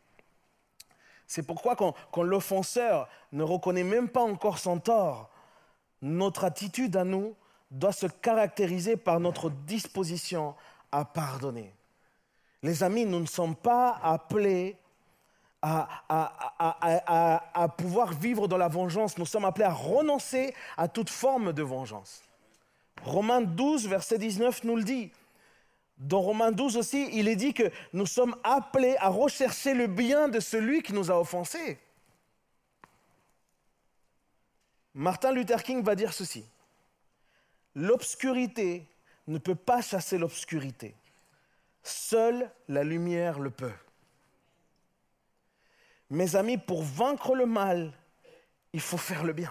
C'est 1.27 1.43
pourquoi 1.43 1.75
quand, 1.75 2.23
l'offenseur 2.23 3.09
ne 3.33 3.43
reconnaît 3.43 3.85
même 3.85 4.09
pas 4.09 4.23
encore 4.23 4.59
son 4.59 4.79
tort, 4.79 5.31
notre 6.03 6.45
attitude 6.45 6.97
à 6.97 7.05
nous 7.05 7.35
doit 7.71 7.93
se 7.93 8.07
caractériser 8.07 8.97
par 8.97 9.21
notre 9.21 9.51
disposition 9.51 10.55
à 10.93 11.05
pardonner. 11.05 11.75
Les 12.63 12.83
amis, 12.83 13.05
nous 13.05 13.21
ne 13.21 13.27
sommes 13.27 13.57
pas 13.57 13.99
appelés 14.03 14.77
à, 15.65 17.69
pouvoir 17.77 18.13
vivre 18.13 18.49
dans 18.49 18.59
la 18.59 18.69
vengeance. 18.69 19.19
Nous 19.19 19.27
sommes 19.27 19.45
appelés 19.45 19.65
à 19.65 19.73
renoncer 19.73 20.55
à 20.77 20.89
toute 20.89 21.11
forme 21.11 21.53
de 21.53 21.63
vengeance. 21.63 22.23
Romains 23.03 23.43
12, 23.43 23.89
verset 23.89 24.19
19 24.19 24.65
nous 24.65 24.77
le 24.77 24.85
dit. 24.85 25.11
Dans 25.99 26.21
Romains 26.21 26.53
12 26.53 26.77
aussi, 26.77 27.09
il 27.13 27.29
est 27.29 27.37
dit 27.37 27.55
que 27.55 27.71
nous 27.93 28.07
sommes 28.07 28.37
appelés 28.43 28.97
à 28.99 29.09
rechercher 29.09 29.75
le 29.75 29.87
bien 29.87 30.29
de 30.29 30.41
celui 30.41 30.83
qui 30.83 30.93
nous 30.93 31.11
a 31.11 31.19
offensés. 31.19 31.79
Martin 34.95 35.33
Luther 35.33 35.63
King 35.63 35.83
va 35.83 35.95
dire 35.95 36.13
ceci. 36.13 36.45
L'obscurité 37.75 38.87
ne 39.27 39.39
peut 39.39 39.55
pas 39.55 39.83
chasser 39.83 40.19
l'obscurité. 40.19 40.95
Seule 41.83 42.51
la 42.69 42.85
lumière 42.85 43.39
le 43.39 43.51
peut. 43.51 43.73
Mes 46.15 46.37
amis, 46.37 46.59
pour 46.59 46.85
vaincre 46.85 47.35
le 47.35 47.45
mal, 47.45 47.93
il 48.73 48.81
faut 48.81 48.97
faire 48.97 49.25
le 49.25 49.33
bien. 49.33 49.51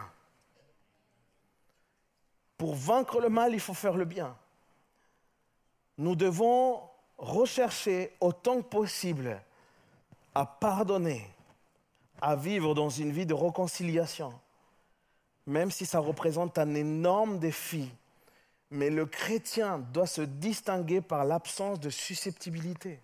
Pour 2.58 2.74
vaincre 2.74 3.20
le 3.20 3.28
mal, 3.28 3.54
il 3.54 3.60
faut 3.60 3.74
faire 3.74 3.98
le 3.98 4.06
bien. 4.06 4.34
Nous 5.98 6.16
devons 6.16 6.82
rechercher 7.18 8.16
autant 8.22 8.62
que 8.62 8.68
possible 8.68 9.42
à 10.34 10.46
pardonner, 10.46 11.30
à 12.22 12.38
vivre 12.38 12.74
dans 12.74 12.90
une 12.90 13.12
vie 13.12 13.26
de 13.26 13.34
réconciliation, 13.34 14.34
même 15.46 15.70
si 15.70 15.86
ça 15.86 16.00
représente 16.00 16.58
un 16.58 16.76
énorme 16.76 17.40
défi. 17.40 17.90
Mais 18.72 18.90
le 18.90 19.06
chrétien 19.06 19.80
doit 19.80 20.08
se 20.08 20.22
distinguer 20.22 21.02
par 21.02 21.26
l'absence 21.26 21.82
de 21.82 21.90
susceptibilité. 21.90 23.02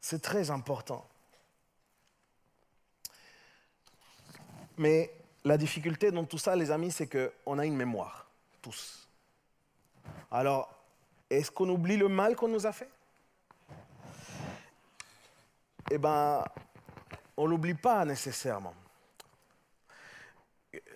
C'est 0.00 0.22
très 0.22 0.50
important. 0.50 1.06
Mais 4.78 5.12
la 5.44 5.58
difficulté 5.58 6.10
dans 6.10 6.24
tout 6.24 6.38
ça, 6.38 6.56
les 6.56 6.70
amis, 6.70 6.90
c'est 6.90 7.06
qu'on 7.06 7.58
a 7.58 7.66
une 7.66 7.76
mémoire, 7.76 8.26
tous. 8.62 9.06
Alors, 10.30 10.74
est-ce 11.28 11.50
qu'on 11.50 11.68
oublie 11.68 11.96
le 11.96 12.08
mal 12.08 12.34
qu'on 12.34 12.48
nous 12.48 12.66
a 12.66 12.72
fait? 12.72 12.90
Eh 15.90 15.98
bien, 15.98 16.44
on 17.36 17.44
ne 17.44 17.50
l'oublie 17.50 17.74
pas 17.74 18.04
nécessairement. 18.04 18.74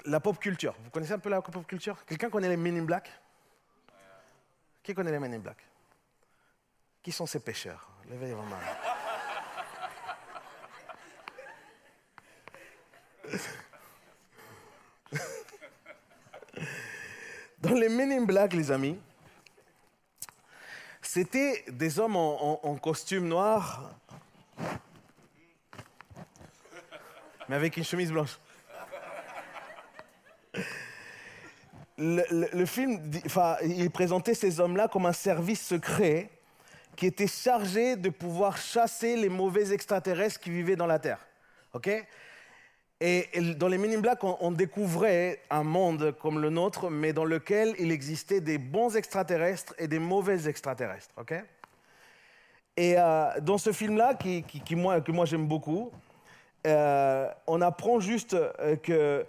La 0.06 0.20
pop 0.20 0.38
culture, 0.38 0.74
vous 0.82 0.90
connaissez 0.90 1.12
un 1.12 1.18
peu 1.18 1.28
la 1.28 1.42
pop 1.42 1.66
culture? 1.66 2.04
Quelqu'un 2.04 2.30
connaît 2.30 2.48
les 2.48 2.56
Men 2.56 2.78
in 2.78 2.84
Black? 2.84 3.10
Qui 4.82 4.94
connaît 4.94 5.10
les 5.10 5.18
Men 5.18 5.34
in 5.34 5.38
Black? 5.38 5.58
Qui 7.02 7.12
sont 7.12 7.26
ces 7.26 7.40
pêcheurs? 7.40 7.88
Levez 8.08 8.32
vos 8.32 8.42
mains. 8.42 8.93
Dans 17.60 17.74
les 17.74 17.88
Men 17.88 18.12
in 18.12 18.24
Black, 18.24 18.52
les 18.52 18.70
amis, 18.70 18.98
c'était 21.00 21.64
des 21.68 21.98
hommes 21.98 22.16
en, 22.16 22.76
costume 22.76 23.26
noir, 23.28 23.94
mais 27.48 27.56
avec 27.56 27.76
une 27.76 27.84
chemise 27.84 28.10
blanche. 28.12 28.38
Le, 31.96 32.66
film, 32.66 32.98
enfin, 33.24 33.56
il 33.62 33.90
présentait 33.90 34.34
ces 34.34 34.58
hommes-là 34.60 34.88
comme 34.88 35.06
un 35.06 35.12
service 35.12 35.64
secret 35.64 36.28
qui 36.96 37.06
était 37.06 37.28
chargé 37.28 37.96
de 37.96 38.10
pouvoir 38.10 38.56
chasser 38.56 39.16
les 39.16 39.28
mauvais 39.28 39.72
extraterrestres 39.72 40.40
qui 40.40 40.50
vivaient 40.50 40.76
dans 40.76 40.86
la 40.86 40.98
Terre. 40.98 41.24
OK? 41.72 41.88
Et 43.00 43.28
dans 43.56 43.68
les 43.68 43.76
Men 43.76 43.92
in 43.92 44.00
Black, 44.00 44.22
on, 44.22 44.52
découvrait 44.52 45.40
un 45.50 45.64
monde 45.64 46.14
comme 46.20 46.40
le 46.40 46.48
nôtre, 46.48 46.90
mais 46.90 47.12
dans 47.12 47.24
lequel 47.24 47.74
il 47.78 47.90
existait 47.90 48.40
des 48.40 48.56
bons 48.56 48.96
extraterrestres 48.96 49.74
et 49.78 49.88
des 49.88 49.98
mauvais 49.98 50.48
extraterrestres. 50.48 51.12
ok? 51.18 51.34
Et 52.76 52.94
euh, 52.96 53.28
dans 53.40 53.58
ce 53.58 53.72
film-là, 53.72 54.14
qui, 54.14 54.42
que 54.42 54.74
moi 55.12 55.24
j'aime 55.26 55.46
beaucoup, 55.46 55.90
euh, 56.66 57.28
on 57.46 57.60
apprend 57.60 58.00
juste 58.00 58.34
euh, 58.34 58.76
que 58.76 59.26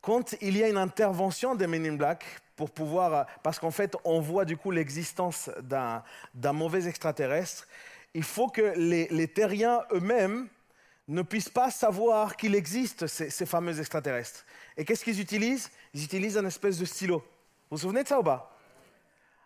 quand 0.00 0.34
il 0.40 0.56
y 0.56 0.62
a 0.62 0.68
une 0.68 0.76
intervention 0.76 1.54
des 1.54 1.66
Men 1.66 1.86
in 1.86 1.94
Black, 1.94 2.24
pour 2.56 2.70
pouvoir, 2.70 3.26
parce 3.42 3.58
qu'en 3.58 3.72
fait, 3.72 3.96
on 4.04 4.20
voit 4.20 4.44
du 4.44 4.56
coup 4.56 4.70
l'existence 4.70 5.50
d'un 5.62 6.52
mauvais 6.52 6.86
extraterrestre, 6.86 7.66
il 8.12 8.22
faut 8.22 8.46
que 8.46 8.74
les 8.76 9.28
terriens 9.28 9.80
eux-mêmes 9.92 10.46
ne 11.08 11.22
puissent 11.22 11.50
pas 11.50 11.70
savoir 11.70 12.36
qu'il 12.36 12.54
existe 12.54 13.06
ces, 13.06 13.46
fameux 13.46 13.78
extraterrestres. 13.78 14.44
Et 14.76 14.84
qu'est-ce 14.84 15.04
qu'ils 15.04 15.20
utilisent? 15.20 15.70
Ils 15.92 16.04
utilisent 16.04 16.38
un 16.38 16.46
espèce 16.46 16.78
de 16.78 16.84
stylo. 16.84 17.18
Vous 17.18 17.76
vous 17.76 17.78
souvenez 17.78 18.02
de 18.02 18.08
ça 18.08 18.18
ou 18.18 18.22
pas? 18.22 18.56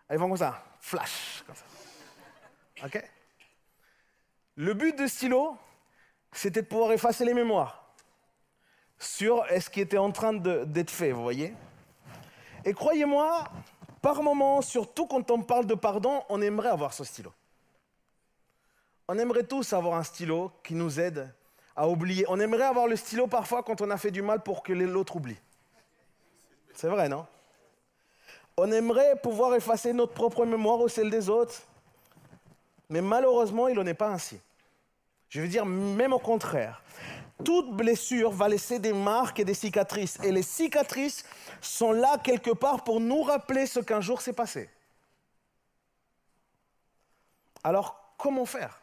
Ils 0.09 0.17
vont 0.17 0.29
comme 0.29 0.37
ça, 0.37 0.63
flash, 0.79 1.43
comme 1.45 1.55
ça. 1.55 2.85
OK? 2.85 3.03
Le 4.55 4.73
but 4.73 4.97
de 4.97 5.07
stylo, 5.07 5.57
c'était 6.31 6.61
de 6.61 6.67
pouvoir 6.67 6.91
effacer 6.91 7.25
les 7.25 7.33
mémoires 7.33 7.93
sur 8.97 9.45
ce 9.47 9.69
qui 9.69 9.81
était 9.81 9.97
en 9.97 10.11
train 10.11 10.33
d'être 10.33 10.91
fait, 10.91 11.11
vous 11.11 11.23
voyez? 11.23 11.53
Et 12.65 12.73
croyez-moi, 12.73 13.45
par 14.01 14.21
moment, 14.21 14.61
surtout 14.61 15.07
quand 15.07 15.31
on 15.31 15.41
parle 15.41 15.65
de 15.65 15.75
pardon, 15.75 16.23
on 16.29 16.41
aimerait 16.41 16.69
avoir 16.69 16.93
ce 16.93 17.03
stylo. 17.03 17.33
On 19.07 19.17
aimerait 19.17 19.43
tous 19.43 19.73
avoir 19.73 19.97
un 19.97 20.03
stylo 20.03 20.51
qui 20.63 20.75
nous 20.75 20.99
aide 20.99 21.33
On 21.79 22.39
aimerait 22.39 22.65
avoir 22.65 22.87
le 22.87 22.95
stylo 22.97 23.27
parfois 23.27 23.63
quand 23.63 23.81
on 23.81 23.89
a 23.89 23.97
fait 23.97 24.11
du 24.11 24.21
mal 24.21 24.41
pour 24.41 24.63
que 24.63 24.73
l'autre 24.73 25.15
oublie. 25.15 25.37
C'est 26.73 26.89
vrai, 26.89 27.07
non? 27.07 27.25
On 28.57 28.69
aimerait 28.71 29.15
pouvoir 29.21 29.55
effacer 29.55 29.93
notre 29.93 30.13
propre 30.13 30.45
mémoire 30.45 30.81
ou 30.81 30.89
celle 30.89 31.09
des 31.09 31.29
autres. 31.29 31.61
Mais 32.89 33.01
malheureusement, 33.01 33.69
il 33.69 33.75
n'en 33.75 33.85
est 33.85 33.93
pas 33.93 34.09
ainsi. 34.09 34.39
Je 35.29 35.39
veux 35.39 35.47
dire, 35.47 35.65
même 35.65 36.11
au 36.11 36.19
contraire. 36.19 36.81
Toute 37.45 37.71
blessure 37.73 38.31
va 38.31 38.49
laisser 38.49 38.79
des 38.79 38.91
marques 38.91 39.39
et 39.39 39.45
des 39.45 39.53
cicatrices. 39.53 40.19
Et 40.23 40.33
les 40.33 40.41
cicatrices 40.41 41.23
sont 41.61 41.93
là 41.93 42.17
quelque 42.17 42.51
part 42.51 42.83
pour 42.83 42.99
nous 42.99 43.23
rappeler 43.23 43.65
ce 43.65 43.79
qu'un 43.79 44.01
jour 44.01 44.19
s'est 44.19 44.33
passé. 44.33 44.69
Alors, 47.63 48.13
comment 48.17 48.45
faire? 48.45 48.81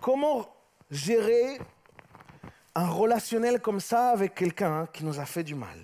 Comment 0.00 0.53
gérer 0.90 1.58
un 2.74 2.88
relationnel 2.88 3.60
comme 3.60 3.80
ça 3.80 4.10
avec 4.10 4.34
quelqu'un 4.34 4.86
qui 4.92 5.04
nous 5.04 5.20
a 5.20 5.26
fait 5.26 5.44
du 5.44 5.54
mal 5.54 5.78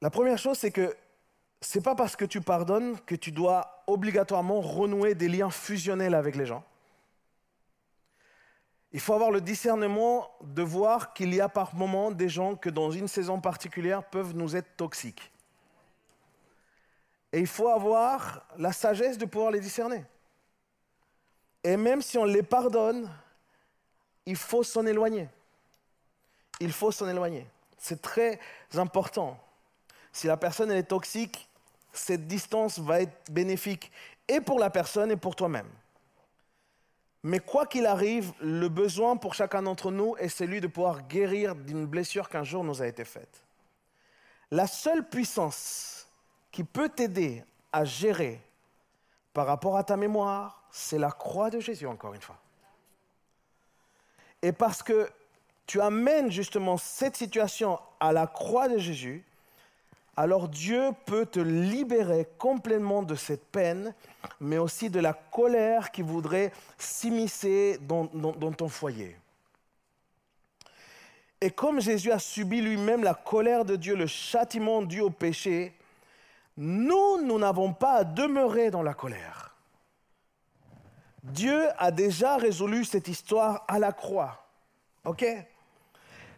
La 0.00 0.10
première 0.10 0.38
chose, 0.38 0.58
c'est 0.58 0.70
que 0.70 0.96
c'est 1.60 1.82
pas 1.82 1.94
parce 1.94 2.14
que 2.14 2.24
tu 2.24 2.40
pardonnes 2.40 2.98
que 3.00 3.16
tu 3.16 3.32
dois 3.32 3.82
obligatoirement 3.86 4.60
renouer 4.60 5.14
des 5.14 5.28
liens 5.28 5.50
fusionnels 5.50 6.14
avec 6.14 6.36
les 6.36 6.46
gens. 6.46 6.64
Il 8.92 9.00
faut 9.00 9.12
avoir 9.12 9.30
le 9.30 9.40
discernement 9.40 10.30
de 10.42 10.62
voir 10.62 11.12
qu'il 11.12 11.34
y 11.34 11.40
a 11.40 11.48
par 11.48 11.74
moments 11.74 12.10
des 12.10 12.28
gens 12.28 12.54
que 12.54 12.70
dans 12.70 12.90
une 12.90 13.08
saison 13.08 13.40
particulière 13.40 14.02
peuvent 14.04 14.34
nous 14.34 14.56
être 14.56 14.76
toxiques. 14.76 15.30
Et 17.32 17.40
il 17.40 17.46
faut 17.46 17.68
avoir 17.68 18.46
la 18.56 18.72
sagesse 18.72 19.18
de 19.18 19.26
pouvoir 19.26 19.50
les 19.50 19.60
discerner. 19.60 20.04
Et 21.64 21.76
même 21.76 22.02
si 22.02 22.18
on 22.18 22.24
les 22.24 22.42
pardonne, 22.42 23.10
il 24.26 24.36
faut 24.36 24.62
s'en 24.62 24.86
éloigner. 24.86 25.28
Il 26.60 26.72
faut 26.72 26.92
s'en 26.92 27.08
éloigner. 27.08 27.46
C'est 27.76 28.02
très 28.02 28.40
important. 28.74 29.38
Si 30.12 30.26
la 30.26 30.36
personne 30.36 30.70
est 30.70 30.84
toxique, 30.84 31.48
cette 31.92 32.26
distance 32.26 32.78
va 32.78 33.02
être 33.02 33.30
bénéfique 33.30 33.90
et 34.26 34.40
pour 34.40 34.58
la 34.58 34.70
personne 34.70 35.10
et 35.10 35.16
pour 35.16 35.36
toi-même. 35.36 35.68
Mais 37.22 37.40
quoi 37.40 37.66
qu'il 37.66 37.86
arrive, 37.86 38.32
le 38.40 38.68
besoin 38.68 39.16
pour 39.16 39.34
chacun 39.34 39.62
d'entre 39.62 39.90
nous 39.90 40.16
est 40.18 40.28
celui 40.28 40.60
de 40.60 40.66
pouvoir 40.66 41.02
guérir 41.08 41.54
d'une 41.54 41.86
blessure 41.86 42.28
qu'un 42.28 42.44
jour 42.44 42.62
nous 42.62 42.80
a 42.80 42.86
été 42.86 43.04
faite. 43.04 43.44
La 44.50 44.66
seule 44.66 45.08
puissance 45.08 46.06
qui 46.50 46.64
peut 46.64 46.88
t'aider 46.88 47.44
à 47.72 47.84
gérer 47.84 48.40
par 49.34 49.46
rapport 49.46 49.76
à 49.76 49.84
ta 49.84 49.96
mémoire, 49.96 50.57
c'est 50.70 50.98
la 50.98 51.10
croix 51.10 51.50
de 51.50 51.60
Jésus, 51.60 51.86
encore 51.86 52.14
une 52.14 52.20
fois. 52.20 52.38
Et 54.42 54.52
parce 54.52 54.82
que 54.82 55.08
tu 55.66 55.80
amènes 55.80 56.30
justement 56.30 56.76
cette 56.76 57.16
situation 57.16 57.78
à 58.00 58.12
la 58.12 58.26
croix 58.26 58.68
de 58.68 58.78
Jésus, 58.78 59.24
alors 60.16 60.48
Dieu 60.48 60.90
peut 61.06 61.26
te 61.26 61.38
libérer 61.38 62.26
complètement 62.38 63.04
de 63.04 63.14
cette 63.14 63.44
peine, 63.46 63.94
mais 64.40 64.58
aussi 64.58 64.90
de 64.90 64.98
la 64.98 65.12
colère 65.12 65.92
qui 65.92 66.02
voudrait 66.02 66.52
s'immiscer 66.76 67.78
dans, 67.82 68.06
ton 68.06 68.68
foyer. 68.68 69.16
Et 71.40 71.50
comme 71.50 71.80
Jésus 71.80 72.10
a 72.10 72.18
subi 72.18 72.60
lui-même 72.60 73.04
la 73.04 73.14
colère 73.14 73.64
de 73.64 73.76
Dieu, 73.76 73.94
le 73.94 74.08
châtiment 74.08 74.82
dû 74.82 75.00
au 75.00 75.10
péché, 75.10 75.72
nous, 76.56 77.22
nous 77.24 77.38
n'avons 77.38 77.72
pas 77.72 77.98
à 77.98 78.04
demeurer 78.04 78.72
dans 78.72 78.82
la 78.82 78.94
colère. 78.94 79.47
Dieu 81.32 81.68
a 81.78 81.90
déjà 81.90 82.36
résolu 82.36 82.84
cette 82.84 83.08
histoire 83.08 83.64
à 83.68 83.78
la 83.78 83.92
croix. 83.92 84.46
OK? 85.04 85.24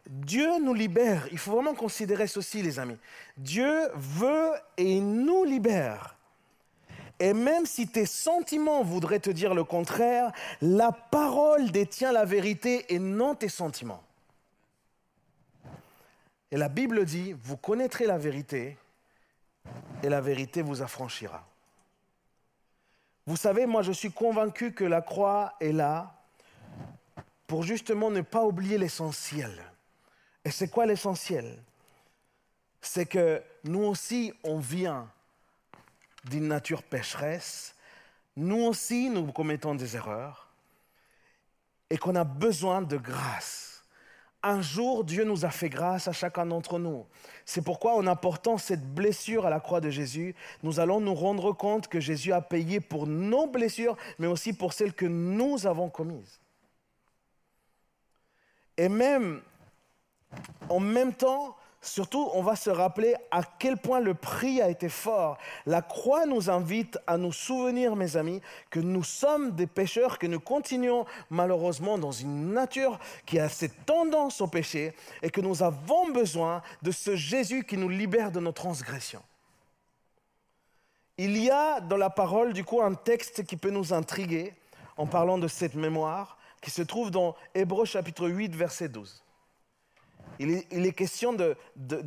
Dieu 0.07 0.59
nous 0.61 0.75
libère. 0.75 1.29
Il 1.31 1.39
faut 1.39 1.53
vraiment 1.53 1.75
considérer 1.75 2.27
ceci, 2.27 2.63
les 2.63 2.79
amis. 2.79 2.99
Dieu 3.37 3.89
veut 3.95 4.53
et 4.77 5.01
nous 5.01 5.45
libère. 5.45 6.17
Et 7.21 7.35
même 7.35 7.67
si 7.67 7.87
tes 7.87 8.07
sentiments 8.07 8.83
voudraient 8.83 9.21
te 9.21 9.31
dire 9.31 9.55
le 9.55 9.63
contraire, 9.63 10.33
la 10.63 10.91
parole 10.91 11.71
détient 11.71 12.13
la 12.13 12.25
vérité 12.25 12.87
et 12.95 12.99
non 12.99 13.35
tes 13.35 13.51
sentiments. 13.51 14.03
Et 16.51 16.57
la 16.57 16.69
Bible 16.69 17.05
dit, 17.05 17.35
vous 17.43 17.57
connaîtrez 17.57 18.07
la 18.07 18.19
vérité 18.19 18.79
et 20.03 20.09
la 20.09 20.21
vérité 20.21 20.63
vous 20.63 20.83
affranchira. 20.83 21.47
Vous 23.27 23.37
savez, 23.37 23.67
moi 23.67 23.83
je 23.83 23.93
suis 23.93 24.13
convaincu 24.13 24.73
que 24.73 24.85
la 24.85 25.03
croix 25.03 25.55
est 25.61 25.73
là 25.73 26.15
pour 27.47 27.63
justement 27.63 28.11
ne 28.11 28.21
pas 28.21 28.45
oublier 28.45 28.79
l'essentiel. 28.79 29.63
Et 30.45 30.51
c'est 30.51 30.69
quoi 30.69 30.87
l'essentiel? 30.87 31.63
C'est 32.81 33.07
que 33.07 33.43
nous 33.65 33.83
aussi, 33.83 34.33
on 34.43 34.59
vient 34.59 35.11
d'une 36.25 36.49
nature 36.49 36.83
pécheresse, 36.83 37.75
nous 38.37 38.63
aussi, 38.65 39.11
nous 39.11 39.31
commettons 39.33 39.75
des 39.75 39.97
erreurs, 39.97 40.49
et 41.91 41.99
qu'on 41.99 42.15
a 42.15 42.25
besoin 42.25 42.83
de 42.83 42.97
grâce. 42.97 43.70
Un 44.43 44.63
jour, 44.63 45.05
Dieu 45.05 45.25
nous 45.25 45.45
a 45.45 45.51
fait 45.51 45.69
grâce 45.69 46.09
à 46.09 46.13
chacun 46.13 46.47
d'entre 46.47 46.79
nous. 46.79 47.05
C'est 47.45 47.63
pourquoi, 47.63 47.95
en 47.95 48.07
apportant 48.07 48.57
cette 48.57 48.95
blessure 48.95 49.45
à 49.45 49.51
la 49.51 49.61
croix 49.61 49.83
de 49.83 49.91
Jésus, 49.91 50.35
nous 50.63 50.81
allons 50.81 51.01
nous 51.01 51.15
rendre 51.15 51.53
compte 51.53 51.89
que 51.89 52.01
Jésus 52.01 52.33
a 52.33 52.41
payé 52.41 52.81
pour 52.81 53.07
nos 53.07 53.47
blessures, 53.47 53.97
mais 54.19 54.27
aussi 54.27 54.55
pour 54.55 54.73
celles 54.73 54.95
que 54.95 55.05
nous 55.05 55.67
avons 55.67 55.91
commises. 55.91 56.41
Et 58.79 58.89
même, 58.89 59.43
en 60.71 60.81
même 60.81 61.13
temps, 61.13 61.55
Surtout, 61.83 62.29
on 62.35 62.43
va 62.43 62.57
se 62.57 62.69
rappeler 62.69 63.15
à 63.31 63.41
quel 63.43 63.79
point 63.79 64.01
le 64.01 64.13
prix 64.13 64.61
a 64.61 64.69
été 64.69 64.91
fort. 64.91 65.39
La 65.65 65.81
croix 65.81 66.27
nous 66.27 66.51
invite 66.51 66.99
à 67.07 67.17
nous 67.17 67.33
souvenir, 67.33 67.97
mes 67.97 68.19
amis, 68.19 68.43
que 68.69 68.81
nous 68.81 69.03
sommes 69.03 69.53
des 69.53 69.67
pécheurs, 69.67 70.19
que 70.19 70.27
nous 70.27 70.41
continuons 70.41 71.07
malheureusement 71.31 71.97
dans 71.97 72.13
une 72.13 72.53
nature 72.53 72.99
qui 73.25 73.39
a 73.39 73.49
cette 73.49 73.87
tendance 73.87 74.43
au 74.43 74.47
péché 74.47 74.95
et 75.23 75.31
que 75.31 75.41
nous 75.41 75.63
avons 75.63 76.11
besoin 76.11 76.61
de 76.83 76.91
ce 76.91 77.17
Jésus 77.17 77.65
qui 77.65 77.79
nous 77.79 77.89
libère 77.89 78.31
de 78.31 78.41
nos 78.41 78.53
transgressions. 78.53 79.23
Il 81.17 81.39
y 81.39 81.51
a 81.51 81.81
dans 81.81 81.97
la 81.97 82.11
parole, 82.11 82.53
du 82.53 82.65
coup, 82.65 82.83
un 82.83 82.95
texte 82.95 83.45
qui 83.45 83.57
peut 83.57 83.71
nous 83.71 83.95
intriguer 83.95 84.55
en 84.99 85.07
parlant 85.07 85.39
de 85.39 85.49
cette 85.49 85.75
mémoire. 85.75 86.37
qui 86.61 86.71
se 86.71 86.83
trouve 86.83 87.11
dans 87.11 87.37
Hébreux 87.55 87.87
chapitre 87.87 88.29
8, 88.29 88.55
verset 88.55 88.91
12. 88.91 89.25
Il 90.39 90.87
est, 90.87 90.93
question 90.93 91.33
de, 91.33 91.57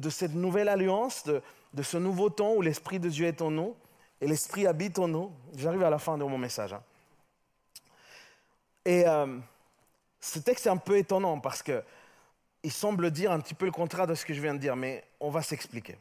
cette 0.09 0.33
nouvelle 0.33 0.69
alliance, 0.69 1.23
de, 1.25 1.83
ce 1.83 1.97
nouveau 1.97 2.29
temps 2.29 2.53
où 2.53 2.61
l'Esprit 2.61 2.99
de 2.99 3.09
Dieu 3.09 3.27
est 3.27 3.41
en 3.41 3.51
nous 3.51 3.75
et 4.21 4.27
l'Esprit 4.27 4.65
habite 4.65 4.97
en 4.99 5.07
nous. 5.07 5.31
J'arrive 5.55 5.83
à 5.83 5.89
la 5.89 5.99
fin 5.99 6.17
de 6.17 6.23
mon 6.23 6.37
message. 6.37 6.73
Hein. 6.73 6.81
Et 8.85 9.07
euh, 9.07 9.37
ce 10.19 10.39
texte 10.39 10.65
est 10.65 10.69
un 10.69 10.77
peu 10.77 10.97
étonnant 10.97 11.39
parce 11.39 11.61
qu'il 11.61 12.71
semble 12.71 13.11
dire 13.11 13.31
un 13.31 13.39
petit 13.39 13.53
peu 13.53 13.65
le 13.65 13.71
contraire 13.71 14.07
de 14.07 14.15
ce 14.15 14.25
que 14.25 14.33
je 14.33 14.41
viens 14.41 14.53
de 14.53 14.59
dire, 14.59 14.75
mais 14.75 15.03
on 15.19 15.29
va 15.29 15.41
s'expliquer. 15.41 15.97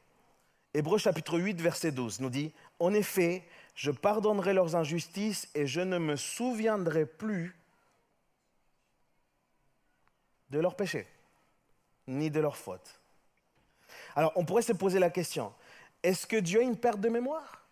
Hébreux 0.74 0.98
chapitre 0.98 1.38
8, 1.38 1.60
verset 1.60 1.92
12 1.92 2.20
nous 2.20 2.30
dit, 2.30 2.52
En 2.78 2.94
effet, 2.94 3.42
je 3.74 3.90
pardonnerai 3.90 4.54
leurs 4.54 4.74
injustices 4.74 5.48
et 5.54 5.66
je 5.66 5.80
ne 5.80 5.98
me 5.98 6.16
souviendrai 6.16 7.04
plus 7.04 7.54
de 10.50 10.58
leurs 10.58 10.76
péchés, 10.76 11.06
ni 12.06 12.30
de 12.30 12.40
leurs 12.40 12.56
fautes. 12.56 13.00
Alors, 14.14 14.32
on 14.36 14.44
pourrait 14.44 14.62
se 14.62 14.72
poser 14.72 14.98
la 14.98 15.10
question, 15.10 15.54
est-ce 16.02 16.26
que 16.26 16.36
Dieu 16.36 16.60
a 16.60 16.62
une 16.62 16.76
perte 16.76 17.00
de 17.00 17.08
mémoire? 17.08 17.62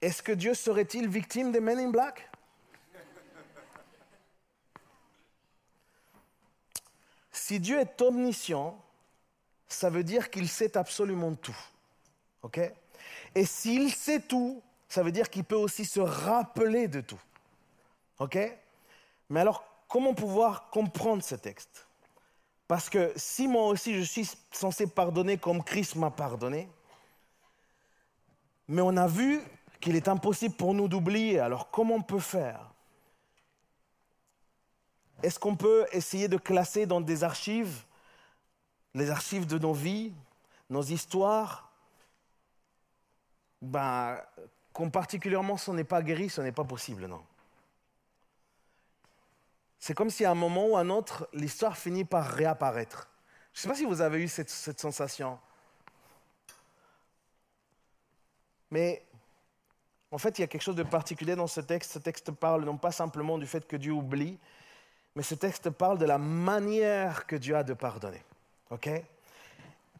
Est-ce 0.00 0.22
que 0.22 0.32
Dieu 0.32 0.54
serait-il 0.54 1.08
victime 1.08 1.50
des 1.50 1.60
Men 1.60 1.78
in 1.78 1.90
Black? 1.90 2.30
Si 7.32 7.60
Dieu 7.60 7.78
est 7.78 8.00
omniscient, 8.02 8.82
ça 9.68 9.90
veut 9.90 10.04
dire 10.04 10.30
qu'il 10.30 10.48
sait 10.48 10.76
absolument 10.76 11.34
tout. 11.34 11.56
OK? 12.42 12.60
Et 13.34 13.44
s'il 13.44 13.92
sait 13.92 14.20
tout, 14.20 14.62
ça 14.88 15.02
veut 15.02 15.12
dire 15.12 15.28
qu'il 15.28 15.44
peut 15.44 15.56
aussi 15.56 15.84
se 15.84 16.00
rappeler 16.00 16.88
de 16.88 17.00
tout. 17.00 17.20
OK? 18.18 18.38
Mais 19.30 19.40
alors, 19.40 19.64
comment 19.94 20.12
pouvoir 20.12 20.70
comprendre 20.70 21.22
ce 21.22 21.36
texte? 21.36 21.86
Parce 22.66 22.90
que 22.90 23.12
si 23.14 23.46
moi 23.46 23.68
aussi 23.68 23.94
je 23.94 24.02
suis 24.02 24.28
censé 24.50 24.88
pardonner 24.88 25.38
comme 25.38 25.62
Christ 25.62 25.94
m'a 25.94 26.10
pardonné, 26.10 26.68
mais 28.66 28.82
on 28.82 28.96
a 28.96 29.06
vu 29.06 29.40
qu'il 29.80 29.94
est 29.94 30.08
impossible 30.08 30.56
pour 30.56 30.74
nous 30.74 30.88
d'oublier, 30.88 31.38
alors 31.38 31.70
comment 31.70 31.94
on 31.94 32.02
peut 32.02 32.18
faire? 32.18 32.72
Est-ce 35.22 35.38
qu'on 35.38 35.54
peut 35.54 35.86
essayer 35.92 36.26
de 36.26 36.38
classer 36.38 36.86
dans 36.86 37.00
des 37.00 37.22
archives 37.22 37.84
les 38.94 39.10
archives 39.10 39.46
de 39.46 39.58
nos 39.58 39.74
vies, 39.74 40.12
nos 40.70 40.82
histoires, 40.82 41.70
ben, 43.62 44.20
quand 44.72 44.90
particulièrement 44.90 45.56
ce 45.56 45.70
n'est 45.70 45.84
pas 45.84 46.02
guéri, 46.02 46.30
ce 46.30 46.40
n'est 46.40 46.50
pas 46.50 46.64
possible, 46.64 47.06
non. 47.06 47.22
C'est 49.84 49.92
comme 49.92 50.08
si 50.08 50.24
à 50.24 50.30
un 50.30 50.34
moment 50.34 50.66
ou 50.68 50.78
à 50.78 50.80
un 50.80 50.88
autre, 50.88 51.28
l'histoire 51.34 51.76
finit 51.76 52.06
par 52.06 52.26
réapparaître. 52.26 53.06
Je 53.52 53.58
ne 53.58 53.60
sais 53.60 53.68
pas 53.68 53.74
si 53.74 53.84
vous 53.84 54.00
avez 54.00 54.22
eu 54.22 54.28
cette, 54.28 54.48
sensation. 54.80 55.38
Mais 58.70 59.04
en 60.10 60.16
fait, 60.16 60.38
il 60.38 60.40
y 60.40 60.44
a 60.44 60.46
quelque 60.46 60.62
chose 60.62 60.74
de 60.74 60.84
particulier 60.84 61.36
dans 61.36 61.46
ce 61.46 61.60
texte. 61.60 61.92
Ce 61.92 61.98
texte 61.98 62.30
parle 62.30 62.64
non 62.64 62.78
pas 62.78 62.92
simplement 62.92 63.36
du 63.36 63.46
fait 63.46 63.66
que 63.66 63.76
Dieu 63.76 63.92
oublie, 63.92 64.38
mais 65.16 65.22
ce 65.22 65.34
texte 65.34 65.68
parle 65.68 65.98
de 65.98 66.06
la 66.06 66.16
manière 66.16 67.26
que 67.26 67.36
Dieu 67.36 67.54
a 67.54 67.62
de 67.62 67.74
pardonner. 67.74 68.24
OK? 68.70 68.88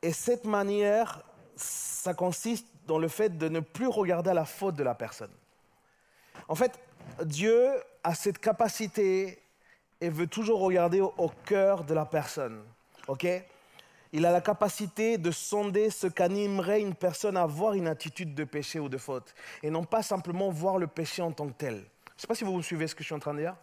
Et 0.01 0.13
cette 0.15 0.47
manière, 0.47 1.23
ça 1.57 2.15
consiste 2.15 2.69
dans 2.87 2.99
le 2.99 3.09
fait 3.09 3.37
de 3.37 3.51
ne 3.51 3.61
plus 3.61 3.89
regarder 3.89 4.31
à 4.31 4.35
la 4.35 4.47
faute 4.47 4.77
de 4.77 4.83
la 4.83 4.95
personne. 4.95 5.33
En 6.49 6.55
fait, 6.55 6.81
Dieu 7.23 7.71
a 8.03 8.15
cette 8.15 8.39
capacité 8.39 9.44
et 10.05 10.11
veut 10.11 10.27
toujours 10.27 10.61
regarder 10.61 11.01
au, 11.01 11.31
cœur 11.47 11.83
de 11.83 11.95
la 11.95 12.05
personne. 12.05 12.63
OK? 13.09 13.27
Il 14.13 14.27
a 14.27 14.31
la 14.31 14.43
capacité 14.43 15.17
de 15.17 15.31
sonder 15.31 15.89
ce 15.89 16.07
qu'animerait 16.07 16.83
une 16.83 16.95
personne 16.95 17.39
à 17.39 17.43
avoir 17.43 17.73
une 17.73 17.89
attitude 17.89 18.35
de 18.35 18.45
péché 18.45 18.79
ou 18.79 18.91
de 18.91 18.99
faute 18.99 19.35
et 19.63 19.71
non 19.71 19.83
pas 19.83 20.03
simplement 20.03 20.51
voir 20.51 20.77
le 20.77 20.87
péché 20.87 21.23
en 21.23 21.33
tant 21.33 21.49
que 21.49 21.55
tel. 21.55 21.77
Je 21.77 21.79
ne 21.79 22.21
sais 22.21 22.27
pas 22.27 22.35
si 22.35 22.45
vous 22.45 22.63
suivez 22.63 22.87
ce 22.87 22.95
que 22.95 23.03
je 23.03 23.07
suis 23.07 23.15
en 23.15 23.19
train 23.19 23.33
de 23.33 23.41
dire. 23.41 23.57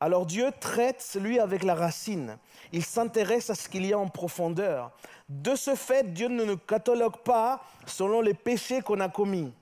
Alors 0.00 0.24
Dieu 0.24 0.50
traite 0.58 1.02
celui 1.02 1.38
avec 1.38 1.62
la 1.62 1.74
racine. 1.74 2.38
Il 2.72 2.84
s'intéresse 2.84 3.50
à 3.50 3.54
ce 3.54 3.68
qu'il 3.68 3.84
y 3.84 3.92
a 3.92 3.98
en 3.98 4.08
profondeur. 4.08 4.92
De 5.28 5.54
ce 5.54 5.74
fait, 5.74 6.12
Dieu 6.12 6.28
ne 6.28 6.44
nous 6.44 6.56
catalogue 6.56 7.18
pas 7.18 7.62
selon 7.86 8.22
les 8.22 8.34
péchés 8.34 8.80
qu'on 8.80 8.98
a 9.00 9.10
commis. 9.10 9.52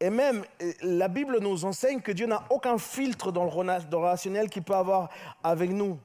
Et 0.00 0.10
même, 0.10 0.44
euh, 0.62 0.72
la 0.82 1.08
Bible 1.08 1.38
nous 1.40 1.64
enseigne 1.64 2.00
que 2.00 2.12
Dieu 2.12 2.26
n'a 2.26 2.44
aucun 2.50 2.78
filtre 2.78 3.30
dans 3.30 3.44
le 3.44 3.50
relationnel 3.50 4.48
qu'il 4.48 4.62
peut 4.62 4.74
avoir 4.74 5.10
avec 5.42 5.70
nous. 5.70 5.98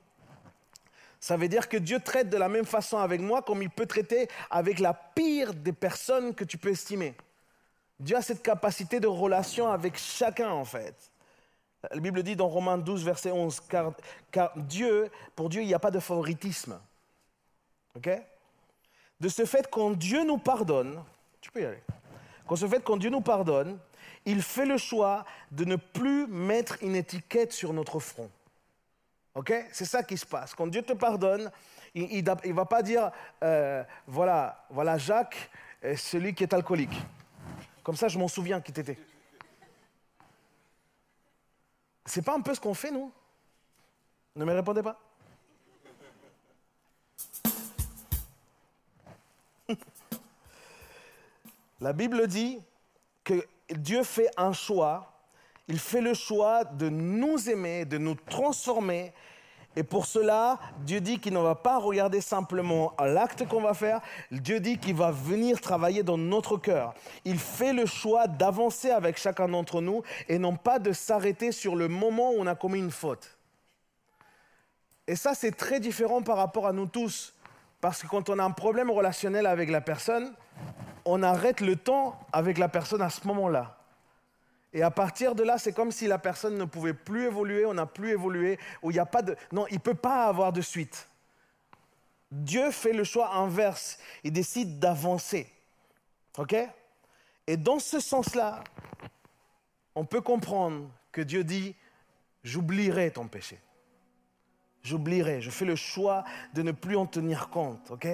Ça 1.19 1.37
veut 1.37 1.47
dire 1.47 1.69
que 1.69 1.77
Dieu 1.77 1.99
traite 1.99 2.29
de 2.29 2.37
la 2.37 2.49
même 2.49 2.65
façon 2.65 2.97
avec 2.97 3.21
moi 3.21 3.41
comme 3.41 3.63
il 3.63 3.69
peut 3.69 3.85
traiter 3.85 4.27
avec 4.51 4.79
la 4.79 4.93
pire 4.93 5.53
des 5.53 5.73
personnes 5.73 6.35
que 6.35 6.43
tu 6.43 6.57
peux 6.57 6.69
estimer. 6.69 7.15
Dieu 7.99 8.17
a 8.17 8.21
cette 8.21 8.43
capacité 8.43 8.99
de 8.99 9.07
relation 9.07 9.71
avec 9.71 9.97
chacun 9.97 10.51
en 10.51 10.65
fait. 10.65 10.93
La 11.91 11.99
Bible 11.99 12.23
dit 12.23 12.35
dans 12.35 12.47
Romains 12.47 12.77
12, 12.77 13.05
verset 13.05 13.31
11, 13.31 13.61
car, 14.31 14.51
Dieu, 14.55 15.09
pour 15.35 15.49
Dieu, 15.49 15.61
il 15.61 15.67
n'y 15.67 15.73
a 15.73 15.79
pas 15.79 15.91
de 15.91 15.99
favoritisme. 15.99 16.79
OK? 17.95 18.09
De 19.19 19.29
ce 19.29 19.45
fait, 19.45 19.69
quand 19.69 19.91
Dieu 19.91 20.23
nous 20.25 20.37
pardonne, 20.37 21.01
tu 21.41 21.51
peux 21.51 21.61
y 21.61 21.65
aller. 21.65 21.81
Quand 22.47 22.55
ce 22.55 22.67
fait, 22.67 22.83
quand 22.83 22.97
Dieu 22.97 23.09
nous 23.09 23.21
pardonne, 23.21 23.79
il 24.25 24.41
fait 24.41 24.65
le 24.65 24.77
choix 24.77 25.25
de 25.51 25.65
ne 25.65 25.75
plus 25.75 26.27
mettre 26.27 26.77
une 26.81 26.95
étiquette 26.95 27.53
sur 27.53 27.73
notre 27.73 27.99
front. 27.99 28.29
OK? 29.35 29.53
C'est 29.71 29.85
ça 29.85 30.03
qui 30.03 30.17
se 30.17 30.25
passe. 30.25 30.53
Quand 30.55 30.67
Dieu 30.67 30.81
te 30.81 30.93
pardonne, 30.93 31.51
il 31.93 32.23
ne 32.23 32.53
va 32.53 32.65
pas 32.65 32.81
dire, 32.81 33.11
euh, 33.43 33.83
voilà, 34.07 34.65
voilà 34.69 34.97
Jacques, 34.97 35.49
celui 35.95 36.33
qui 36.33 36.43
est 36.43 36.53
alcoolique. 36.53 36.97
Comme 37.83 37.95
ça, 37.95 38.07
je 38.07 38.17
m'en 38.17 38.27
souviens 38.27 38.61
qui 38.61 38.71
t'étais. 38.71 38.97
C'est 42.05 42.23
pas 42.23 42.35
un 42.35 42.41
peu 42.41 42.53
ce 42.53 42.59
qu'on 42.59 42.73
fait, 42.73 42.91
nous? 42.91 43.11
Ne 44.35 44.45
me 44.45 44.53
répondez 44.53 44.83
pas. 44.83 44.99
La 51.85 51.93
Bible 51.93 52.25
dit 52.25 52.59
que 53.23 53.45
Dieu 53.69 54.01
fait 54.01 54.31
un 54.37 54.53
choix. 54.53 55.21
Il 55.67 55.77
fait 55.77 56.01
le 56.01 56.15
choix 56.15 56.63
de 56.63 56.89
nous 56.89 57.47
aimer, 57.47 57.85
de 57.85 57.99
nous 57.99 58.15
transformer 58.15 59.13
et 59.75 59.83
pour 59.83 60.07
cela, 60.07 60.57
Dieu 60.79 60.99
dit 60.99 61.19
qu'il 61.19 61.33
ne 61.33 61.39
va 61.39 61.53
pas 61.53 61.77
regarder 61.77 62.21
simplement 62.21 62.95
l'acte 62.97 63.47
qu'on 63.47 63.61
va 63.61 63.75
faire, 63.75 64.01
Dieu 64.31 64.59
dit 64.59 64.79
qu'il 64.79 64.95
va 64.95 65.11
venir 65.11 65.61
travailler 65.61 66.01
dans 66.01 66.17
notre 66.17 66.57
cœur. 66.57 66.95
Il 67.23 67.37
fait 67.37 67.73
le 67.73 67.85
choix 67.85 68.27
d'avancer 68.27 68.89
avec 68.89 69.19
chacun 69.19 69.47
d'entre 69.47 69.81
nous 69.81 70.01
et 70.27 70.39
non 70.39 70.55
pas 70.55 70.79
de 70.79 70.91
s'arrêter 70.91 71.51
sur 71.51 71.75
le 71.75 71.87
moment 71.87 72.31
où 72.31 72.37
on 72.39 72.47
a 72.47 72.55
commis 72.55 72.79
une 72.79 72.89
faute. 72.89 73.37
Et 75.05 75.15
ça, 75.15 75.35
c'est 75.35 75.51
très 75.51 75.79
différent 75.79 76.23
par 76.23 76.37
rapport 76.37 76.65
à 76.65 76.73
nous 76.73 76.87
tous. 76.87 77.34
Parce 77.85 78.01
que 78.01 78.07
quand 78.07 78.31
on 78.31 78.39
a 78.39 78.43
un 78.43 78.49
problème 78.49 78.89
relationnel 78.89 79.45
avec 79.45 79.69
la 79.69 79.79
personne, 79.79 80.33
on 81.05 81.21
arrête 81.21 81.61
le 81.61 81.75
temps 81.75 82.19
avec 82.33 82.57
la 82.57 82.67
personne 82.67 83.03
à 83.03 83.11
ce 83.11 83.27
moment-là. 83.27 83.77
Et 84.73 84.81
à 84.81 84.89
partir 84.89 85.35
de 85.35 85.43
là, 85.43 85.59
c'est 85.59 85.71
comme 85.71 85.91
si 85.91 86.07
la 86.07 86.17
personne 86.17 86.57
ne 86.57 86.65
pouvait 86.65 86.95
plus 86.95 87.25
évoluer, 87.25 87.63
on 87.63 87.75
n'a 87.75 87.85
plus 87.85 88.09
évolué, 88.09 88.57
ou 88.81 88.89
il 88.89 88.95
n'y 88.95 88.99
a 88.99 89.05
pas 89.05 89.21
de... 89.21 89.37
Non, 89.51 89.67
il 89.67 89.75
ne 89.75 89.81
peut 89.81 89.93
pas 89.93 90.25
avoir 90.25 90.51
de 90.51 90.61
suite. 90.61 91.07
Dieu 92.31 92.71
fait 92.71 92.91
le 92.91 93.03
choix 93.03 93.35
inverse. 93.35 93.99
Il 94.23 94.33
décide 94.33 94.79
d'avancer. 94.79 95.47
OK? 96.39 96.55
Et 97.45 97.55
dans 97.55 97.77
ce 97.77 97.99
sens-là, 97.99 98.63
on 99.93 100.05
peut 100.05 100.21
comprendre 100.21 100.89
que 101.11 101.21
Dieu 101.21 101.43
dit, 101.43 101.75
j'oublierai 102.43 103.11
ton 103.11 103.27
péché. 103.27 103.59
J'oublierai. 104.85 105.41
Je 105.41 105.49
fais 105.49 105.65
le 105.65 105.75
choix 105.75 106.23
de 106.53 106.61
ne 106.61 106.71
plus 106.71 106.95
en 106.95 107.07
tenir 107.07 107.49
compte. 107.49 107.91
OK? 107.91 108.07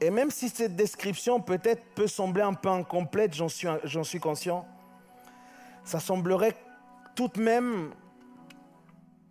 Et 0.00 0.10
même 0.10 0.30
si 0.30 0.48
cette 0.48 0.74
description 0.74 1.40
peut-être 1.40 1.82
peut 1.94 2.06
sembler 2.06 2.42
un 2.42 2.54
peu 2.54 2.70
incomplète, 2.70 3.34
j'en 3.34 3.48
suis, 3.48 3.68
j'en 3.84 4.04
suis 4.04 4.20
conscient, 4.20 4.66
ça 5.84 6.00
semblerait 6.00 6.54
tout 7.14 7.28
de 7.28 7.40
même 7.40 7.92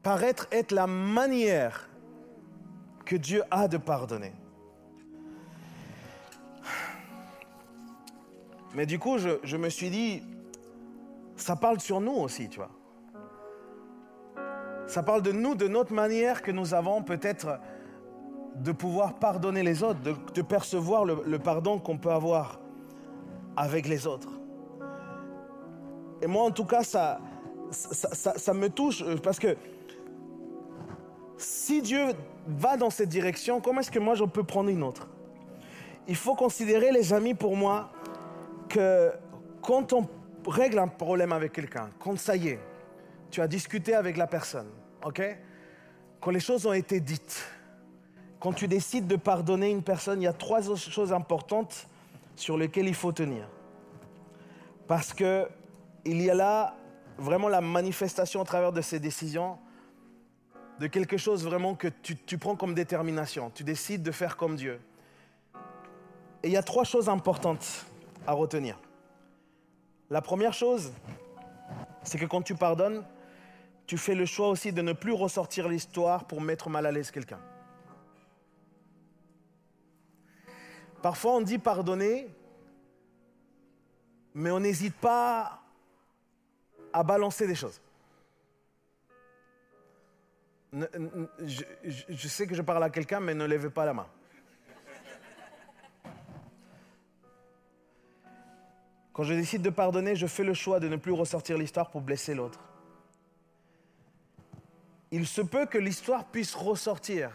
paraître 0.04 0.48
être 0.52 0.72
la 0.72 0.88
manière 0.88 1.90
que 3.04 3.16
Dieu 3.16 3.44
a 3.50 3.68
de 3.68 3.78
pardonner. 3.78 4.34
Mais 8.76 8.86
du 8.86 9.00
coup, 9.00 9.18
je, 9.18 9.58
me 9.58 9.70
suis 9.70 9.90
dit, 9.90 10.22
ça 11.38 11.56
parle 11.56 11.80
sur 11.80 12.02
nous 12.02 12.12
aussi, 12.12 12.50
tu 12.50 12.58
vois. 12.58 12.72
Ça 14.88 15.03
parle 15.03 15.22
de 15.22 15.32
nous, 15.32 15.56
de 15.56 15.68
notre 15.68 15.94
manière 15.94 16.41
que 16.41 16.52
nous 16.52 16.74
avons 16.74 17.02
peut-être 17.02 17.60
de 18.56 18.72
pouvoir 18.72 19.16
pardonner 19.16 19.64
les 19.64 19.84
autres, 19.84 19.99
de, 20.02 20.41
percevoir 20.41 21.06
le 21.06 21.40
pardon 21.40 21.80
qu'on 21.80 21.98
peut 21.98 22.12
avoir 22.12 22.60
avec 23.57 23.88
les 23.88 24.07
autres. 24.07 24.30
Et 26.22 26.28
moi, 26.28 26.44
en 26.44 26.52
tout 26.52 26.66
cas, 26.66 26.84
ça, 26.84 27.20
ça, 27.72 28.53
me 28.53 28.70
touche 28.70 29.02
euh, 29.02 29.18
parce 29.18 29.40
que 29.40 29.56
si 31.38 31.82
Dieu 31.82 32.07
va 32.48 32.78
dans 32.78 32.90
cette 32.90 33.10
direction, 33.10 33.60
comment 33.60 33.82
est-ce 33.82 33.91
que 33.91 33.99
moi 33.99 34.16
je 34.16 34.24
peux 34.24 34.44
prendre 34.44 34.70
une 34.70 34.84
autre? 34.84 35.07
Il 36.07 36.16
faut 36.16 36.36
considérer, 36.36 36.91
les 36.91 37.14
amis, 37.14 37.34
pour 37.34 37.56
moi, 37.56 37.90
que 38.70 39.12
quand 39.62 39.94
on 39.94 40.07
règle 40.48 40.80
un 40.80 40.88
problème 40.88 41.32
avec 41.32 41.52
quelqu'un, 41.52 41.90
quand 41.99 42.18
ça 42.18 42.36
y 42.36 42.49
est, 42.49 42.60
tu 43.31 43.41
as 43.41 43.47
discuté 43.47 43.93
avec 43.93 44.18
la 44.18 44.27
personne, 44.27 44.69
ok? 45.03 45.22
Quand 46.19 46.31
les 46.31 46.39
choses 46.39 46.65
ont 46.65 46.73
été 46.73 46.99
dites, 46.99 47.45
quand 48.39 48.53
tu 48.53 48.68
décides 48.68 49.07
de 49.07 49.15
pardonner 49.15 49.69
une 49.69 49.84
personne, 49.84 50.22
il 50.22 50.26
y 50.26 50.27
a 50.27 50.34
trois 50.34 50.61
choses 50.61 51.14
importantes 51.14 51.88
sur 52.35 52.57
lesquelles 52.57 52.88
il 52.88 52.95
faut 52.95 53.11
tenir. 53.11 53.47
Parce 54.88 55.14
que 55.14 55.47
il 56.03 56.22
y 56.22 56.30
a 56.30 56.35
là 56.35 56.76
vraiment 57.18 57.47
la 57.47 57.61
manifestation 57.61 58.41
à 58.41 58.45
travers 58.45 58.72
de 58.72 58.81
ces 58.81 58.99
décisions 58.99 59.57
de 60.80 60.88
quelque 60.88 61.18
chose 61.18 61.45
vraiment 61.45 61.73
que 61.73 61.88
tu, 61.88 62.18
tu, 62.18 62.38
prends 62.38 62.56
comme 62.56 62.73
détermination. 62.73 63.49
Tu 63.53 63.64
décides 63.64 64.03
de 64.03 64.11
faire 64.11 64.35
comme 64.35 64.56
Dieu. 64.56 64.80
Et 66.43 66.49
il 66.49 66.52
y 66.52 66.57
a 66.57 66.64
trois 66.64 66.84
choses 66.84 67.10
importantes 67.10 67.85
à 68.27 68.34
retenir. 68.34 68.77
La 70.10 70.22
première 70.22 70.53
chose, 70.53 70.91
c'est 72.03 72.18
que 72.19 72.26
quand 72.26 72.41
tu 72.41 72.56
pardonnes, 72.56 73.03
tu 73.88 73.98
fais 73.98 74.16
le 74.16 74.26
choix 74.26 74.49
aussi 74.49 74.72
de 74.72 74.82
ne 74.82 74.94
plus 74.94 75.14
ressortir 75.14 75.68
l'histoire 75.68 76.26
pour 76.26 76.41
mettre 76.41 76.70
mal 76.70 76.86
à 76.86 76.91
l'aise 76.91 77.12
quelqu'un. 77.12 77.40
Parfois 81.02 81.34
on 81.34 81.41
dit 81.41 81.60
pardonner, 81.60 82.28
mais 84.34 84.49
on 84.49 84.60
n'hésite 84.60 84.95
pas 84.95 85.62
à 86.91 87.03
balancer 87.03 87.45
des 87.45 87.56
choses. 87.56 87.80
Je, 90.74 92.28
sais 92.28 92.48
que 92.48 92.56
je 92.56 92.62
parle 92.62 92.84
à 92.84 92.90
quelqu'un, 92.90 93.20
mais 93.20 93.34
ne 93.34 93.45
levez 93.45 93.70
pas 93.70 93.86
la 93.86 93.94
main. 93.94 94.07
Quand 99.14 99.24
je 99.24 99.34
décide 99.34 99.62
de 99.62 99.70
pardonner, 99.70 100.18
je 100.18 100.28
fais 100.28 100.44
le 100.44 100.53
choix 100.53 100.82
de 100.82 100.90
ne 100.90 100.98
plus 100.98 101.14
ressortir 101.14 101.57
l'histoire 101.57 101.90
pour 101.90 102.02
blesser 102.02 102.34
l'autre. 102.34 102.60
Il 105.11 105.27
se 105.27 105.41
peut 105.41 105.65
que 105.65 105.77
l'histoire 105.77 106.26
puisse 106.26 106.56
ressortir, 106.56 107.32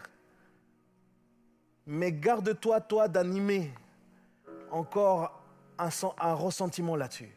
mais 1.85 2.11
garde-toi, 2.11 2.81
toi, 2.81 3.07
d'animer 3.07 3.71
encore 4.69 5.41
un, 5.77 5.89
un 6.19 6.33
ressentiment 6.33 6.95
là-dessus. 6.95 7.35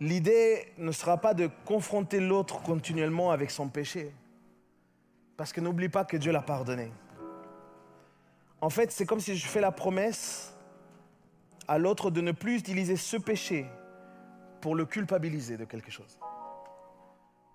L'idée 0.00 0.72
ne 0.78 0.90
sera 0.90 1.18
pas 1.18 1.34
de 1.34 1.48
confronter 1.64 2.18
l'autre 2.18 2.60
continuellement 2.62 3.30
avec 3.30 3.50
son 3.50 3.68
péché, 3.68 4.12
parce 5.36 5.52
que 5.52 5.60
n'oublie 5.60 5.88
pas 5.88 6.04
que 6.04 6.16
Dieu 6.16 6.32
l'a 6.32 6.42
pardonné. 6.42 6.92
En 8.60 8.70
fait, 8.70 8.90
c'est 8.92 9.06
comme 9.06 9.20
si 9.20 9.36
je 9.36 9.46
fais 9.46 9.60
la 9.60 9.72
promesse 9.72 10.56
à 11.68 11.78
l'autre 11.78 12.10
de 12.10 12.20
ne 12.20 12.32
plus 12.32 12.56
utiliser 12.56 12.96
ce 12.96 13.16
péché 13.16 13.66
pour 14.60 14.74
le 14.74 14.86
culpabiliser 14.86 15.56
de 15.56 15.64
quelque 15.64 15.90
chose. 15.90 16.18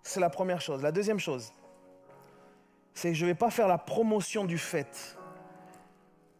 C'est 0.08 0.22
la 0.22 0.30
première 0.30 0.62
chose. 0.62 0.82
La 0.82 0.94
deuxième 0.94 1.20
chose, 1.20 1.52
c'est 2.94 3.10
que 3.10 3.14
je 3.14 3.26
ne 3.26 3.32
vais 3.32 3.36
pas 3.36 3.52
faire 3.52 3.68
la 3.68 3.78
promotion 3.78 4.46
du 4.46 4.58
fait. 4.58 5.18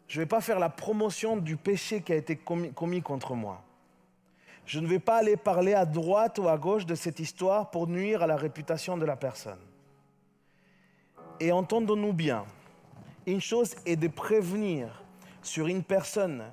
Je 0.08 0.18
ne 0.18 0.24
vais 0.24 0.26
pas 0.26 0.40
faire 0.40 0.58
la 0.58 0.70
promotion 0.70 1.36
du 1.36 1.58
péché 1.58 2.00
qui 2.02 2.14
a 2.14 2.16
été 2.16 2.38
commis, 2.38 2.72
commis, 2.72 3.02
contre 3.02 3.36
moi. 3.36 3.62
Je 4.66 4.80
ne 4.80 4.88
vais 4.88 5.00
pas 5.00 5.18
aller 5.18 5.36
parler 5.36 5.74
à 5.74 5.86
droite 5.86 6.40
ou 6.40 6.48
à 6.48 6.58
gauche 6.58 6.86
de 6.86 6.96
cette 6.96 7.20
histoire 7.20 7.70
pour 7.70 7.88
nuire 7.88 8.24
à 8.24 8.28
la 8.28 8.38
réputation 8.38 8.98
de 8.98 9.06
la 9.06 9.18
personne. 9.18 9.60
Et 11.42 11.52
entendons-nous 11.52 12.14
bien, 12.14 12.46
une 13.26 13.42
chose 13.42 13.76
est 13.86 13.98
de 13.98 14.08
prévenir 14.08 15.04
sur 15.42 15.68
une 15.68 15.84
personne 15.84 16.46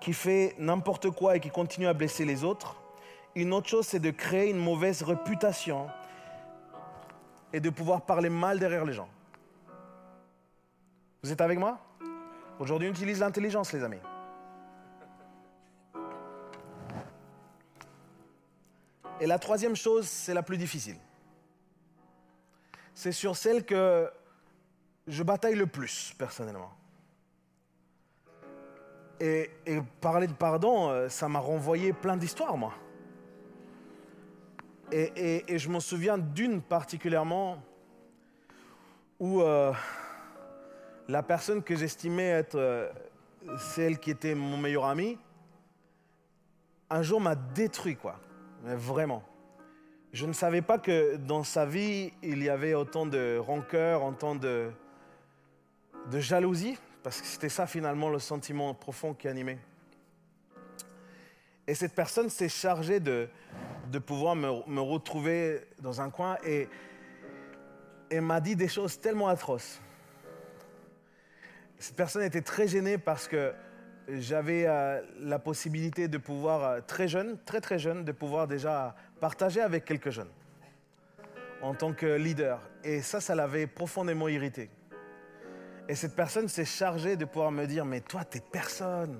qui 0.00 0.12
fait 0.12 0.56
n'importe 0.58 1.10
quoi 1.10 1.36
et 1.36 1.40
qui 1.40 1.50
continue 1.50 1.86
à 1.86 1.92
blesser 1.94 2.24
les 2.24 2.42
autres. 2.42 2.74
Une 3.36 3.52
autre 3.52 3.68
chose, 3.68 3.86
c'est 3.86 4.00
de 4.00 4.10
créer 4.10 4.50
une 4.50 4.58
mauvaise 4.58 5.04
réputation 5.04 5.86
et 7.54 7.60
de 7.60 7.70
pouvoir 7.70 8.04
parler 8.04 8.28
mal 8.28 8.58
derrière 8.58 8.84
les 8.84 8.92
gens. 8.92 9.08
Vous 11.22 11.30
êtes 11.30 11.40
avec 11.40 11.56
moi? 11.56 11.78
Aujourd'hui, 12.58 12.88
on 12.88 12.90
utilise 12.90 13.20
l'intelligence, 13.20 13.72
les 13.72 13.84
amis. 13.84 14.00
Et 19.20 19.26
la 19.28 19.38
troisième 19.38 19.76
chose, 19.76 20.08
c'est 20.08 20.34
la 20.34 20.42
plus 20.42 20.56
difficile. 20.56 20.96
C'est 22.92 23.12
sur 23.12 23.36
celle 23.36 23.64
que 23.64 24.10
je 25.06 25.22
bataille 25.22 25.54
le 25.54 25.68
plus, 25.68 26.12
personnellement. 26.18 26.72
Et, 29.20 29.48
parler 30.00 30.26
de 30.26 30.32
pardon, 30.32 30.90
euh, 30.90 31.08
ça 31.08 31.28
m'a 31.28 31.38
renvoyé 31.38 31.92
plein 31.92 32.16
d'histoires, 32.16 32.56
moi. 32.56 32.74
Et, 34.92 35.58
je 35.58 35.68
m'en 35.68 35.80
souviens 35.80 36.18
d'une 36.18 36.60
particulièrement 36.60 37.62
où 39.18 39.40
euh, 39.40 39.72
la 41.08 41.22
personne 41.22 41.62
que 41.62 41.74
j'estimais 41.74 42.28
être 42.28 42.56
euh, 42.56 42.88
celle 43.58 43.98
qui 43.98 44.10
était 44.10 44.34
mon 44.34 44.56
meilleur 44.56 44.84
ami, 44.84 45.18
un 46.90 47.02
jour 47.02 47.20
m'a 47.20 47.34
détruit, 47.34 47.96
quoi. 47.96 48.20
Mais 48.64 48.76
vraiment. 48.76 49.22
Je 50.12 50.26
ne 50.26 50.32
savais 50.32 50.62
pas 50.62 50.78
que 50.78 51.16
dans 51.16 51.42
sa 51.42 51.66
vie, 51.66 52.12
il 52.22 52.42
y 52.42 52.48
avait 52.48 52.74
autant 52.74 53.06
de 53.06 53.36
rancœur, 53.38 54.04
autant 54.04 54.34
de, 54.34 54.70
de 56.10 56.20
jalousie. 56.20 56.78
Parce 57.02 57.20
que 57.20 57.26
c'était 57.26 57.48
ça 57.48 57.66
finalement 57.66 58.08
le 58.08 58.18
sentiment 58.18 58.72
profond 58.74 59.12
qui 59.12 59.28
animait. 59.28 59.58
Et 61.66 61.74
cette 61.74 61.94
personne 61.94 62.30
s'est 62.30 62.48
chargée 62.48 63.00
de, 63.00 63.28
de 63.90 63.98
pouvoir 63.98 64.34
me, 64.36 64.80
retrouver 64.80 65.60
dans 65.80 66.00
un 66.00 66.10
coin 66.10 66.36
et, 66.44 66.68
et 68.10 68.20
m'a 68.20 68.40
dit 68.40 68.56
des 68.56 68.68
choses 68.68 68.98
tellement 69.00 69.28
atroces. 69.28 69.80
Cette 71.78 71.96
personne 71.96 72.22
était 72.22 72.40
très 72.40 72.68
gênée 72.68 72.98
parce 72.98 73.28
que 73.28 73.52
j'avais 74.08 74.66
euh, 74.66 75.00
la 75.20 75.38
possibilité 75.38 76.08
de 76.08 76.18
pouvoir, 76.18 76.64
euh, 76.64 76.80
très 76.86 77.08
jeune, 77.08 77.38
très 77.44 77.60
très 77.60 77.78
jeune, 77.78 78.04
de 78.04 78.12
pouvoir 78.12 78.46
déjà 78.46 78.94
partager 79.20 79.60
avec 79.60 79.84
quelques 79.84 80.10
jeunes 80.10 80.30
en 81.62 81.74
tant 81.74 81.92
que 81.92 82.06
leader. 82.16 82.60
Et 82.82 83.00
ça, 83.00 83.20
ça 83.20 83.34
l'avait 83.34 83.66
profondément 83.66 84.28
irrité. 84.28 84.68
Et 85.88 85.94
cette 85.94 86.14
personne 86.14 86.48
s'est 86.48 86.64
chargée 86.64 87.16
de 87.16 87.24
pouvoir 87.24 87.50
me 87.50 87.66
dire, 87.66 87.84
mais 87.84 88.00
toi, 88.00 88.24
t'es 88.24 88.40
personne. 88.40 89.18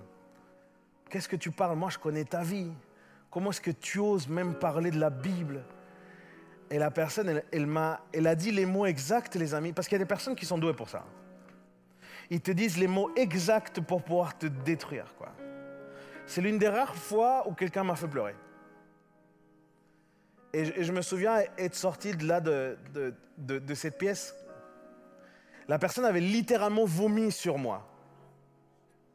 Qu'est-ce 1.11 1.29
que 1.29 1.37
tu 1.37 1.51
parles? 1.51 1.77
Moi, 1.77 1.91
je 1.91 1.99
connais 1.99 2.25
ta 2.25 2.43
vie. 2.43 2.71
Comment 3.35 3.51
est-ce 3.51 3.61
que 3.61 3.71
tu 3.71 3.99
oses 3.99 4.29
même 4.29 4.55
parler 4.55 4.91
de 4.91 4.99
la 4.99 5.11
Bible? 5.11 5.65
Et 6.71 6.79
la 6.79 6.91
personne, 6.91 7.43
elle, 7.53 7.67
m'a, 7.67 8.01
elle 8.15 8.27
a 8.27 8.35
dit 8.35 8.51
les 8.51 8.65
mots 8.65 8.87
exacts, 8.87 9.35
les 9.35 9.55
amis, 9.55 9.75
parce 9.75 9.87
qu'il 9.87 9.97
y 9.97 10.01
a 10.01 10.05
des 10.05 10.09
personnes 10.09 10.35
qui 10.35 10.47
sont 10.47 10.57
douées 10.57 10.73
pour 10.73 10.89
ça. 10.89 11.05
Ils 12.31 12.41
te 12.41 12.51
disent 12.51 12.79
les 12.79 12.87
mots 12.87 13.11
exacts 13.17 13.83
pour 13.83 14.03
pouvoir 14.03 14.39
te 14.39 14.47
détruire. 14.47 15.15
Quoi. 15.19 15.29
C'est 16.25 16.41
l'une 16.41 16.59
des 16.59 16.69
rares 16.69 16.97
fois 16.97 17.47
où 17.47 17.53
quelqu'un 17.53 17.85
m'a 17.85 17.97
fait 17.97 18.09
pleurer. 18.09 18.35
Et 20.55 20.83
je, 20.83 20.93
me 20.93 21.03
souviens 21.03 21.43
être 21.59 21.75
sorti 21.75 22.17
de 22.17 22.27
là, 22.27 22.41
de, 22.41 22.79
de, 22.95 23.59
de 23.59 23.75
cette 23.75 23.99
pièce 23.99 24.35
la 25.69 25.79
personne 25.79 26.05
avait 26.05 26.21
littéralement 26.21 26.85
vomi 26.85 27.33
sur 27.33 27.59
moi 27.59 27.87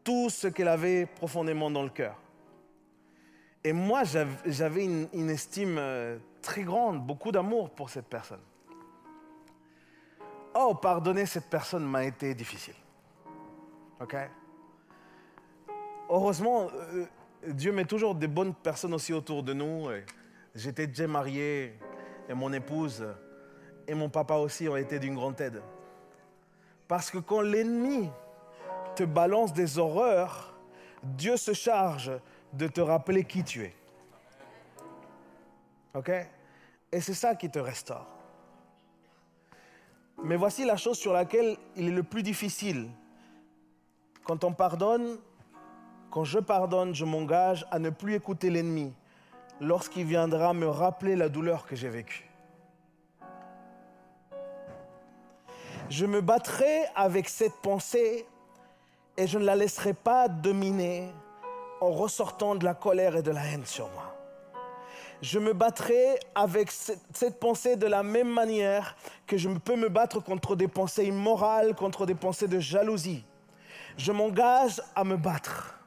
tout 0.04 0.30
ce 0.30 0.48
qu'elle 0.48 0.68
avait 0.68 1.06
profondément 1.06 1.70
dans 1.70 1.84
le 1.84 1.90
cœur. 1.90 2.16
Et 3.64 3.74
moi, 3.74 4.04
j'avais 4.46 4.86
une, 4.86 5.30
estime 5.30 5.78
euh, 5.78 6.18
très 6.42 6.64
grande, 6.64 7.06
beaucoup 7.06 7.32
d'amour 7.32 7.70
pour 7.70 7.90
cette 7.90 8.08
personne. 8.08 8.40
Oh, 10.56 10.74
pardonner 10.76 11.26
cette 11.26 11.50
personne 11.50 11.86
m'a 11.86 12.06
été 12.06 12.34
difficile. 12.34 12.76
OK? 14.00 14.16
Heureusement, 16.10 16.68
euh, 16.74 17.06
Dieu 17.48 17.72
met 17.72 17.86
toujours 17.86 18.16
des 18.16 18.28
bonnes 18.28 18.54
personnes 18.54 18.94
aussi 18.94 19.14
autour 19.14 19.44
de 19.44 19.54
nous. 19.54 19.90
J'étais 20.56 20.88
déjà 20.88 21.08
marié 21.08 21.78
et 22.28 22.34
mon 22.34 22.52
épouse 22.54 23.06
et 23.88 23.94
mon 23.94 24.10
papa 24.10 24.36
aussi 24.36 24.70
ont 24.70 24.76
été 24.76 25.00
d'une 25.00 25.16
grande 25.16 25.40
aide. 25.42 25.62
Parce 26.88 27.12
que 27.12 27.18
quand 27.18 27.42
l'ennemi 27.42 28.10
te 28.96 29.04
balance 29.04 29.54
des 29.54 29.78
horreurs, 29.78 30.54
Dieu 31.04 31.38
se 31.38 31.54
charge 31.54 32.12
de 32.54 32.68
te 32.68 32.82
rappeler 32.82 33.24
qui 33.24 33.44
tu 33.44 33.64
es. 33.64 33.74
OK? 35.94 36.12
Et 36.92 37.02
c'est 37.02 37.14
ça 37.14 37.36
qui 37.36 37.50
te 37.50 37.60
restaure. 37.60 38.08
Mais 40.24 40.36
voici 40.36 40.66
la 40.66 40.76
chose 40.76 40.98
sur 40.98 41.14
laquelle 41.14 41.58
il 41.76 41.88
est 41.88 41.92
le 41.92 42.04
plus 42.04 42.24
difficile. 42.24 42.90
Quand 44.24 44.44
on 44.44 44.54
pardonne, 44.54 45.18
quand 46.12 46.24
je 46.24 46.40
pardonne, 46.40 46.94
je 46.94 47.06
m'engage 47.06 47.66
à 47.72 47.80
ne 47.80 47.90
plus 47.90 48.16
écouter 48.16 48.50
l'ennemi, 48.50 48.94
lorsqu'il 49.62 50.06
viendra 50.06 50.54
me 50.54 50.68
rappeler 50.68 51.16
la 51.16 51.30
douleur 51.30 51.66
que 51.66 51.76
j'ai 51.76 51.90
vécue. 51.90 52.30
Je 55.90 56.06
me 56.06 56.22
battrai 56.22 56.86
avec 56.96 57.30
cette 57.30 57.56
pensée 57.62 58.26
et 59.18 59.26
je 59.26 59.40
ne 59.40 59.46
la 59.46 59.56
laisserai 59.56 59.94
pas 59.94 60.28
dominer 60.28 61.12
en 61.82 61.92
ressortant 61.92 62.56
de 62.56 62.66
la 62.66 62.74
colère 62.74 63.16
et 63.16 63.24
de 63.24 63.32
la 63.32 63.46
haine 63.46 63.66
sur 63.66 63.90
moi. 63.90 64.16
Je 65.22 65.38
me 65.38 65.54
battrai 65.54 66.18
avec 66.34 66.72
cette, 66.72 67.40
pensée 67.40 67.76
de 67.76 67.88
la 67.88 68.04
même 68.04 68.30
manière 68.30 68.96
que 69.28 69.38
je 69.38 69.50
peux 69.50 69.76
me 69.76 69.90
battre 69.90 70.22
contre 70.22 70.56
des 70.56 70.70
pensées 70.70 71.06
immorales, 71.06 71.76
contre 71.76 72.06
des 72.06 72.16
pensées 72.16 72.48
de 72.48 72.60
jalousie. 72.60 73.26
Je 73.98 74.14
m'engage 74.14 74.82
à 74.96 75.04
me 75.04 75.18
battre. 75.18 75.78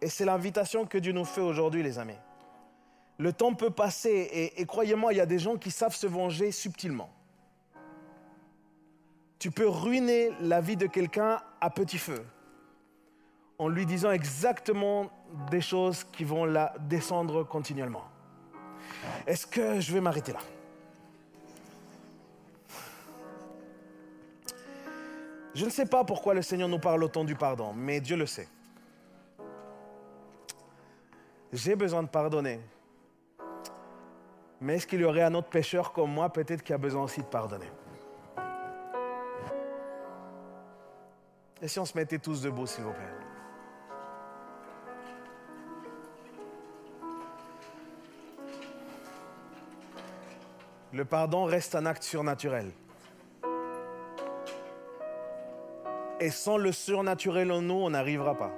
Et 0.00 0.08
c'est 0.08 0.24
l'invitation 0.24 0.86
que 0.86 0.96
Dieu 0.96 1.12
nous 1.12 1.26
fait 1.26 1.42
aujourd'hui, 1.42 1.82
les 1.82 1.98
amis. 1.98 2.18
Le 3.18 3.34
temps 3.34 3.52
peut 3.52 3.70
passer 3.70 4.54
et 4.56 4.64
croyez-moi, 4.64 5.12
il 5.12 5.16
y 5.16 5.20
a 5.20 5.26
des 5.26 5.38
gens 5.38 5.56
qui 5.58 5.70
savent 5.70 5.94
se 5.94 6.06
venger 6.06 6.52
subtilement. 6.52 7.10
Tu 9.38 9.50
peux 9.50 9.68
ruiner 9.68 10.30
la 10.40 10.62
vie 10.62 10.76
de 10.76 10.86
quelqu'un 10.86 11.42
à 11.60 11.68
petit 11.68 11.98
feu 11.98 12.24
en 13.60 13.68
lui 13.68 13.84
disant 13.84 14.10
exactement 14.10 15.10
des 15.50 15.60
choses 15.60 16.02
qui 16.02 16.24
vont 16.24 16.46
la 16.46 16.72
descendre 16.80 17.44
continuellement. 17.44 18.04
Est-ce 19.26 19.46
que 19.46 19.80
je 19.80 19.92
vais 19.92 20.00
m'arrêter 20.00 20.32
là? 20.32 20.38
Je 25.54 25.66
ne 25.66 25.70
sais 25.70 25.84
pas 25.84 26.04
pourquoi 26.04 26.32
le 26.32 26.40
Seigneur 26.40 26.70
nous 26.70 26.78
parle 26.78 27.04
autant 27.04 27.22
du 27.22 27.34
pardon, 27.34 27.74
mais 27.74 28.00
Dieu 28.00 28.16
le 28.16 28.24
sait. 28.24 28.48
J'ai 31.52 31.76
besoin 31.76 32.02
de 32.02 32.08
pardonner. 32.08 32.60
Mais 34.62 34.76
est-ce 34.76 34.86
qu'il 34.86 35.00
y 35.00 35.04
aurait 35.04 35.22
un 35.24 35.34
autre 35.34 35.50
pécheur 35.50 35.92
comme 35.92 36.14
moi, 36.14 36.32
peut-être 36.32 36.62
qui 36.62 36.72
a 36.72 36.78
besoin 36.78 37.02
aussi 37.02 37.20
de 37.20 37.26
pardonner? 37.26 37.70
Et 41.60 41.68
si 41.68 41.78
on 41.78 41.84
se 41.84 41.94
mettait 41.94 42.18
tous 42.18 42.40
debout, 42.40 42.66
s'il 42.66 42.84
vous 42.84 42.92
plaît? 42.92 43.19
Le 50.92 51.04
pardon 51.04 51.44
reste 51.44 51.76
un 51.76 51.86
acte 51.86 52.02
surnaturel. 52.02 52.72
Et 56.18 56.30
sans 56.30 56.58
le 56.58 56.72
surnaturel 56.72 57.52
en 57.52 57.62
nous, 57.62 57.74
on 57.74 57.90
n'arrivera 57.90 58.34
pas. 58.34 58.50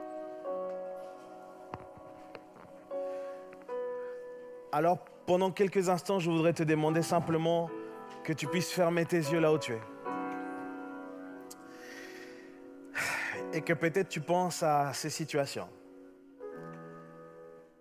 Alors, 4.72 4.98
pendant 5.26 5.50
quelques 5.50 5.90
instants, 5.90 6.18
je 6.18 6.30
voudrais 6.30 6.54
te 6.54 6.62
demander 6.62 7.02
simplement 7.02 7.68
que 8.24 8.32
tu 8.32 8.46
puisses 8.46 8.72
fermer 8.72 9.04
tes 9.04 9.18
yeux 9.18 9.38
là 9.38 9.52
où 9.52 9.59
tu 9.59 9.74
es. 9.74 9.80
Et 13.52 13.60
que 13.60 13.74
peut-être 13.74 14.09
tu 14.09 14.22
penses 14.22 14.62
à 14.62 14.94
ces 14.94 15.10
situations. 15.10 15.68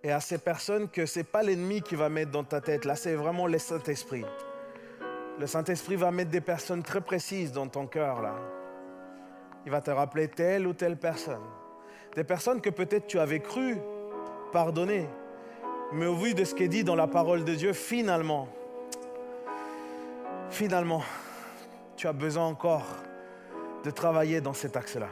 Et 0.04 0.10
à 0.10 0.20
ces 0.20 0.38
personnes 0.38 0.88
que 0.88 1.06
ce 1.06 1.20
n'est 1.20 1.24
pas 1.24 1.42
l'ennemi 1.42 1.80
qui 1.80 1.94
va 1.94 2.08
mettre 2.08 2.32
dans 2.32 2.44
ta 2.44 2.60
tête. 2.60 2.84
Là, 2.84 2.96
c'est 2.96 3.14
vraiment 3.14 3.46
le 3.46 3.58
Saint-Esprit. 3.58 4.24
Le 5.38 5.46
Saint-Esprit 5.46 5.96
va 5.96 6.10
mettre 6.10 6.30
des 6.30 6.40
personnes 6.40 6.82
très 6.82 7.00
précises 7.00 7.52
dans 7.52 7.68
ton 7.68 7.86
cœur, 7.86 8.20
là. 8.20 8.34
Il 9.64 9.70
va 9.70 9.80
te 9.80 9.90
rappeler 9.90 10.28
telle 10.28 10.66
ou 10.66 10.72
telle 10.72 10.96
personne. 10.96 11.42
Des 12.16 12.24
personnes 12.24 12.60
que 12.60 12.70
peut-être 12.70 13.06
tu 13.06 13.18
avais 13.20 13.40
cru 13.40 13.78
pardonner. 14.52 15.08
Mais 15.92 16.06
au 16.06 16.16
vu 16.16 16.34
de 16.34 16.44
ce 16.44 16.54
qui 16.54 16.64
est 16.64 16.68
dit 16.68 16.84
dans 16.84 16.96
la 16.96 17.06
parole 17.06 17.44
de 17.44 17.54
Dieu, 17.54 17.72
finalement, 17.72 18.48
finalement, 20.50 21.02
tu 21.96 22.08
as 22.08 22.12
besoin 22.12 22.46
encore 22.46 22.86
de 23.84 23.90
travailler 23.90 24.40
dans 24.40 24.54
cet 24.54 24.76
axe-là. 24.76 25.08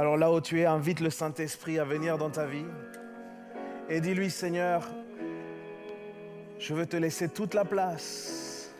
Alors 0.00 0.16
là 0.16 0.32
où 0.32 0.40
tu 0.40 0.58
es, 0.58 0.64
invite 0.64 1.00
le 1.00 1.10
Saint-Esprit 1.10 1.78
à 1.78 1.84
venir 1.84 2.16
dans 2.16 2.30
ta 2.30 2.46
vie 2.46 2.64
et 3.90 4.00
dis-lui, 4.00 4.30
Seigneur, 4.30 4.88
je 6.58 6.72
veux 6.72 6.86
te 6.86 6.96
laisser 6.96 7.28
toute 7.28 7.52
la 7.52 7.66
place. 7.66 8.72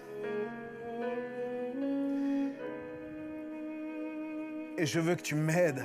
Et 4.78 4.86
je 4.86 4.98
veux 4.98 5.14
que 5.14 5.20
tu 5.20 5.34
m'aides. 5.34 5.84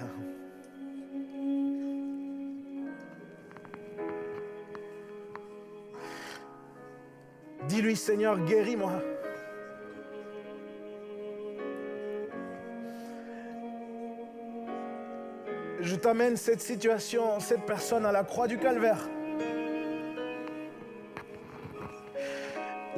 Dis-lui, 7.68 7.98
Seigneur, 7.98 8.40
guéris-moi. 8.40 9.02
Je 15.96 16.00
t'amène 16.02 16.36
cette 16.36 16.60
situation, 16.60 17.40
cette 17.40 17.62
personne 17.62 18.06
à 18.06 18.12
la 18.12 18.26
croix 18.26 18.48
du 18.48 18.58
calvaire. 18.58 19.08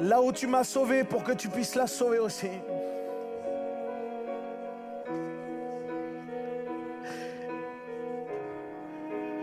Là 0.00 0.20
où 0.20 0.32
tu 0.32 0.48
m'as 0.48 0.64
sauvé 0.64 1.04
pour 1.04 1.22
que 1.22 1.30
tu 1.30 1.46
puisses 1.48 1.76
la 1.76 1.86
sauver 1.86 2.18
aussi. 2.18 2.50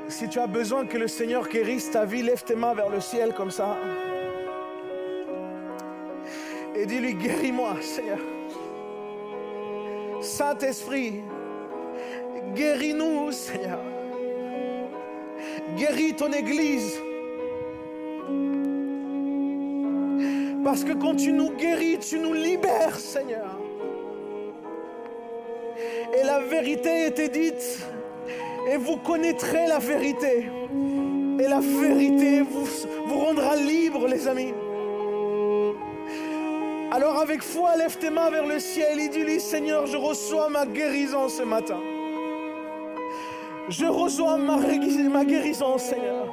Si 0.09 0.27
tu 0.27 0.37
as 0.37 0.47
besoin 0.47 0.85
que 0.85 0.97
le 0.97 1.07
Seigneur 1.07 1.47
guérisse 1.47 1.91
ta 1.91 2.03
vie, 2.03 2.23
lève 2.23 2.43
tes 2.43 2.55
mains 2.55 2.73
vers 2.73 2.89
le 2.89 2.99
ciel 2.99 3.33
comme 3.33 3.51
ça. 3.51 3.77
Et 6.75 6.85
dis-lui, 6.85 7.13
guéris-moi, 7.13 7.77
Seigneur. 7.79 8.19
Saint-Esprit, 10.19 11.23
guéris-nous, 12.55 13.31
Seigneur. 13.31 13.79
Guéris 15.77 16.15
ton 16.15 16.31
Église. 16.31 16.99
Parce 20.63 20.83
que 20.83 20.93
quand 20.93 21.15
tu 21.15 21.31
nous 21.31 21.51
guéris, 21.51 21.99
tu 21.99 22.17
nous 22.17 22.33
libères, 22.33 22.97
Seigneur. 22.97 23.59
Et 26.17 26.23
la 26.23 26.39
vérité 26.39 27.07
était 27.07 27.29
dite. 27.29 27.85
Et 28.71 28.77
vous 28.77 28.97
connaîtrez 28.97 29.67
la 29.67 29.77
vérité. 29.77 30.49
Et 31.39 31.47
la 31.47 31.59
vérité 31.59 32.41
vous, 32.41 33.19
rendra 33.19 33.55
libre, 33.55 34.07
les 34.07 34.27
amis. 34.27 34.53
Alors 36.91 37.19
avec 37.19 37.41
foi, 37.43 37.75
lève 37.75 37.97
tes 37.97 38.09
mains 38.09 38.29
vers 38.29 38.47
le 38.47 38.57
ciel 38.59 38.99
et 38.99 39.09
dis-lui, 39.09 39.39
Seigneur, 39.39 39.85
je 39.85 39.97
reçois 39.97 40.49
ma 40.49 40.65
guérison 40.65 41.27
ce 41.27 41.43
matin. 41.43 41.79
Je 43.67 43.85
reçois 43.85 44.37
ma, 44.37 45.25
guérison, 45.25 45.77
Seigneur. 45.79 46.27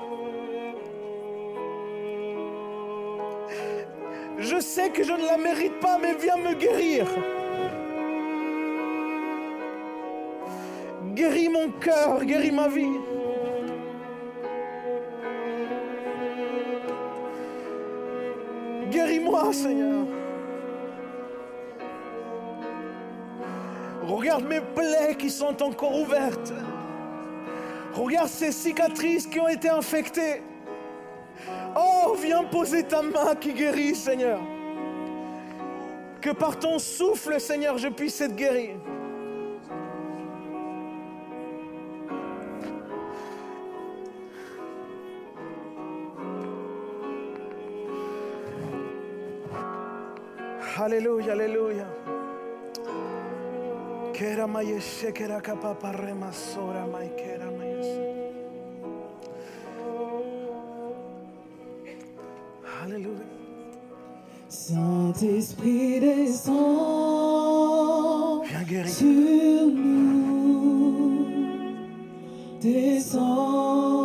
Je 4.38 4.60
sais 4.60 4.90
que 4.90 5.02
je 5.02 5.12
ne 5.12 5.24
la 5.24 5.38
mérite 5.38 5.80
pas, 5.80 5.98
mais 5.98 6.14
viens 6.14 6.36
me 6.36 6.54
guérir. 6.54 7.06
Guéris 11.14 11.48
mon 11.48 11.70
cœur, 11.70 12.22
guéris 12.24 12.50
ma 12.50 12.68
vie. 12.68 12.98
Guéris-moi, 18.90 19.52
Seigneur. 19.54 20.04
Regarde 24.02 24.44
mes 24.44 24.60
plaies 24.60 25.14
qui 25.18 25.30
sont 25.30 25.62
encore 25.62 25.98
ouvertes. 25.98 26.52
Regarde 27.94 28.28
ces 28.28 28.52
cicatrices 28.52 29.26
qui 29.26 29.38
ont 29.38 29.48
été 29.48 29.68
infectées. 29.68 30.42
Oh, 31.76 32.14
viens 32.20 32.44
poser 32.44 32.84
ta 32.84 33.02
main 33.02 33.34
qui 33.34 33.52
guérit, 33.52 33.94
Seigneur. 33.94 34.40
Que 36.20 36.30
par 36.30 36.58
ton 36.58 36.78
souffle, 36.78 37.40
Seigneur, 37.40 37.78
je 37.78 37.88
puisse 37.88 38.20
être 38.20 38.36
guéri. 38.36 38.70
Alléluia, 50.78 51.32
Alléluia. 51.32 51.86
Kera 54.12 54.46
Saint-Esprit 64.72 66.00
descend, 66.00 66.56
sur 68.86 69.66
nous. 69.66 71.26
Descends 72.62 74.01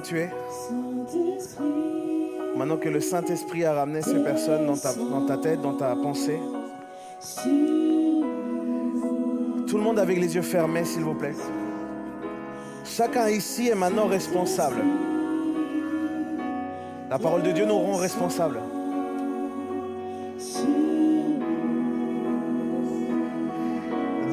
tu 0.00 0.18
es, 0.18 0.30
maintenant 2.56 2.76
que 2.76 2.88
le 2.88 3.00
Saint-Esprit 3.00 3.64
a 3.64 3.74
ramené 3.74 4.02
ces 4.02 4.22
personnes 4.22 4.66
dans 4.66 4.76
ta, 4.76 4.92
dans 4.94 5.26
ta 5.26 5.38
tête, 5.38 5.60
dans 5.60 5.74
ta 5.74 5.94
pensée, 5.96 6.38
tout 9.66 9.76
le 9.76 9.82
monde 9.82 9.98
avec 9.98 10.18
les 10.18 10.34
yeux 10.34 10.42
fermés, 10.42 10.84
s'il 10.84 11.02
vous 11.02 11.14
plaît. 11.14 11.34
Chacun 12.84 13.28
ici 13.28 13.68
est 13.68 13.74
maintenant 13.74 14.06
responsable. 14.06 14.82
La 17.10 17.18
parole 17.18 17.42
de 17.42 17.52
Dieu 17.52 17.66
nous 17.66 17.78
rend 17.78 17.96
responsables. 17.96 18.60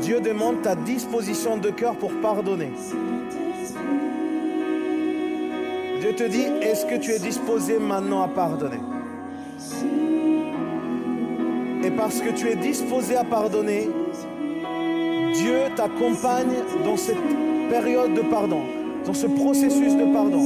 Dieu 0.01 0.19
demande 0.19 0.61
ta 0.61 0.75
disposition 0.75 1.57
de 1.57 1.69
cœur 1.69 1.95
pour 1.95 2.11
pardonner. 2.21 2.71
Dieu 6.03 6.11
te 6.11 6.23
dit, 6.23 6.43
est-ce 6.61 6.85
que 6.85 6.95
tu 6.95 7.11
es 7.11 7.19
disposé 7.19 7.79
maintenant 7.79 8.23
à 8.23 8.27
pardonner? 8.27 8.81
Et 11.81 11.91
parce 11.91 12.19
que 12.19 12.31
tu 12.31 12.49
es 12.49 12.57
disposé 12.57 13.15
à 13.15 13.23
pardonner, 13.23 13.87
Dieu 15.33 15.59
t'accompagne 15.77 16.55
dans 16.83 16.97
cette 16.97 17.15
période 17.69 18.13
de 18.15 18.19
pardon, 18.19 18.63
dans 19.05 19.13
ce 19.13 19.27
processus 19.27 19.95
de 19.95 20.03
pardon. 20.11 20.43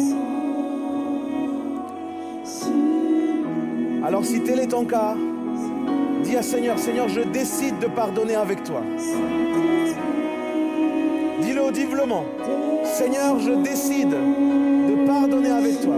Alors 4.05 4.25
si 4.25 4.41
tel 4.41 4.59
est 4.59 4.67
ton 4.67 4.85
cas, 4.85 5.15
dis 6.21 6.35
à 6.35 6.43
Seigneur, 6.43 6.77
Seigneur, 6.77 7.09
je 7.09 7.21
décide 7.21 7.79
de 7.79 7.87
pardonner 7.87 8.35
avec 8.35 8.63
toi. 8.63 8.83
Dis-le 11.41 11.63
audiblement. 11.63 12.25
Seigneur, 12.83 13.39
je 13.39 13.53
décide 13.63 14.09
de 14.09 14.66
pardonner 15.27 15.49
avec 15.49 15.81
toi. 15.81 15.95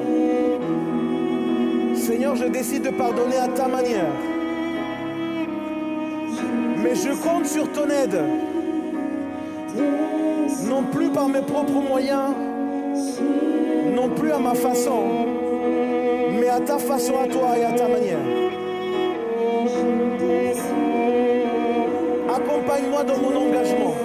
Seigneur, 1.95 2.35
je 2.35 2.45
décide 2.45 2.83
de 2.83 2.89
pardonner 2.89 3.37
à 3.37 3.47
ta 3.47 3.67
manière. 3.67 4.11
Mais 6.81 6.95
je 6.95 7.09
compte 7.09 7.45
sur 7.45 7.71
ton 7.71 7.89
aide. 7.89 8.19
Non 10.67 10.83
plus 10.91 11.09
par 11.09 11.27
mes 11.27 11.41
propres 11.41 11.81
moyens, 11.87 12.31
non 13.95 14.09
plus 14.09 14.31
à 14.31 14.39
ma 14.39 14.55
façon, 14.55 15.03
mais 16.39 16.49
à 16.49 16.59
ta 16.59 16.77
façon 16.77 17.13
à 17.23 17.27
toi 17.27 17.57
et 17.57 17.65
à 17.65 17.71
ta 17.73 17.87
manière. 17.87 18.17
Accompagne-moi 22.33 23.03
dans 23.03 23.17
mon 23.17 23.47
engagement. 23.47 23.98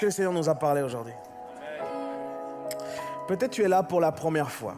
Que 0.00 0.06
le 0.06 0.12
Seigneur 0.12 0.32
nous 0.32 0.48
a 0.48 0.54
parlé 0.54 0.80
aujourd'hui 0.80 1.12
Peut-être 3.28 3.50
tu 3.50 3.62
es 3.62 3.68
là 3.68 3.82
pour 3.82 4.00
la 4.00 4.10
première 4.10 4.50
fois. 4.50 4.74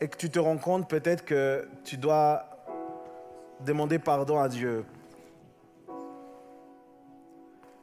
Et 0.00 0.08
que 0.08 0.16
tu 0.16 0.30
te 0.30 0.38
rends 0.38 0.56
compte 0.56 0.88
peut-être 0.88 1.24
que 1.24 1.68
tu 1.84 1.96
dois 1.96 2.44
demander 3.60 3.98
pardon 3.98 4.38
à 4.38 4.48
Dieu 4.48 4.86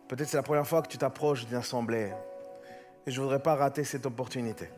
Peut-être 0.07 0.29
c'est 0.29 0.37
la 0.37 0.43
première 0.43 0.65
fois 0.65 0.81
que 0.81 0.87
tu 0.87 0.97
t'approches 0.97 1.45
d'une 1.45 1.57
assemblée. 1.57 2.11
Et 3.05 3.11
je 3.11 3.19
ne 3.19 3.23
voudrais 3.23 3.41
pas 3.41 3.55
rater 3.55 3.83
cette 3.83 4.05
opportunité 4.07 4.69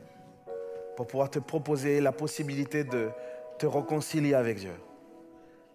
pour 0.97 1.07
pouvoir 1.07 1.29
te 1.29 1.39
proposer 1.39 2.01
la 2.01 2.11
possibilité 2.11 2.83
de 2.83 3.09
te 3.57 3.65
réconcilier 3.65 4.33
avec 4.33 4.57
Dieu. 4.57 4.73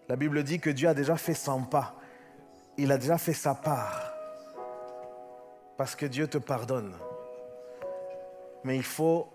La 0.07 0.15
Bible 0.15 0.43
dit 0.43 0.59
que 0.59 0.69
Dieu 0.69 0.87
a 0.87 0.93
déjà 0.93 1.17
fait 1.17 1.33
son 1.33 1.63
pas. 1.63 1.96
Il 2.77 2.91
a 2.91 2.97
déjà 2.97 3.17
fait 3.17 3.33
sa 3.33 3.55
part. 3.55 4.13
Parce 5.77 5.95
que 5.95 6.05
Dieu 6.05 6.27
te 6.27 6.37
pardonne. 6.37 6.93
Mais 8.63 8.75
il 8.75 8.83
faut 8.83 9.27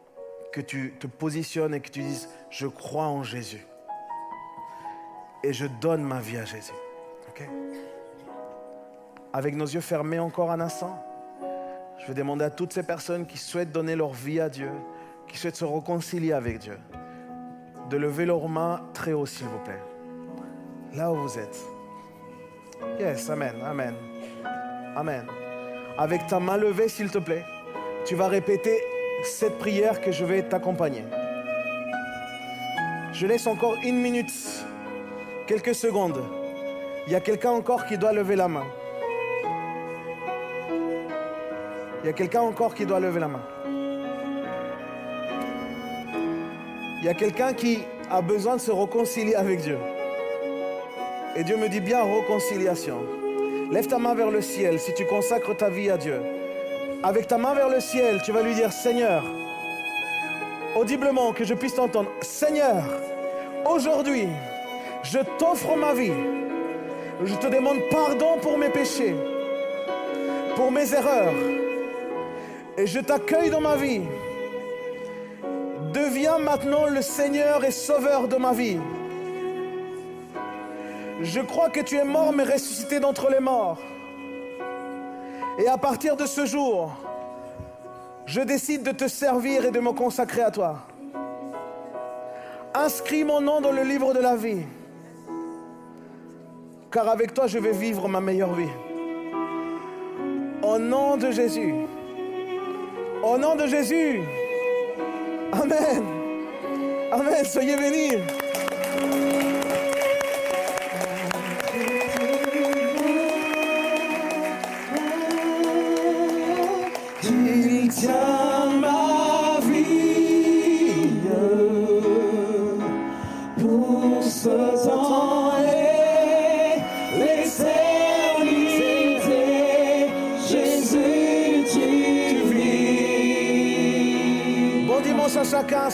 que 0.53 0.61
tu 0.61 0.95
te 1.01 1.07
positionnes 1.07 1.75
et 1.75 1.81
que 1.81 1.91
tu 1.91 2.01
dises, 2.01 2.29
je 2.51 2.67
crois 2.67 3.07
en 3.07 3.23
Jésus. 3.23 3.67
Et 5.43 5.53
je 5.53 5.67
donne 5.81 6.03
ma 6.03 6.21
vie 6.21 6.37
à 6.37 6.45
Jésus. 6.45 6.73
Avec 9.33 9.57
nos 9.57 9.65
yeux 9.65 9.81
fermés 9.81 10.19
encore 10.19 10.51
un 10.51 10.61
instant, 10.61 11.03
je 11.99 12.07
vais 12.07 12.15
demander 12.15 12.45
à 12.45 12.51
toutes 12.51 12.73
ces 12.73 12.83
personnes 12.83 13.27
qui 13.27 13.39
souhaitent 13.39 13.73
donner 13.73 13.97
leur 13.97 14.13
vie 14.13 14.41
à 14.41 14.51
Dieu, 14.51 14.71
qui 15.27 15.39
souhaitent 15.39 15.57
se 15.57 15.65
réconcilier 15.65 16.35
avec 16.35 16.59
Dieu, 16.59 16.79
de 17.89 17.97
lever 17.97 18.27
leurs 18.27 18.49
mains 18.49 18.83
très 18.93 19.15
haut, 19.15 19.25
s'il 19.25 19.47
vous 19.47 19.59
plaît. 19.61 19.81
Là 20.93 21.11
où 21.11 21.17
vous 21.17 21.39
êtes. 21.39 21.72
Yes, 22.99 23.29
Amen, 23.31 23.55
Amen. 23.65 23.95
Amen. 24.97 25.27
Avec 25.99 26.27
ta 26.27 26.39
main 26.41 26.57
levée, 26.57 26.89
s'il 26.89 27.11
te 27.11 27.19
plaît, 27.19 27.45
tu 28.05 28.15
vas 28.15 28.29
répéter 28.29 28.83
cette 29.25 29.59
prière 29.59 30.01
que 30.01 30.13
je 30.13 30.25
vais 30.25 30.43
t'accompagner. 30.43 31.05
Je 33.13 33.27
laisse 33.27 33.47
encore 33.47 33.77
une 33.85 34.01
minute, 34.01 34.33
quelques 35.47 35.75
secondes. 35.75 36.23
Il 37.07 37.13
y 37.13 37.17
a 37.17 37.21
quelqu'un 37.21 37.51
encore 37.51 37.87
qui 37.87 37.99
doit 37.99 38.13
lever 38.13 38.37
la 38.37 38.49
main. 38.49 38.65
Il 42.03 42.07
y 42.07 42.09
a 42.09 42.13
quelqu'un 42.13 42.41
encore 42.41 42.75
qui 42.75 42.85
doit 42.85 43.01
lever 43.01 43.21
la 43.21 43.29
main. 43.29 43.43
Il 47.01 47.07
y 47.07 47.09
a 47.09 47.15
quelqu'un 47.15 47.53
qui 47.53 47.81
a 48.11 48.21
besoin 48.23 48.57
de 48.57 48.61
se 48.61 48.71
réconcilier 48.71 49.35
avec 49.35 49.61
Dieu. 49.61 49.79
Et 51.35 51.45
Dieu 51.45 51.57
me 51.57 51.69
dit 51.69 51.81
bien 51.81 52.03
réconciliation. 52.03 52.99
Lève 53.71 53.87
ta 53.87 53.99
main 53.99 54.15
vers 54.15 54.31
le 54.31 54.43
ciel 54.43 54.79
si 54.79 54.93
tu 54.93 55.07
consacres 55.07 55.57
ta 55.57 55.71
vie 55.71 55.89
à 55.89 55.97
Dieu. 55.97 56.21
Avec 57.03 57.27
ta 57.27 57.39
main 57.39 57.55
vers 57.55 57.71
le 57.71 57.81
ciel, 57.81 58.21
tu 58.23 58.33
vas 58.33 58.43
lui 58.43 58.55
dire 58.55 58.71
Seigneur, 58.71 59.25
audiblement 60.77 61.33
que 61.33 61.45
je 61.45 61.55
puisse 61.55 61.75
t'entendre, 61.75 62.11
Seigneur, 62.21 62.85
aujourd'hui, 63.65 64.29
je 65.03 65.21
t'offre 65.39 65.75
ma 65.75 65.95
vie. 65.95 66.13
Je 67.25 67.35
te 67.37 67.47
demande 67.47 67.79
pardon 67.91 68.39
pour 68.43 68.59
mes 68.59 68.69
péchés, 68.69 69.15
pour 70.55 70.71
mes 70.71 70.93
erreurs. 70.93 71.35
Et 72.77 72.87
je 72.87 73.01
t'accueille 73.01 73.49
dans 73.49 73.61
ma 73.61 73.77
vie. 73.77 74.03
Deviens 75.95 76.39
maintenant 76.39 76.87
le 76.87 77.01
Seigneur 77.01 77.65
et 77.65 77.71
Sauveur 77.71 78.29
de 78.29 78.37
ma 78.37 78.53
vie. 78.53 78.79
Je 81.23 81.41
crois 81.41 81.71
que 81.71 81.81
tu 81.81 81.97
es 81.97 82.05
mort 82.05 82.33
mais 82.33 82.43
ressuscité 82.43 82.99
d'entre 82.99 83.31
les 83.31 83.39
morts. 83.39 83.79
Et 85.59 85.69
à 85.69 85.79
partir 85.79 86.17
de 86.17 86.27
ce 86.27 86.47
jour, 86.47 86.91
je 88.27 88.41
décide 88.41 88.83
de 88.83 88.91
te 88.91 89.07
servir 89.07 89.65
et 89.65 89.71
de 89.71 89.79
me 89.79 89.93
consacrer 89.93 90.43
à 90.43 90.51
toi. 90.51 90.81
Inscris 92.75 93.23
mon 93.23 93.41
nom 93.41 93.61
dans 93.61 93.71
le 93.71 93.83
livre 93.83 94.15
de 94.15 94.19
la 94.19 94.35
vie. 94.35 94.63
Car 96.91 97.09
avec 97.09 97.35
toi, 97.35 97.47
je 97.47 97.59
vais 97.59 97.73
vivre 97.73 98.09
ma 98.09 98.21
meilleure 98.21 98.55
vie. 98.55 98.71
Au 100.63 100.79
nom 100.79 101.17
de 101.17 101.31
Jésus. 101.31 101.75
Au 103.23 103.39
nom 103.39 103.55
de 103.55 103.67
Jésus. 103.67 104.23
Amen. 105.53 106.05
Amen. 107.13 107.45
Soyez 107.45 107.77
bénis. 107.77 108.17